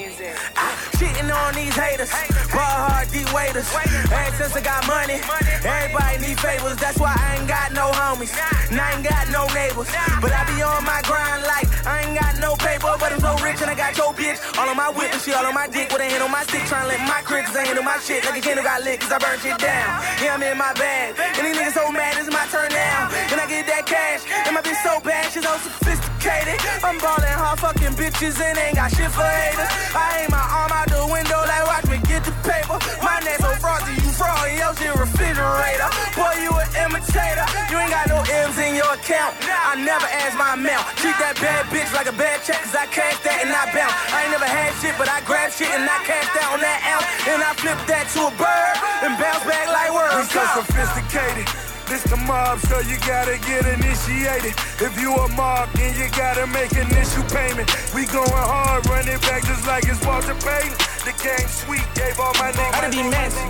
Ah, 0.56 0.72
shitting 0.96 1.28
on 1.28 1.52
these 1.52 1.76
haters, 1.76 2.08
ball 2.48 2.64
hard 2.88 3.12
D 3.12 3.28
waiters. 3.28 3.68
Ever 4.08 4.32
since 4.40 4.56
I 4.56 4.64
got 4.64 4.80
money, 4.88 5.20
everybody 5.60 6.16
need 6.24 6.40
favors. 6.40 6.80
That's 6.80 6.96
why 6.96 7.12
I 7.12 7.36
ain't 7.36 7.44
got 7.44 7.76
no 7.76 7.92
homies, 7.92 8.32
and 8.72 8.80
I 8.80 8.96
ain't 8.96 9.04
got 9.04 9.28
no 9.28 9.44
neighbors. 9.52 9.92
But 10.24 10.32
I 10.32 10.48
be 10.48 10.64
on 10.64 10.80
my 10.88 11.04
grind 11.04 11.44
like 11.44 11.68
I 11.84 12.08
ain't 12.08 12.16
got 12.16 12.40
no 12.40 12.56
paper, 12.56 12.96
but 12.96 13.12
I'm 13.12 13.20
so 13.20 13.36
rich 13.44 13.60
and 13.60 13.68
I 13.68 13.76
got 13.76 13.92
your 14.00 14.16
bitch. 14.16 14.40
All 14.56 14.64
on 14.64 14.80
my 14.80 14.88
whip 14.88 15.12
and 15.12 15.20
shit, 15.20 15.36
all 15.36 15.44
on 15.44 15.52
my 15.52 15.68
dick 15.68 15.92
with 15.92 16.00
a 16.00 16.08
hand 16.08 16.24
on 16.24 16.32
my 16.32 16.40
stick, 16.48 16.64
trying 16.64 16.88
to 16.88 16.96
let 16.96 17.04
my 17.04 17.20
crib, 17.20 17.44
cause 17.44 17.56
I 17.56 17.68
handle 17.68 17.84
my 17.84 18.00
shit 18.00 18.24
like 18.24 18.40
a 18.40 18.40
candle 18.40 18.64
got 18.64 18.80
lit, 18.80 18.96
cause 19.04 19.12
I 19.12 19.20
burn 19.20 19.36
shit 19.44 19.60
down. 19.60 20.00
Yeah, 20.24 20.40
I'm 20.40 20.40
in 20.40 20.56
my 20.56 20.72
bag, 20.72 21.20
and 21.20 21.44
these 21.44 21.52
niggas 21.60 21.76
so 21.76 21.92
mad, 21.92 22.16
it's 22.16 22.32
my 22.32 22.48
turn 22.48 22.72
now. 22.72 23.12
And 23.28 23.36
I 23.36 23.44
get 23.44 23.68
that 23.68 23.84
cash, 23.84 24.24
and 24.48 24.56
my 24.56 24.64
bitch 24.64 24.80
so 24.80 25.04
bad, 25.04 25.28
she's 25.28 25.44
so 25.44 25.52
sophisticated. 25.60 26.56
I'm 26.80 26.96
ballin' 26.96 27.36
hard 27.36 27.60
fucking 27.60 27.92
bitches 28.00 28.40
and 28.40 28.56
ain't 28.56 28.80
got 28.80 28.88
shit 28.88 29.12
for 29.12 29.33
haters. 29.34 29.70
I 29.94 30.24
aim 30.24 30.30
my 30.30 30.40
arm 30.40 30.70
out 30.70 30.88
the 30.88 31.02
window 31.10 31.40
like 31.44 31.64
watch 31.66 31.86
me 31.90 31.98
get 32.06 32.22
the 32.24 32.34
paper. 32.46 32.78
My 33.02 33.18
neck 33.26 33.38
so 33.42 33.50
frosty, 33.58 33.94
you 33.98 34.10
fraud 34.14 34.48
in 34.48 34.58
your 34.58 34.72
shit 34.78 34.94
refrigerator. 34.94 35.90
Boy, 36.14 36.34
you 36.42 36.52
an 36.54 36.68
imitator. 36.86 37.46
You 37.70 37.76
ain't 37.82 37.90
got 37.90 38.06
no 38.08 38.22
M's 38.22 38.58
in 38.58 38.74
your 38.78 38.90
account. 38.94 39.34
I 39.44 39.74
never 39.82 40.06
ask 40.06 40.38
my 40.38 40.54
amount. 40.54 40.86
Treat 41.02 41.18
that 41.18 41.34
bad 41.42 41.66
bitch 41.72 41.90
like 41.92 42.06
a 42.06 42.16
bad 42.16 42.42
check, 42.46 42.62
cause 42.62 42.74
I 42.74 42.86
cash 42.86 43.18
that 43.26 43.42
and 43.42 43.50
I 43.50 43.66
bounce. 43.74 43.94
I 44.14 44.24
ain't 44.24 44.32
never 44.32 44.46
had 44.46 44.70
shit, 44.78 44.94
but 44.96 45.08
I 45.10 45.20
grab 45.26 45.50
shit 45.50 45.70
and 45.70 45.82
I 45.82 45.98
cash 46.06 46.28
that 46.30 46.46
on 46.54 46.60
that 46.62 46.80
ounce. 46.86 47.06
And 47.26 47.40
I 47.42 47.50
flip 47.58 47.78
that 47.90 48.06
to 48.14 48.30
a 48.30 48.32
bird 48.38 48.74
and 49.02 49.18
bounce 49.18 49.42
back 49.44 49.66
like 49.66 49.90
We 49.90 49.98
words. 49.98 50.30
so 50.30 50.42
sophisticated. 50.62 51.73
This 51.86 52.02
the 52.04 52.16
mob, 52.16 52.58
so 52.60 52.80
you 52.80 52.96
gotta 53.06 53.36
get 53.44 53.66
initiated. 53.66 54.54
If 54.80 54.98
you 54.98 55.12
a 55.14 55.28
mob, 55.36 55.68
then 55.74 55.94
you 55.98 56.08
gotta 56.16 56.46
make 56.46 56.72
initial 56.72 57.22
payment. 57.24 57.68
We 57.94 58.06
going 58.06 58.30
hard, 58.32 58.86
running 58.88 59.18
back 59.20 59.44
just 59.44 59.66
like 59.66 59.84
it's 59.84 60.04
Walter 60.04 60.34
Payton. 60.34 60.72
The 61.04 61.12
game 61.22 61.46
sweet, 61.46 61.84
gave 61.94 62.18
all 62.18 62.32
my 62.34 62.52
niggas. 62.52 62.74
I 62.74 62.80
done 62.80 62.90
be 62.90 63.02
messy, 63.04 63.44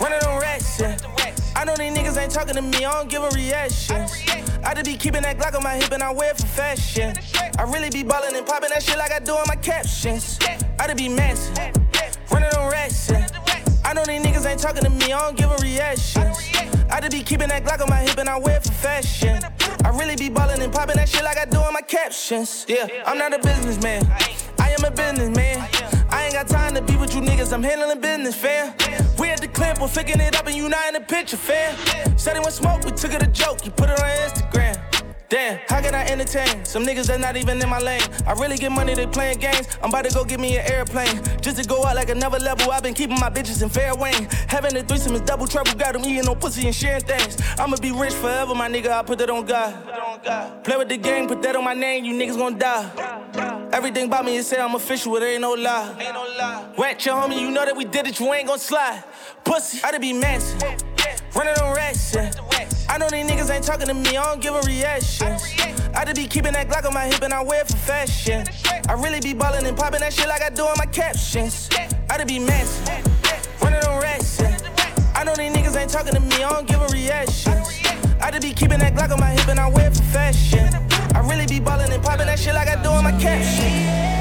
running 0.00 0.22
on 0.24 0.40
rats, 0.40 0.80
yeah. 0.80 0.96
I 1.56 1.64
know 1.64 1.74
these 1.74 1.92
niggas 1.92 2.16
ain't 2.16 2.30
talking 2.30 2.54
to 2.54 2.62
me, 2.62 2.84
I 2.84 2.92
don't 2.92 3.10
give 3.10 3.24
a 3.24 3.30
reaction. 3.30 4.06
I 4.64 4.74
just 4.74 4.86
be 4.86 4.96
keeping 4.96 5.22
that 5.22 5.36
Glock 5.38 5.56
on 5.56 5.64
my 5.64 5.74
hip 5.74 5.90
and 5.90 6.02
I 6.02 6.12
wear 6.12 6.30
it 6.30 6.38
for 6.38 6.46
fashion. 6.46 7.16
I 7.58 7.62
really 7.64 7.90
be 7.90 8.04
ballin' 8.04 8.36
and 8.36 8.46
popping 8.46 8.70
that 8.70 8.84
shit 8.84 8.96
like 8.96 9.10
I 9.10 9.18
do 9.18 9.32
on 9.32 9.44
my 9.48 9.56
captions. 9.56 10.38
I 10.78 10.86
just 10.86 10.96
be 10.96 11.08
messy, 11.08 11.52
running 12.30 12.50
on 12.50 12.70
rats, 12.70 13.10
yeah. 13.10 13.26
I 13.84 13.94
know 13.94 14.04
these 14.04 14.22
niggas 14.22 14.46
ain't 14.46 14.60
talking 14.60 14.84
to 14.84 14.90
me, 14.90 15.12
I 15.12 15.18
don't 15.18 15.36
give 15.36 15.50
a 15.50 15.56
reaction. 15.56 16.32
I 16.90 17.00
just 17.00 17.12
be 17.12 17.22
keeping 17.22 17.48
that 17.48 17.64
Glock 17.64 17.82
on 17.82 17.90
my 17.90 18.00
hip 18.00 18.18
and 18.18 18.28
I 18.28 18.38
wear 18.38 18.56
it 18.56 18.64
for 18.64 18.72
fashion. 18.72 19.40
I 19.84 19.90
really 19.90 20.16
be 20.16 20.28
ballin' 20.28 20.60
and 20.62 20.72
popping 20.72 20.96
that 20.96 21.08
shit 21.08 21.22
like 21.22 21.38
I 21.38 21.44
do 21.44 21.58
in 21.66 21.72
my 21.72 21.82
captions. 21.82 22.64
Yeah, 22.68 22.86
I'm 23.06 23.18
not 23.18 23.32
a 23.34 23.38
businessman. 23.38 24.06
I 24.58 24.70
am 24.70 24.84
a 24.84 24.90
businessman. 24.90 25.68
I 26.10 26.24
ain't 26.24 26.34
got 26.34 26.48
time 26.48 26.74
to 26.74 26.82
be 26.82 26.96
with 26.96 27.14
you 27.14 27.20
niggas, 27.20 27.52
I'm 27.52 27.62
handling 27.62 28.00
business, 28.00 28.34
fam. 28.34 28.74
We 29.18 29.28
at 29.28 29.40
the 29.40 29.48
clip, 29.48 29.80
we're 29.80 29.88
it 29.94 30.36
up 30.36 30.46
and 30.46 30.56
you 30.56 30.68
not 30.68 30.88
in 30.88 30.94
the 30.94 31.00
picture, 31.00 31.36
fam. 31.36 31.76
Said 32.16 32.36
it 32.36 32.44
was 32.44 32.54
smoke, 32.54 32.84
we 32.84 32.92
took 32.92 33.12
it 33.12 33.22
a 33.22 33.26
joke, 33.26 33.64
you 33.64 33.70
put 33.70 33.90
it 33.90 34.00
on 34.00 34.08
Instagram. 34.08 34.77
Damn, 35.30 35.60
how 35.68 35.82
can 35.82 35.94
I 35.94 36.06
entertain 36.06 36.64
some 36.64 36.86
niggas 36.86 37.08
that's 37.08 37.20
not 37.20 37.36
even 37.36 37.60
in 37.60 37.68
my 37.68 37.78
lane? 37.80 38.00
I 38.26 38.32
really 38.32 38.56
get 38.56 38.72
money, 38.72 38.94
they 38.94 39.06
playing 39.06 39.40
games. 39.40 39.68
I'm 39.82 39.90
about 39.90 40.06
to 40.06 40.14
go 40.14 40.24
get 40.24 40.40
me 40.40 40.56
an 40.56 40.64
airplane 40.72 41.22
just 41.42 41.58
to 41.62 41.68
go 41.68 41.84
out 41.84 41.96
like 41.96 42.08
another 42.08 42.38
level. 42.38 42.70
I've 42.70 42.82
been 42.82 42.94
keeping 42.94 43.20
my 43.20 43.28
bitches 43.28 43.62
in 43.62 43.68
fair 43.68 43.94
wayne. 43.94 44.26
Having 44.48 44.78
a 44.78 44.82
threesome 44.82 45.14
is 45.14 45.20
double 45.20 45.46
trouble. 45.46 45.74
Got 45.74 45.92
them 45.92 46.04
eating 46.06 46.24
no 46.24 46.34
pussy 46.34 46.64
and 46.64 46.74
sharing 46.74 47.02
things. 47.02 47.36
I'ma 47.58 47.76
be 47.76 47.92
rich 47.92 48.14
forever, 48.14 48.54
my 48.54 48.70
nigga. 48.70 48.90
I 48.90 49.02
put 49.02 49.18
that 49.18 49.28
on 49.28 49.44
God. 49.44 50.64
Play 50.64 50.78
with 50.78 50.88
the 50.88 50.96
game, 50.96 51.28
put 51.28 51.42
that 51.42 51.54
on 51.56 51.64
my 51.64 51.74
name. 51.74 52.06
You 52.06 52.14
niggas 52.14 52.38
gon' 52.38 52.56
die. 52.56 53.68
Everything 53.74 54.06
about 54.06 54.24
me 54.24 54.36
is 54.36 54.46
say 54.46 54.58
I'm 54.58 54.74
official. 54.76 55.14
It 55.16 55.24
ain't 55.24 55.42
no 55.42 55.52
lie. 55.52 55.94
Ain't 56.00 56.14
no 56.14 56.24
lie. 56.38 56.72
Wet 56.78 57.04
your 57.04 57.16
homie, 57.16 57.38
you 57.38 57.50
know 57.50 57.66
that 57.66 57.76
we 57.76 57.84
did 57.84 58.06
it. 58.06 58.18
You 58.18 58.32
ain't 58.32 58.48
gon' 58.48 58.58
slide. 58.58 59.04
Pussy, 59.44 59.82
I 59.84 59.90
done 59.90 60.00
be 60.00 60.14
messy. 60.14 60.56
Running 61.34 61.54
on 61.60 61.76
rats, 61.76 62.14
yeah. 62.14 62.30
I 62.88 62.96
know 62.98 63.08
these 63.10 63.26
niggas 63.26 63.50
ain't 63.50 63.64
talking 63.64 63.86
to 63.86 63.94
me, 63.94 64.16
I 64.16 64.24
don't 64.24 64.40
give 64.40 64.54
a 64.54 64.60
reaction. 64.62 65.28
I 65.94 66.04
just 66.04 66.16
be 66.16 66.26
keeping 66.26 66.52
that 66.52 66.68
Glock 66.68 66.86
on 66.86 66.94
my 66.94 67.06
hip 67.06 67.22
and 67.22 67.34
I 67.34 67.42
wear 67.42 67.60
it 67.60 67.68
for 67.68 67.76
fashion. 67.76 68.46
I 68.88 68.94
really 68.94 69.20
be 69.20 69.34
ballin' 69.34 69.66
and 69.66 69.76
popping 69.76 70.00
that 70.00 70.12
shit 70.12 70.28
like 70.28 70.42
I 70.42 70.50
do 70.50 70.64
on 70.64 70.76
my 70.78 70.86
captions. 70.86 71.68
I 72.08 72.16
just 72.16 72.28
be 72.28 72.38
messy, 72.38 72.90
running 73.60 73.84
on 73.84 74.02
yeah. 74.02 74.56
I 75.14 75.24
know 75.24 75.34
these 75.34 75.52
niggas 75.52 75.76
ain't 75.76 75.90
talking 75.90 76.14
to 76.14 76.20
me, 76.20 76.42
I 76.42 76.50
don't 76.50 76.66
give 76.66 76.80
a 76.80 76.86
reaction. 76.86 77.52
I 78.20 78.30
just 78.30 78.42
be 78.42 78.52
keeping 78.52 78.78
that 78.78 78.94
Glock 78.94 79.12
on 79.12 79.20
my 79.20 79.30
hip 79.30 79.48
and 79.48 79.60
I 79.60 79.68
wear 79.68 79.88
it 79.88 79.96
for 79.96 80.02
fashion. 80.04 80.68
I 81.14 81.20
really 81.28 81.46
be 81.46 81.60
ballin' 81.60 81.92
and 81.92 82.02
popping 82.02 82.26
that 82.26 82.38
shit 82.38 82.54
like 82.54 82.68
I 82.68 82.82
do 82.82 82.88
on 82.88 83.04
my 83.04 83.12
captions. 83.12 84.17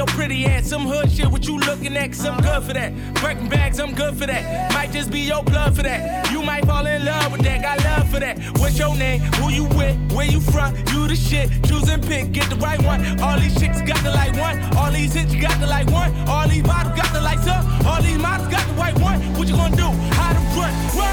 Your 0.00 0.06
pretty 0.16 0.46
ass, 0.46 0.66
some 0.66 0.86
hood 0.86 1.12
shit, 1.12 1.26
what 1.30 1.46
you 1.46 1.58
looking 1.58 1.94
at, 1.94 2.06
cause 2.12 2.24
I'm 2.24 2.40
good 2.40 2.62
for 2.62 2.72
that. 2.72 2.90
Breaking 3.20 3.50
bags, 3.50 3.78
I'm 3.78 3.94
good 3.94 4.16
for 4.16 4.24
that. 4.24 4.72
Might 4.72 4.92
just 4.92 5.10
be 5.10 5.20
your 5.20 5.42
blood 5.44 5.76
for 5.76 5.82
that. 5.82 6.32
You 6.32 6.42
might 6.42 6.64
fall 6.64 6.86
in 6.86 7.04
love 7.04 7.32
with 7.32 7.42
that, 7.42 7.60
got 7.60 7.84
love 7.84 8.08
for 8.10 8.18
that. 8.18 8.38
What's 8.58 8.78
your 8.78 8.96
name? 8.96 9.20
Who 9.36 9.50
you 9.50 9.64
with? 9.64 9.94
Where 10.14 10.24
you 10.24 10.40
from? 10.40 10.74
You 10.90 11.06
the 11.06 11.14
shit, 11.14 11.50
choose 11.66 11.90
and 11.90 12.02
pick, 12.02 12.32
get 12.32 12.48
the 12.48 12.56
right 12.56 12.82
one. 12.82 13.20
All 13.20 13.38
these 13.38 13.54
chicks 13.60 13.82
got 13.82 14.02
the 14.02 14.08
like 14.10 14.32
one, 14.38 14.58
all 14.74 14.90
these 14.90 15.12
hits 15.12 15.34
got 15.34 15.60
the 15.60 15.66
like 15.66 15.90
one, 15.90 16.14
all 16.26 16.48
these 16.48 16.64
models 16.64 16.96
got 16.96 17.12
the 17.12 17.20
lights 17.20 17.46
up, 17.46 17.62
all 17.84 18.00
these 18.00 18.16
models 18.16 18.48
got 18.48 18.66
the 18.68 18.74
white 18.80 18.98
one. 19.00 19.20
What 19.36 19.48
you 19.48 19.54
gonna 19.54 19.76
do? 19.76 19.90
How 20.16 20.32
to 20.32 20.40
run? 20.58 20.72
Whoa, 20.96 21.12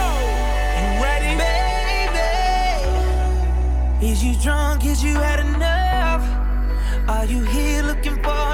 you 0.79 1.03
ready? 1.03 1.35
Baby, 3.99 4.11
is 4.11 4.23
you 4.23 4.33
drunk? 4.41 4.85
Is 4.85 5.03
you 5.03 5.15
had 5.15 5.41
enough? 5.41 6.23
Are 7.09 7.25
you 7.25 7.41
here 7.41 7.83
looking 7.83 8.21
for 8.21 8.46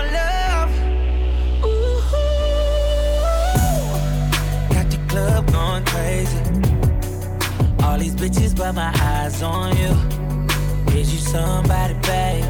these 8.03 8.15
bitches, 8.15 8.55
but 8.55 8.73
my 8.73 8.91
eyes 8.99 9.41
on 9.41 9.75
you. 9.77 9.93
Is 10.99 11.13
you 11.13 11.19
somebody, 11.19 11.93
baby? 12.01 12.45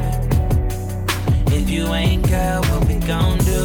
If 1.54 1.70
you 1.70 1.86
ain't, 1.94 2.28
girl, 2.28 2.60
what 2.62 2.88
we 2.88 2.94
gon' 2.96 3.38
do? 3.38 3.62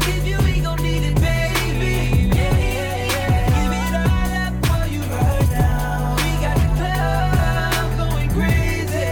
If 0.00 0.26
you 0.26 0.36
ain't 0.36 0.64
gon' 0.64 0.82
need 0.82 1.04
it, 1.04 1.14
baby. 1.14 2.34
Yeah, 2.34 2.58
yeah, 2.58 3.14
yeah. 3.14 3.54
Give 3.54 3.72
it 3.78 3.94
all 4.02 4.32
up 4.42 4.54
for 4.66 4.82
you 4.92 5.00
right 5.14 5.48
now. 5.52 6.16
We 6.22 6.30
got 6.44 6.56
the 6.62 6.68
club 6.78 7.88
going 8.00 8.30
crazy. 8.30 9.10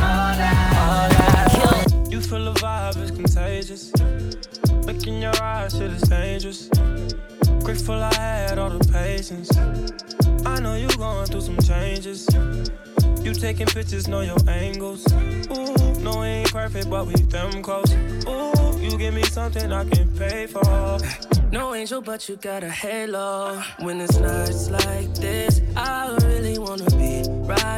All 0.00 0.32
night, 0.42 0.72
all 0.84 1.08
night. 1.20 2.10
You 2.10 2.20
feel 2.22 2.44
the 2.50 2.54
vibe 2.60 2.96
is 3.02 3.10
contagious. 3.10 3.92
Look 4.86 5.06
in 5.06 5.20
your 5.20 5.36
eyes, 5.42 5.72
shit 5.76 5.90
is 5.92 6.02
dangerous. 6.02 6.70
Grateful 7.64 8.02
I 8.02 8.14
had 8.14 8.58
all 8.58 8.70
the 8.70 8.84
patience. 8.92 9.56
I 10.46 10.60
know 10.60 10.74
you 10.74 10.88
going 10.96 11.26
through 11.26 11.42
some 11.42 11.58
changes. 11.58 12.26
You 13.22 13.34
taking 13.34 13.66
pictures, 13.66 14.08
know 14.08 14.22
your 14.22 14.38
angles. 14.48 15.06
Ooh, 15.12 16.00
no, 16.00 16.20
we 16.20 16.26
ain't 16.26 16.52
perfect, 16.52 16.88
but 16.88 17.06
we 17.06 17.14
them 17.14 17.62
close. 17.62 17.92
Ooh, 18.26 18.78
you 18.80 18.96
give 18.96 19.12
me 19.14 19.22
something 19.24 19.70
I 19.72 19.84
can 19.84 20.08
pay 20.16 20.46
for. 20.46 20.98
No 21.52 21.74
angel, 21.74 22.00
but 22.00 22.28
you 22.28 22.36
got 22.36 22.62
a 22.62 22.70
halo. 22.70 23.62
When 23.80 24.00
it's 24.00 24.18
nights 24.18 24.70
like 24.70 25.14
this, 25.14 25.60
I 25.76 26.16
really 26.22 26.58
wanna 26.58 26.90
be 26.90 27.24
right 27.28 27.77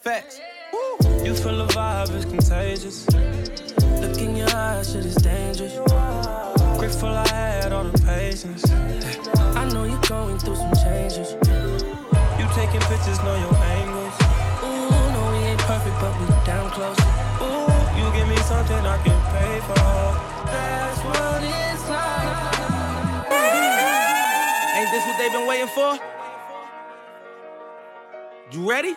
Facts. 0.00 0.40
You 1.22 1.34
feel 1.34 1.58
the 1.58 1.66
vibe 1.74 2.14
is 2.16 2.24
contagious. 2.24 3.06
Look 4.00 4.16
in 4.16 4.34
your 4.34 4.48
eyes, 4.56 4.90
shit 4.90 5.04
is 5.04 5.14
dangerous. 5.16 5.74
Grateful 6.78 7.10
I 7.10 7.28
had 7.28 7.74
all 7.74 7.84
the 7.84 7.98
patience. 8.06 8.64
I 9.60 9.68
know 9.68 9.84
you're 9.84 10.00
going 10.08 10.38
through 10.38 10.56
some 10.56 10.72
changes. 10.72 11.36
You 12.40 12.48
taking 12.56 12.80
pictures, 12.88 13.20
know 13.20 13.36
your 13.44 13.54
angles. 13.76 14.16
Ooh, 14.64 14.88
no, 14.88 15.32
we 15.32 15.38
ain't 15.52 15.60
perfect, 15.68 16.00
but 16.00 16.16
we 16.18 16.24
down 16.46 16.70
close. 16.70 16.96
Ooh, 17.44 17.68
you 18.00 18.10
give 18.16 18.26
me 18.26 18.38
something 18.48 18.80
I 18.80 18.96
can 19.04 19.20
pay 19.36 19.60
for. 19.68 19.84
That's 20.48 21.00
what 21.04 21.44
it's 21.44 21.84
like. 21.92 22.48
Ain't 24.80 24.90
this 24.92 25.04
what 25.04 25.18
they've 25.18 25.30
been 25.30 25.46
waiting 25.46 25.68
for? 25.68 25.98
You 28.50 28.66
ready? 28.66 28.96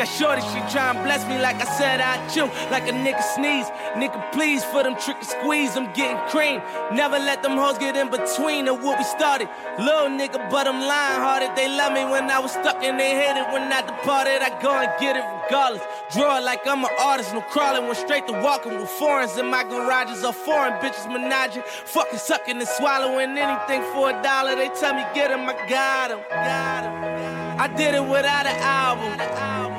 Got 0.00 0.08
shorty, 0.08 0.40
she 0.40 0.60
try 0.72 0.96
and 0.96 1.04
bless 1.04 1.28
me 1.28 1.36
like 1.42 1.60
I 1.60 1.68
said 1.76 2.00
I 2.00 2.16
chew. 2.32 2.48
Like 2.72 2.88
a 2.88 2.92
nigga 2.92 3.20
sneeze. 3.36 3.68
Nigga, 4.00 4.32
please, 4.32 4.64
for 4.64 4.82
them 4.82 4.96
trick 4.96 5.18
and 5.18 5.26
squeeze, 5.26 5.76
I'm 5.76 5.92
getting 5.92 6.16
cream. 6.32 6.62
Never 6.90 7.18
let 7.18 7.42
them 7.42 7.58
hoes 7.58 7.76
get 7.76 7.94
in 7.96 8.08
between 8.08 8.66
of 8.68 8.82
what 8.82 8.96
we 8.96 9.04
started. 9.04 9.50
Little 9.78 10.08
nigga, 10.08 10.40
but 10.50 10.66
I'm 10.66 10.80
lying 10.80 11.20
hearted. 11.20 11.54
They 11.54 11.68
love 11.68 11.92
me 11.92 12.06
when 12.06 12.30
I 12.30 12.38
was 12.38 12.52
stuck 12.52 12.82
and 12.82 12.98
they 12.98 13.12
hated 13.12 13.44
when 13.52 13.70
I 13.70 13.82
departed. 13.82 14.40
I 14.40 14.48
go 14.62 14.72
and 14.72 14.88
get 14.98 15.16
it 15.20 15.24
regardless. 15.44 15.82
Draw 16.14 16.38
like 16.48 16.66
I'm 16.66 16.82
an 16.82 16.96
artist, 16.98 17.34
no 17.34 17.42
crawling. 17.42 17.84
Went 17.84 17.98
straight 17.98 18.26
to 18.28 18.32
walking 18.40 18.80
with 18.80 18.88
foreigns 18.88 19.36
in 19.36 19.50
my 19.50 19.64
garages. 19.64 20.24
Or 20.24 20.32
foreign 20.32 20.80
bitches 20.80 21.12
menaging. 21.12 21.62
Fucking 21.92 22.18
sucking 22.18 22.56
and 22.56 22.68
swallowing 22.68 23.36
anything 23.36 23.82
for 23.92 24.08
a 24.08 24.22
dollar. 24.22 24.56
They 24.56 24.70
tell 24.80 24.94
me 24.94 25.04
get 25.12 25.30
him, 25.30 25.44
I. 25.44 25.52
Got 25.68 26.10
him. 26.10 27.60
I 27.60 27.68
did 27.68 27.94
it 27.94 28.02
without 28.02 28.46
an 28.46 28.56
album. 28.64 29.69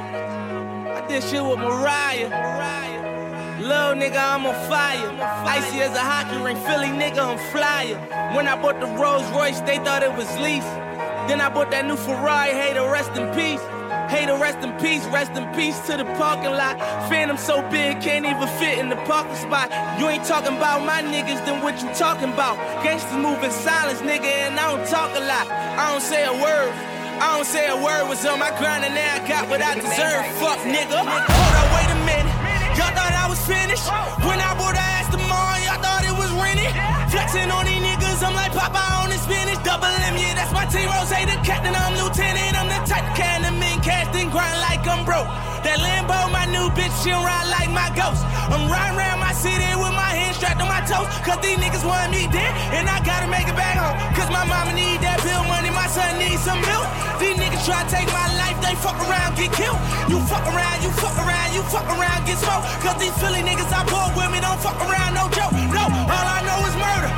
Did 1.12 1.24
shit 1.24 1.44
with 1.44 1.60
Mariah. 1.60 2.30
Little 3.60 3.96
nigga, 4.00 4.16
I'm 4.16 4.46
on 4.46 4.56
fire. 4.72 5.12
Icy 5.44 5.82
as 5.82 5.92
a 5.92 6.00
hockey 6.00 6.42
ring, 6.42 6.56
Philly 6.64 6.88
nigga, 6.88 7.20
I'm 7.20 7.38
flyer. 7.52 8.00
When 8.34 8.48
I 8.48 8.56
bought 8.56 8.80
the 8.80 8.88
Rolls 8.88 9.28
Royce, 9.32 9.60
they 9.68 9.76
thought 9.84 10.04
it 10.04 10.14
was 10.16 10.32
lease. 10.40 10.72
Then 11.28 11.42
I 11.42 11.50
bought 11.50 11.70
that 11.72 11.86
new 11.86 11.98
Ferrari, 11.98 12.52
hey, 12.52 12.74
to 12.76 12.88
rest 12.88 13.12
in 13.20 13.28
peace. 13.36 13.60
Hey, 14.08 14.26
to 14.26 14.40
rest 14.40 14.60
in 14.64 14.72
peace, 14.80 15.04
rest 15.12 15.36
in 15.36 15.44
peace 15.54 15.78
to 15.88 15.98
the 15.98 16.06
parking 16.16 16.56
lot. 16.56 16.80
Phantom 17.12 17.36
so 17.36 17.60
big, 17.68 18.00
can't 18.00 18.24
even 18.24 18.48
fit 18.56 18.80
in 18.80 18.88
the 18.88 18.96
parking 19.04 19.36
spot. 19.36 19.68
You 20.00 20.08
ain't 20.08 20.24
talking 20.24 20.56
about 20.56 20.86
my 20.86 21.02
niggas, 21.04 21.44
then 21.44 21.62
what 21.62 21.76
you 21.84 21.92
talking 21.94 22.32
about? 22.32 22.56
Gangsters 22.88 23.20
move 23.20 23.44
in 23.44 23.52
silence, 23.52 24.00
nigga, 24.00 24.48
and 24.48 24.58
I 24.58 24.64
don't 24.72 24.88
talk 24.88 25.12
a 25.12 25.20
lot. 25.20 25.46
I 25.52 25.92
don't 25.92 26.00
say 26.00 26.24
a 26.24 26.32
word. 26.40 26.91
I 27.22 27.38
don't 27.38 27.46
say 27.46 27.70
a 27.70 27.78
word 27.78 28.10
was 28.10 28.26
on 28.26 28.42
my 28.42 28.50
grind 28.58 28.82
and 28.82 28.98
now 28.98 29.06
I 29.14 29.22
got 29.30 29.46
what 29.46 29.62
I 29.62 29.78
deserve. 29.78 30.26
Fuck 30.42 30.58
nigga. 30.66 31.06
Hold 31.06 31.54
up, 31.62 31.68
wait 31.70 31.90
a 31.94 32.00
minute. 32.02 32.34
Y'all 32.74 32.90
thought 32.98 33.14
I 33.14 33.30
was 33.30 33.38
finished. 33.46 33.86
When 34.26 34.42
I 34.42 34.58
bought 34.58 34.74
the 34.74 34.82
ass 34.82 35.06
tomorrow, 35.14 35.54
y'all 35.62 35.78
thought 35.86 36.02
it 36.02 36.18
was 36.18 36.34
rented. 36.42 36.74
Flexing 37.14 37.54
on 37.54 37.70
these 37.70 37.78
niggas, 37.78 38.26
I'm 38.26 38.34
like 38.34 38.50
Popeye 38.58 39.06
on 39.06 39.14
the 39.14 39.22
spinach. 39.22 39.62
Double 39.62 39.86
M, 39.86 40.18
yeah, 40.18 40.34
that's 40.34 40.50
my 40.50 40.66
team. 40.66 40.90
Ross, 40.90 41.14
the 41.14 41.38
captain, 41.46 41.78
I'm 41.78 41.94
lieutenant. 41.94 42.58
I'm 42.58 42.66
the 42.66 42.82
type 42.90 43.06
can 43.14 43.46
the 43.46 43.54
mean 43.54 43.78
casting 43.86 44.34
grind 44.34 44.58
like 44.66 44.82
I'm 44.90 45.06
broke. 45.06 45.30
That 45.62 45.78
Lambo, 45.78 46.18
my 46.34 46.50
new 46.50 46.74
bitch, 46.74 46.90
she'll 47.06 47.22
ride 47.22 47.46
like 47.54 47.70
my 47.70 47.94
ghost. 47.94 48.26
I'm 48.50 48.66
riding 48.66 48.98
around 48.98 49.22
my 49.22 49.30
city 49.38 49.62
with 49.78 49.94
my 49.94 50.10
hands 50.10 50.42
strapped 50.42 50.58
on 50.58 50.66
my 50.66 50.82
toes. 50.90 51.06
Cause 51.22 51.38
these 51.46 51.62
niggas 51.62 51.86
want 51.86 52.10
me 52.10 52.26
dead, 52.34 52.50
and 52.74 52.90
I 52.90 52.98
gotta 53.06 53.30
make 53.30 53.46
it 53.46 53.54
back 53.54 53.78
home. 53.78 53.94
Cause 54.18 54.34
my 54.34 54.42
mama 54.42 54.74
need 54.74 55.06
that 55.06 55.22
bill 55.22 55.46
money, 55.46 55.70
my 55.70 55.86
son 55.86 56.18
needs 56.18 56.42
some 56.42 56.58
try 57.66 57.86
to 57.86 57.90
take 57.90 58.10
my 58.10 58.26
life, 58.42 58.58
they 58.62 58.74
fuck 58.82 58.98
around, 59.06 59.38
get 59.38 59.54
killed. 59.54 59.78
You 60.10 60.18
fuck 60.26 60.42
around, 60.50 60.82
you 60.82 60.90
fuck 60.98 61.14
around, 61.22 61.54
you 61.54 61.62
fuck 61.70 61.86
around, 61.94 62.26
get 62.26 62.38
smoked. 62.42 62.66
Cause 62.82 62.98
these 62.98 63.14
Philly 63.22 63.46
niggas 63.46 63.70
I 63.70 63.86
pull 63.86 64.10
with 64.18 64.34
me 64.34 64.42
don't 64.42 64.58
fuck 64.58 64.78
around, 64.82 65.14
no 65.14 65.30
joke. 65.30 65.54
No, 65.54 65.86
all 65.86 66.28
I 66.28 66.42
know 66.42 66.60
is 66.66 66.76
murder. 66.82 67.12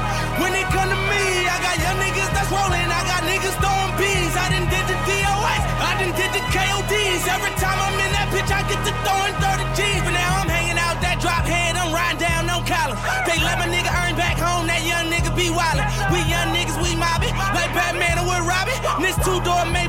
When 0.43 0.51
it 0.51 0.67
come 0.75 0.91
to 0.91 0.99
me, 1.07 1.47
I 1.47 1.57
got 1.63 1.75
young 1.79 1.95
niggas 1.95 2.31
that's 2.35 2.51
rolling, 2.51 2.87
I 2.91 3.01
got 3.07 3.23
niggas 3.23 3.55
throwing 3.63 3.93
bees. 3.95 4.33
I 4.35 4.51
done 4.51 4.67
did 4.67 4.85
the 4.91 4.97
DOS, 5.07 5.63
I 5.79 5.91
done 6.03 6.13
did 6.19 6.31
the 6.35 6.43
KODs. 6.51 7.23
Every 7.23 7.53
time 7.55 7.79
I'm 7.79 7.95
in 8.03 8.11
that 8.11 8.27
bitch, 8.35 8.51
I 8.51 8.67
get 8.67 8.79
to 8.83 8.93
throwing 9.07 9.35
30 9.39 9.63
G's. 9.79 10.01
But 10.03 10.11
now 10.11 10.43
I'm 10.43 10.51
hanging 10.51 10.79
out 10.79 10.99
that 10.99 11.23
drop 11.23 11.47
head, 11.47 11.79
I'm 11.79 11.95
riding 11.95 12.19
down 12.19 12.51
on 12.51 12.67
column. 12.67 12.99
They 13.23 13.39
let 13.39 13.63
my 13.63 13.67
nigga 13.71 13.91
earn 13.95 14.19
back 14.19 14.35
home, 14.35 14.67
that 14.67 14.83
young 14.83 15.07
nigga 15.07 15.31
be 15.31 15.47
wildin'. 15.47 15.87
We 16.11 16.19
young 16.27 16.51
niggas, 16.51 16.75
we 16.83 16.99
mobbing, 16.99 17.31
like 17.55 17.71
Batman 17.71 18.19
or 18.19 18.27
with 18.27 18.43
Robbie. 18.43 18.75
This 18.99 19.15
two 19.23 19.39
door 19.47 19.63
Maybach 19.71 19.82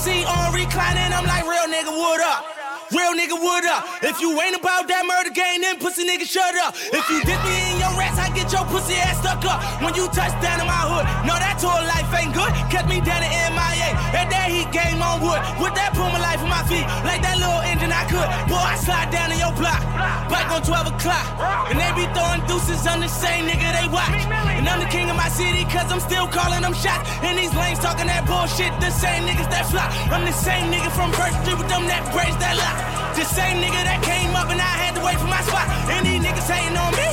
seat 0.00 0.24
on 0.24 0.54
reclining, 0.54 1.12
I'm 1.12 1.26
like 1.26 1.44
real 1.44 1.68
nigga, 1.68 1.92
what 1.92 2.22
up? 2.22 2.59
Real 2.90 3.14
nigga, 3.14 3.38
wood 3.38 3.64
up. 3.70 3.86
If 4.02 4.20
you 4.20 4.34
ain't 4.42 4.58
about 4.58 4.88
that 4.90 5.06
murder 5.06 5.30
game, 5.30 5.62
then 5.62 5.78
pussy 5.78 6.02
nigga, 6.02 6.26
shut 6.26 6.54
up. 6.58 6.74
If 6.74 7.06
you 7.06 7.22
dip 7.22 7.38
me 7.46 7.54
in 7.70 7.78
your 7.78 7.94
ass, 8.02 8.18
I 8.18 8.34
get 8.34 8.50
your 8.50 8.66
pussy 8.66 8.98
ass 8.98 9.22
stuck 9.22 9.46
up. 9.46 9.62
When 9.78 9.94
you 9.94 10.10
touch 10.10 10.34
down 10.42 10.58
in 10.58 10.66
my 10.66 10.82
hood, 10.90 11.06
no, 11.22 11.38
that 11.38 11.62
tour 11.62 11.78
life 11.86 12.10
ain't 12.18 12.34
good. 12.34 12.50
Catch 12.66 12.90
me 12.90 12.98
down 12.98 13.22
in 13.22 13.30
MIA. 13.54 13.94
At 14.10 14.26
that 14.34 14.50
heat 14.50 14.66
game 14.74 14.98
on 14.98 15.22
wood. 15.22 15.38
With 15.62 15.78
that 15.78 15.94
Puma 15.94 16.18
life 16.18 16.42
on 16.42 16.50
my 16.50 16.66
feet. 16.66 16.82
Like 17.06 17.22
that 17.22 17.38
little 17.38 17.62
engine 17.62 17.94
I 17.94 18.02
could. 18.10 18.26
Boy, 18.50 18.58
I 18.58 18.74
slide 18.74 19.14
down 19.14 19.30
in 19.30 19.38
your 19.38 19.54
block. 19.54 19.78
back 20.26 20.50
on 20.50 20.58
12 20.58 20.90
o'clock. 20.90 21.26
And 21.70 21.78
they 21.78 21.90
be 21.94 22.10
throwing 22.10 22.42
deuces 22.50 22.82
on 22.90 22.98
the 22.98 23.10
same 23.10 23.46
nigga 23.46 23.70
they 23.70 23.86
watch. 23.86 24.18
And 24.58 24.66
I'm 24.66 24.82
the 24.82 24.90
king 24.90 25.06
of 25.06 25.14
my 25.14 25.30
city, 25.30 25.62
cause 25.70 25.86
I'm 25.94 26.02
still 26.02 26.26
calling 26.26 26.66
them 26.66 26.74
shots. 26.74 27.06
And 27.22 27.38
these 27.38 27.54
lanes 27.54 27.78
talking 27.78 28.10
that 28.10 28.26
bullshit, 28.26 28.74
the 28.82 28.90
same 28.90 29.30
niggas 29.30 29.46
that 29.54 29.70
fly. 29.70 29.86
I'm 30.10 30.26
the 30.26 30.34
same 30.34 30.74
nigga 30.74 30.90
from 30.90 31.14
first 31.14 31.38
Street 31.46 31.58
with 31.58 31.68
them 31.70 31.86
that 31.86 32.02
braids 32.10 32.36
that 32.42 32.58
lock. 32.58 32.79
The 33.16 33.24
same 33.24 33.60
nigga 33.60 33.80
that 33.84 34.00
came 34.02 34.32
up 34.34 34.48
and 34.48 34.60
I 34.60 34.74
had 34.80 34.96
to 34.96 35.02
wait 35.04 35.18
for 35.20 35.28
my 35.28 35.42
spot. 35.44 35.68
And 35.92 36.06
these 36.06 36.20
niggas 36.24 36.48
hating 36.48 36.76
on 36.76 36.92
me. 36.96 37.08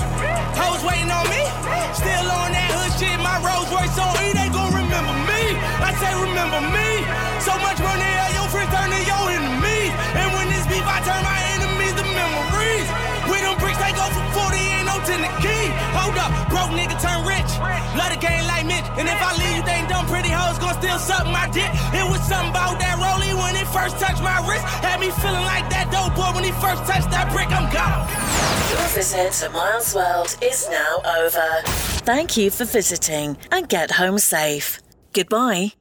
Hoes 0.56 0.82
waiting 0.84 1.12
on 1.12 1.26
me. 1.28 1.44
Still 1.94 2.28
on 2.32 2.50
that 2.54 2.70
hood 2.72 2.94
shit, 3.00 3.18
my 3.20 3.38
Rolls 3.44 3.70
Royce 3.74 3.98
on 4.00 4.14
E, 4.24 4.32
they 4.32 4.50
gon' 4.54 4.72
remember 4.72 5.16
me. 5.28 5.44
I 5.84 5.92
say 6.00 6.12
remember 6.16 6.62
me. 6.72 6.90
So 7.44 7.54
much 7.60 7.80
money, 7.82 8.12
all 8.24 8.34
your 8.38 8.48
friends 8.54 8.72
turn 8.72 8.90
to 8.92 9.00
your 9.04 9.24
enemies. 9.34 9.94
And 10.16 10.28
when 10.36 10.48
this 10.52 10.66
beef, 10.70 10.86
I 10.86 11.00
turn 11.04 11.22
my 11.26 11.40
enemies 11.58 11.94
to 12.00 12.06
memories. 12.06 12.88
With 13.28 13.44
them 13.44 13.58
bricks, 13.60 13.80
they 13.82 13.94
go 13.98 14.06
for 14.14 14.26
40, 14.48 14.77
ain't 14.98 15.08
no 15.10 15.14
10 15.14 15.22
the 15.22 15.32
key. 15.42 15.66
Hold 15.94 16.18
up, 16.18 16.32
broke 16.50 16.72
nigga 16.74 16.98
turn 17.02 17.26
rich. 17.26 17.50
Love 17.98 18.12
the 18.14 18.20
game 18.20 18.46
like 18.48 18.66
Mitch. 18.66 18.86
And 18.98 19.08
if 19.08 19.20
I 19.22 19.38
leave, 19.38 19.58
you 19.58 19.64
think 19.64 19.90
dumb 19.90 20.06
pretty 20.08 20.30
hoes 20.30 20.58
gon' 20.60 20.74
still 20.82 21.00
suck 21.00 21.26
my 21.28 21.50
dick. 21.50 21.70
It 21.94 22.06
was 22.10 22.22
something 22.26 22.50
about 22.50 22.80
that 22.80 22.98
rollie 22.98 23.36
when 23.38 23.56
it 23.56 23.68
first 23.68 23.98
touched 23.98 24.22
my 24.22 24.38
wrist. 24.48 24.66
Had 24.82 25.00
me 25.00 25.10
feeling 25.12 25.46
like 25.46 25.70
that 25.70 25.90
dope 25.92 26.16
boy 26.16 26.34
when 26.34 26.44
he 26.44 26.52
first 26.58 26.84
touched 26.86 27.10
that 27.12 27.32
brick. 27.32 27.50
I'm 27.52 27.70
gone. 27.72 28.08
Your 28.72 28.88
visit 28.94 29.32
to 29.46 29.50
Miles 29.52 29.94
World 29.94 30.36
is 30.42 30.68
now 30.70 31.02
over. 31.06 31.62
Thank 32.06 32.38
you 32.38 32.50
for 32.50 32.66
visiting 32.66 33.38
and 33.52 33.68
get 33.70 33.92
home 33.92 34.20
safe. 34.20 34.80
Goodbye. 35.14 35.77